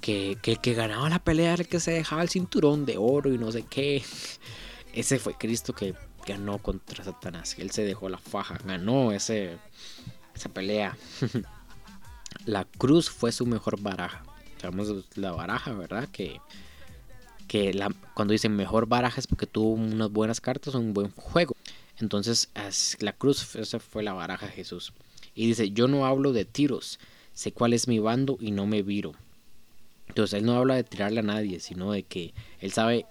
Que, 0.00 0.38
que 0.40 0.56
que 0.56 0.74
ganaba 0.74 1.08
la 1.08 1.18
pelea 1.18 1.54
era 1.54 1.62
el 1.62 1.68
que 1.68 1.80
se 1.80 1.90
dejaba 1.90 2.22
el 2.22 2.28
cinturón 2.28 2.86
de 2.86 2.96
oro 2.98 3.32
y 3.32 3.38
no 3.38 3.50
sé 3.50 3.64
qué. 3.68 4.02
Ese 4.92 5.18
fue 5.18 5.34
Cristo 5.34 5.74
que 5.74 5.94
ganó 6.26 6.58
contra 6.58 7.04
Satanás. 7.04 7.56
Él 7.58 7.70
se 7.70 7.84
dejó 7.84 8.08
la 8.08 8.18
faja, 8.18 8.58
ganó 8.64 9.12
ese, 9.12 9.58
esa 10.34 10.48
pelea. 10.48 10.96
la 12.46 12.64
cruz 12.64 13.10
fue 13.10 13.32
su 13.32 13.46
mejor 13.46 13.80
baraja. 13.80 14.22
Sabemos 14.60 15.04
la 15.14 15.32
baraja, 15.32 15.72
¿verdad? 15.72 16.08
Que 16.10 16.40
que 17.46 17.78
cuando 18.14 18.32
dicen 18.32 18.56
mejor 18.56 18.86
baraja 18.86 19.20
es 19.20 19.26
porque 19.26 19.46
tuvo 19.46 19.74
unas 19.74 20.10
buenas 20.10 20.40
cartas 20.40 20.74
o 20.74 20.78
un 20.78 20.92
buen 20.92 21.10
juego. 21.12 21.56
Entonces 21.98 22.50
la 23.00 23.12
cruz, 23.12 23.54
esa 23.56 23.78
fue 23.80 24.02
la 24.02 24.12
baraja 24.12 24.46
de 24.46 24.52
Jesús. 24.52 24.92
Y 25.34 25.46
dice, 25.46 25.70
yo 25.70 25.88
no 25.88 26.06
hablo 26.06 26.32
de 26.32 26.44
tiros, 26.44 26.98
sé 27.32 27.52
cuál 27.52 27.72
es 27.72 27.88
mi 27.88 27.98
bando 27.98 28.36
y 28.40 28.50
no 28.50 28.66
me 28.66 28.82
viro. 28.82 29.12
Entonces 30.08 30.38
él 30.38 30.46
no 30.46 30.56
habla 30.56 30.74
de 30.74 30.84
tirarle 30.84 31.20
a 31.20 31.24
nadie, 31.24 31.60
sino 31.60 31.92
de 31.92 32.02
que 32.02 32.32
él 32.60 32.72
sabe 32.72 33.06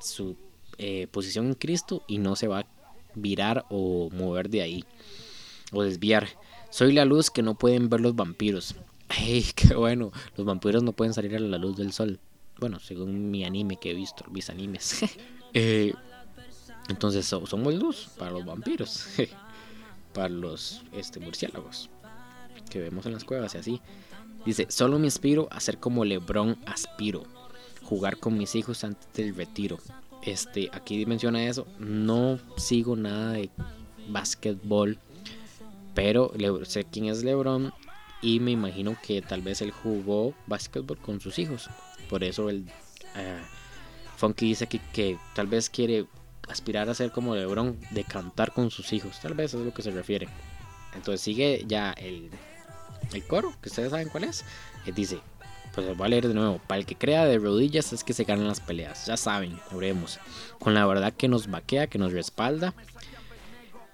su 0.00 0.36
eh, 0.78 1.06
posición 1.10 1.46
en 1.46 1.54
Cristo 1.54 2.02
y 2.06 2.18
no 2.18 2.36
se 2.36 2.48
va 2.48 2.60
a 2.60 2.66
virar 3.14 3.64
o 3.70 4.10
mover 4.10 4.50
de 4.50 4.62
ahí 4.62 4.84
o 5.72 5.82
desviar. 5.82 6.28
Soy 6.70 6.92
la 6.92 7.04
luz 7.04 7.30
que 7.30 7.42
no 7.42 7.54
pueden 7.54 7.88
ver 7.88 8.00
los 8.00 8.16
vampiros. 8.16 8.74
¡Ay, 9.08 9.44
qué 9.54 9.74
bueno! 9.74 10.12
Los 10.36 10.46
vampiros 10.46 10.82
no 10.82 10.92
pueden 10.92 11.14
salir 11.14 11.36
a 11.36 11.38
la 11.40 11.58
luz 11.58 11.76
del 11.76 11.92
sol. 11.92 12.18
Bueno, 12.58 12.80
según 12.80 13.30
mi 13.30 13.44
anime 13.44 13.76
que 13.76 13.90
he 13.90 13.94
visto, 13.94 14.24
mis 14.30 14.50
animes. 14.50 15.00
Eh, 15.56 15.94
entonces 16.88 17.24
somos 17.26 17.74
luz 17.74 18.08
para 18.18 18.32
los 18.32 18.44
vampiros, 18.44 19.06
para 20.12 20.28
los 20.28 20.82
este, 20.92 21.20
murciélagos 21.20 21.90
que 22.68 22.80
vemos 22.80 23.06
en 23.06 23.12
las 23.12 23.22
cuevas 23.22 23.54
y 23.54 23.58
así. 23.58 23.80
Dice, 24.44 24.66
solo 24.68 24.98
me 24.98 25.06
inspiro 25.06 25.48
a 25.50 25.60
ser 25.60 25.78
como 25.78 26.04
Lebron 26.04 26.58
aspiro, 26.66 27.22
jugar 27.82 28.18
con 28.18 28.36
mis 28.36 28.54
hijos 28.54 28.84
antes 28.84 29.06
del 29.12 29.34
retiro. 29.34 29.78
Este, 30.24 30.70
aquí 30.72 31.04
menciona 31.06 31.44
eso, 31.44 31.66
no 31.78 32.38
sigo 32.56 32.96
nada 32.96 33.32
de 33.32 33.50
básquetbol, 34.08 34.98
pero 35.94 36.32
sé 36.64 36.84
quién 36.84 37.06
es 37.06 37.22
Lebron 37.22 37.72
y 38.22 38.40
me 38.40 38.50
imagino 38.50 38.96
que 39.06 39.20
tal 39.20 39.42
vez 39.42 39.60
él 39.60 39.70
jugó 39.70 40.34
básquetbol 40.46 40.98
con 40.98 41.20
sus 41.20 41.38
hijos. 41.38 41.68
Por 42.08 42.24
eso 42.24 42.48
el 42.48 42.62
uh, 42.62 43.44
Funky 44.16 44.46
dice 44.46 44.66
que, 44.66 44.80
que 44.92 45.18
tal 45.34 45.46
vez 45.46 45.68
quiere 45.68 46.06
aspirar 46.48 46.88
a 46.88 46.94
ser 46.94 47.10
como 47.10 47.34
LeBron, 47.34 47.78
de 47.90 48.04
cantar 48.04 48.52
con 48.52 48.70
sus 48.70 48.92
hijos. 48.92 49.20
Tal 49.20 49.34
vez 49.34 49.54
es 49.54 49.60
lo 49.60 49.72
que 49.72 49.82
se 49.82 49.90
refiere. 49.90 50.28
Entonces 50.94 51.20
sigue 51.20 51.64
ya 51.66 51.92
el, 51.92 52.30
el 53.12 53.26
coro, 53.26 53.54
que 53.60 53.68
ustedes 53.68 53.90
saben 53.90 54.08
cuál 54.08 54.24
es. 54.24 54.44
Eh, 54.86 54.92
dice, 54.92 55.20
pues 55.74 55.96
voy 55.96 56.06
a 56.06 56.08
leer 56.08 56.28
de 56.28 56.34
nuevo. 56.34 56.60
Para 56.66 56.78
el 56.78 56.86
que 56.86 56.94
crea 56.94 57.24
de 57.26 57.38
rodillas 57.38 57.92
es 57.92 58.04
que 58.04 58.12
se 58.12 58.24
ganan 58.24 58.46
las 58.46 58.60
peleas. 58.60 59.06
Ya 59.06 59.16
saben, 59.16 59.58
oremos. 59.72 60.18
Con 60.58 60.74
la 60.74 60.86
verdad 60.86 61.12
que 61.12 61.28
nos 61.28 61.50
vaquea, 61.50 61.88
que 61.88 61.98
nos 61.98 62.12
respalda. 62.12 62.74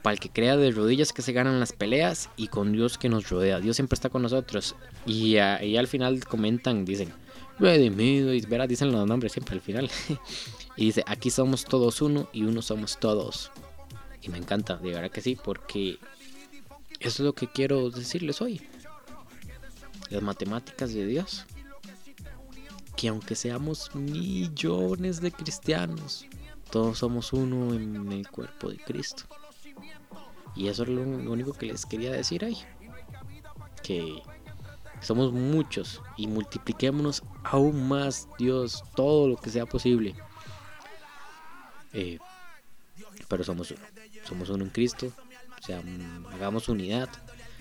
Para 0.03 0.15
el 0.15 0.21
que 0.21 0.31
crea 0.31 0.57
de 0.57 0.71
rodillas 0.71 1.13
que 1.13 1.23
se 1.23 1.33
ganan 1.33 1.61
las 1.61 1.73
peleas 1.73 2.31
y 2.37 2.49
con 2.49 2.73
Dios 2.73 2.99
que 2.99 3.09
nos 3.09 3.29
rodea. 3.29 3.61
Dios 3.61 3.77
siempre 3.77 3.95
está 3.95 4.09
con 4.09 4.23
nosotros. 4.23 4.75
Y, 5.07 5.37
uh, 5.37 5.79
al 5.79 5.87
final 5.89 6.25
comentan, 6.25 6.85
dicen, 6.85 7.13
redimido 7.59 8.33
y 8.33 8.41
verás, 8.43 8.69
dicen 8.69 8.93
los 8.93 9.07
nombres 9.07 9.33
siempre 9.33 9.55
al 9.55 9.61
final. 9.61 9.91
y 10.77 10.87
dice, 10.87 11.05
aquí 11.07 11.31
somos 11.31 11.65
todos 11.65 12.01
uno 12.03 12.29
y 12.33 12.45
uno 12.45 12.63
somos 12.63 12.99
todos. 12.99 13.51
Y 14.23 14.29
me 14.29 14.39
encanta, 14.39 14.77
de 14.77 14.91
verdad 14.91 15.11
que 15.11 15.21
sí, 15.21 15.37
porque 15.43 15.99
eso 16.99 17.23
es 17.23 17.27
lo 17.27 17.33
que 17.35 17.47
quiero 17.47 17.91
decirles 17.91 18.43
hoy. 18.43 18.63
Las 20.11 20.23
matemáticas 20.23 20.93
de 20.93 21.07
Dios. 21.07 21.47
Que 23.01 23.09
aunque 23.09 23.35
seamos 23.35 23.95
millones 23.95 25.23
de 25.23 25.33
cristianos, 25.33 26.27
todos 26.71 26.99
somos 26.99 27.33
uno 27.33 27.73
en 27.73 28.13
el 28.13 28.29
cuerpo 28.29 28.69
de 28.69 28.77
Cristo. 28.77 29.23
Y 30.55 30.69
eso 30.69 30.83
es 30.83 30.91
lo 30.91 31.01
único 31.01 31.55
que 31.55 31.65
les 31.65 31.87
quería 31.87 32.13
decir 32.13 32.45
ahí. 32.45 32.59
Que 33.83 34.23
Somos 35.01 35.33
muchos 35.33 36.03
y 36.19 36.27
multipliquémonos 36.27 37.23
aún 37.43 37.89
más, 37.89 38.29
Dios, 38.39 38.85
todo 38.95 39.29
lo 39.29 39.37
que 39.39 39.49
sea 39.49 39.65
posible. 39.65 40.15
Eh, 41.95 42.19
pero 43.29 43.43
somos 43.45 43.71
uno. 43.71 43.81
Somos 44.25 44.51
uno 44.51 44.65
en 44.65 44.71
Cristo. 44.71 45.11
O 45.59 45.63
sea, 45.63 45.83
hagamos 46.35 46.69
unidad, 46.69 47.09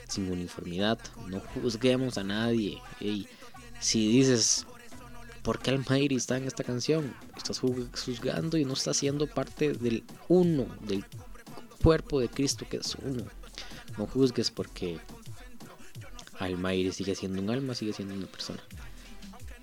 sin 0.09 0.29
uniformidad. 0.29 0.99
No 1.27 1.39
juzguemos 1.39 2.17
a 2.17 2.25
nadie. 2.25 2.81
si 3.79 4.11
dices, 4.11 4.67
¿por 5.43 5.59
qué 5.59 5.71
Almighty 5.71 6.15
está 6.15 6.37
en 6.37 6.45
esta 6.45 6.63
canción? 6.63 7.13
Estás 7.35 7.59
juzgando 7.59 8.57
y 8.57 8.65
no 8.65 8.73
estás 8.73 8.97
siendo 8.97 9.27
parte 9.27 9.73
del 9.73 10.03
uno, 10.27 10.65
del 10.81 11.05
cuerpo 11.81 12.19
de 12.19 12.29
Cristo 12.29 12.65
que 12.69 12.77
es 12.77 12.95
uno. 13.01 13.23
No 13.97 14.07
juzgues 14.07 14.51
porque 14.51 14.99
Almighty 16.39 16.91
sigue 16.91 17.15
siendo 17.15 17.41
un 17.41 17.49
alma, 17.49 17.75
sigue 17.75 17.93
siendo 17.93 18.15
una 18.15 18.27
persona. 18.27 18.61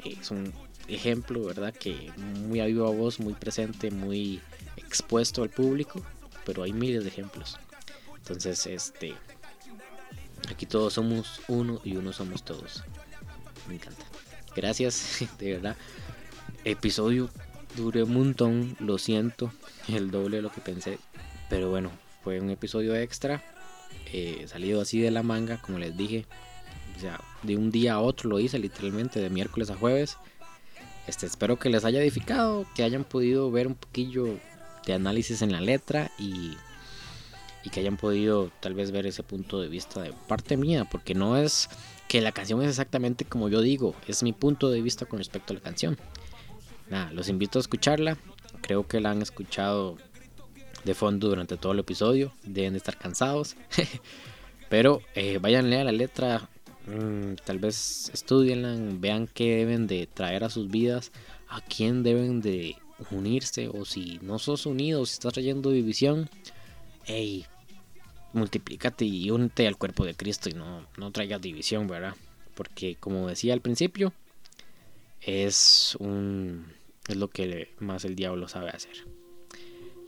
Es 0.04 0.30
un 0.30 0.52
ejemplo, 0.88 1.44
¿verdad? 1.44 1.74
Que 1.74 2.12
muy 2.16 2.60
a 2.60 2.66
viva 2.66 2.90
voz, 2.90 3.18
muy 3.18 3.34
presente, 3.34 3.90
muy 3.90 4.40
expuesto 4.76 5.42
al 5.42 5.50
público, 5.50 6.02
pero 6.44 6.62
hay 6.62 6.72
miles 6.72 7.02
de 7.02 7.08
ejemplos. 7.08 7.58
Entonces, 8.16 8.66
este, 8.66 9.14
aquí 10.50 10.66
todos 10.66 10.94
somos 10.94 11.40
uno 11.48 11.80
y 11.84 11.96
uno 11.96 12.12
somos 12.12 12.44
todos. 12.44 12.84
Me 13.68 13.74
encanta. 13.74 14.04
Gracias, 14.56 15.18
de 15.38 15.52
verdad. 15.52 15.76
Episodio 16.64 17.28
duré 17.76 18.02
un 18.02 18.14
montón, 18.14 18.76
lo 18.80 18.96
siento, 18.96 19.52
el 19.86 20.10
doble 20.10 20.36
de 20.36 20.42
lo 20.42 20.50
que 20.50 20.62
pensé, 20.62 20.98
pero 21.50 21.70
bueno, 21.70 21.90
fue 22.24 22.40
un 22.40 22.48
episodio 22.50 22.96
extra, 22.96 23.44
eh, 24.12 24.46
salido 24.48 24.80
así 24.80 24.98
de 24.98 25.10
la 25.10 25.22
manga, 25.22 25.60
como 25.60 25.78
les 25.78 25.96
dije. 25.96 26.24
O 26.96 27.00
sea, 27.00 27.20
de 27.42 27.56
un 27.56 27.70
día 27.70 27.94
a 27.94 28.00
otro 28.00 28.30
lo 28.30 28.40
hice, 28.40 28.58
literalmente, 28.58 29.20
de 29.20 29.28
miércoles 29.28 29.68
a 29.68 29.76
jueves. 29.76 30.16
Este, 31.06 31.26
espero 31.26 31.58
que 31.58 31.68
les 31.68 31.84
haya 31.84 32.00
edificado, 32.00 32.66
que 32.74 32.82
hayan 32.82 33.04
podido 33.04 33.50
ver 33.50 33.66
un 33.66 33.74
poquillo 33.74 34.40
de 34.86 34.94
análisis 34.94 35.42
en 35.42 35.52
la 35.52 35.60
letra 35.60 36.10
y, 36.18 36.56
y 37.62 37.70
que 37.70 37.80
hayan 37.80 37.98
podido 37.98 38.50
tal 38.60 38.72
vez 38.74 38.90
ver 38.90 39.06
ese 39.06 39.22
punto 39.22 39.60
de 39.60 39.68
vista 39.68 40.00
de 40.00 40.14
parte 40.26 40.56
mía, 40.56 40.86
porque 40.90 41.14
no 41.14 41.36
es 41.36 41.68
que 42.16 42.22
la 42.22 42.32
canción 42.32 42.62
es 42.62 42.70
exactamente 42.70 43.26
como 43.26 43.50
yo 43.50 43.60
digo, 43.60 43.94
es 44.08 44.22
mi 44.22 44.32
punto 44.32 44.70
de 44.70 44.80
vista 44.80 45.04
con 45.04 45.18
respecto 45.18 45.52
a 45.52 45.56
la 45.56 45.60
canción. 45.60 45.98
Nada, 46.88 47.12
los 47.12 47.28
invito 47.28 47.58
a 47.58 47.60
escucharla, 47.60 48.16
creo 48.62 48.88
que 48.88 49.00
la 49.00 49.10
han 49.10 49.20
escuchado 49.20 49.98
de 50.82 50.94
fondo 50.94 51.28
durante 51.28 51.58
todo 51.58 51.72
el 51.72 51.80
episodio, 51.80 52.32
deben 52.42 52.72
de 52.72 52.78
estar 52.78 52.96
cansados, 52.96 53.54
pero 54.70 55.02
eh, 55.14 55.36
váyanle 55.42 55.78
a 55.78 55.84
la 55.84 55.92
letra, 55.92 56.48
mm, 56.86 57.34
tal 57.44 57.58
vez 57.58 58.10
estudienla, 58.14 58.74
vean 58.98 59.26
qué 59.26 59.56
deben 59.56 59.86
de 59.86 60.06
traer 60.06 60.42
a 60.44 60.48
sus 60.48 60.70
vidas, 60.70 61.12
a 61.50 61.60
quién 61.60 62.02
deben 62.02 62.40
de 62.40 62.76
unirse 63.10 63.68
o 63.68 63.84
si 63.84 64.20
no 64.22 64.38
sos 64.38 64.64
unido, 64.64 65.04
si 65.04 65.12
estás 65.12 65.34
trayendo 65.34 65.68
división, 65.70 66.30
hey, 67.04 67.44
multiplícate 68.36 69.04
y 69.04 69.30
únete 69.30 69.66
al 69.66 69.76
cuerpo 69.76 70.04
de 70.04 70.14
Cristo 70.14 70.48
y 70.48 70.52
no, 70.52 70.86
no 70.96 71.10
traigas 71.10 71.40
división, 71.40 71.86
¿verdad? 71.88 72.14
Porque 72.54 72.96
como 72.96 73.28
decía 73.28 73.52
al 73.52 73.60
principio, 73.60 74.12
es 75.20 75.96
un 75.98 76.66
es 77.08 77.16
lo 77.16 77.28
que 77.28 77.74
más 77.78 78.04
el 78.04 78.16
diablo 78.16 78.48
sabe 78.48 78.70
hacer. 78.70 79.06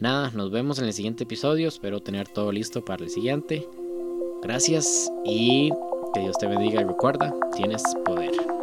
Nada, 0.01 0.31
nos 0.31 0.51
vemos 0.51 0.79
en 0.79 0.87
el 0.87 0.93
siguiente 0.93 1.25
episodio, 1.25 1.69
espero 1.69 2.01
tener 2.01 2.29
todo 2.29 2.53
listo 2.53 2.85
para 2.85 3.05
el 3.05 3.11
siguiente. 3.11 3.67
Gracias 4.43 5.11
y 5.25 5.71
que 6.15 6.21
Dios 6.21 6.39
te 6.39 6.47
bendiga 6.47 6.81
y 6.81 6.85
recuerda, 6.85 7.35
tienes 7.57 7.83
poder. 8.05 8.58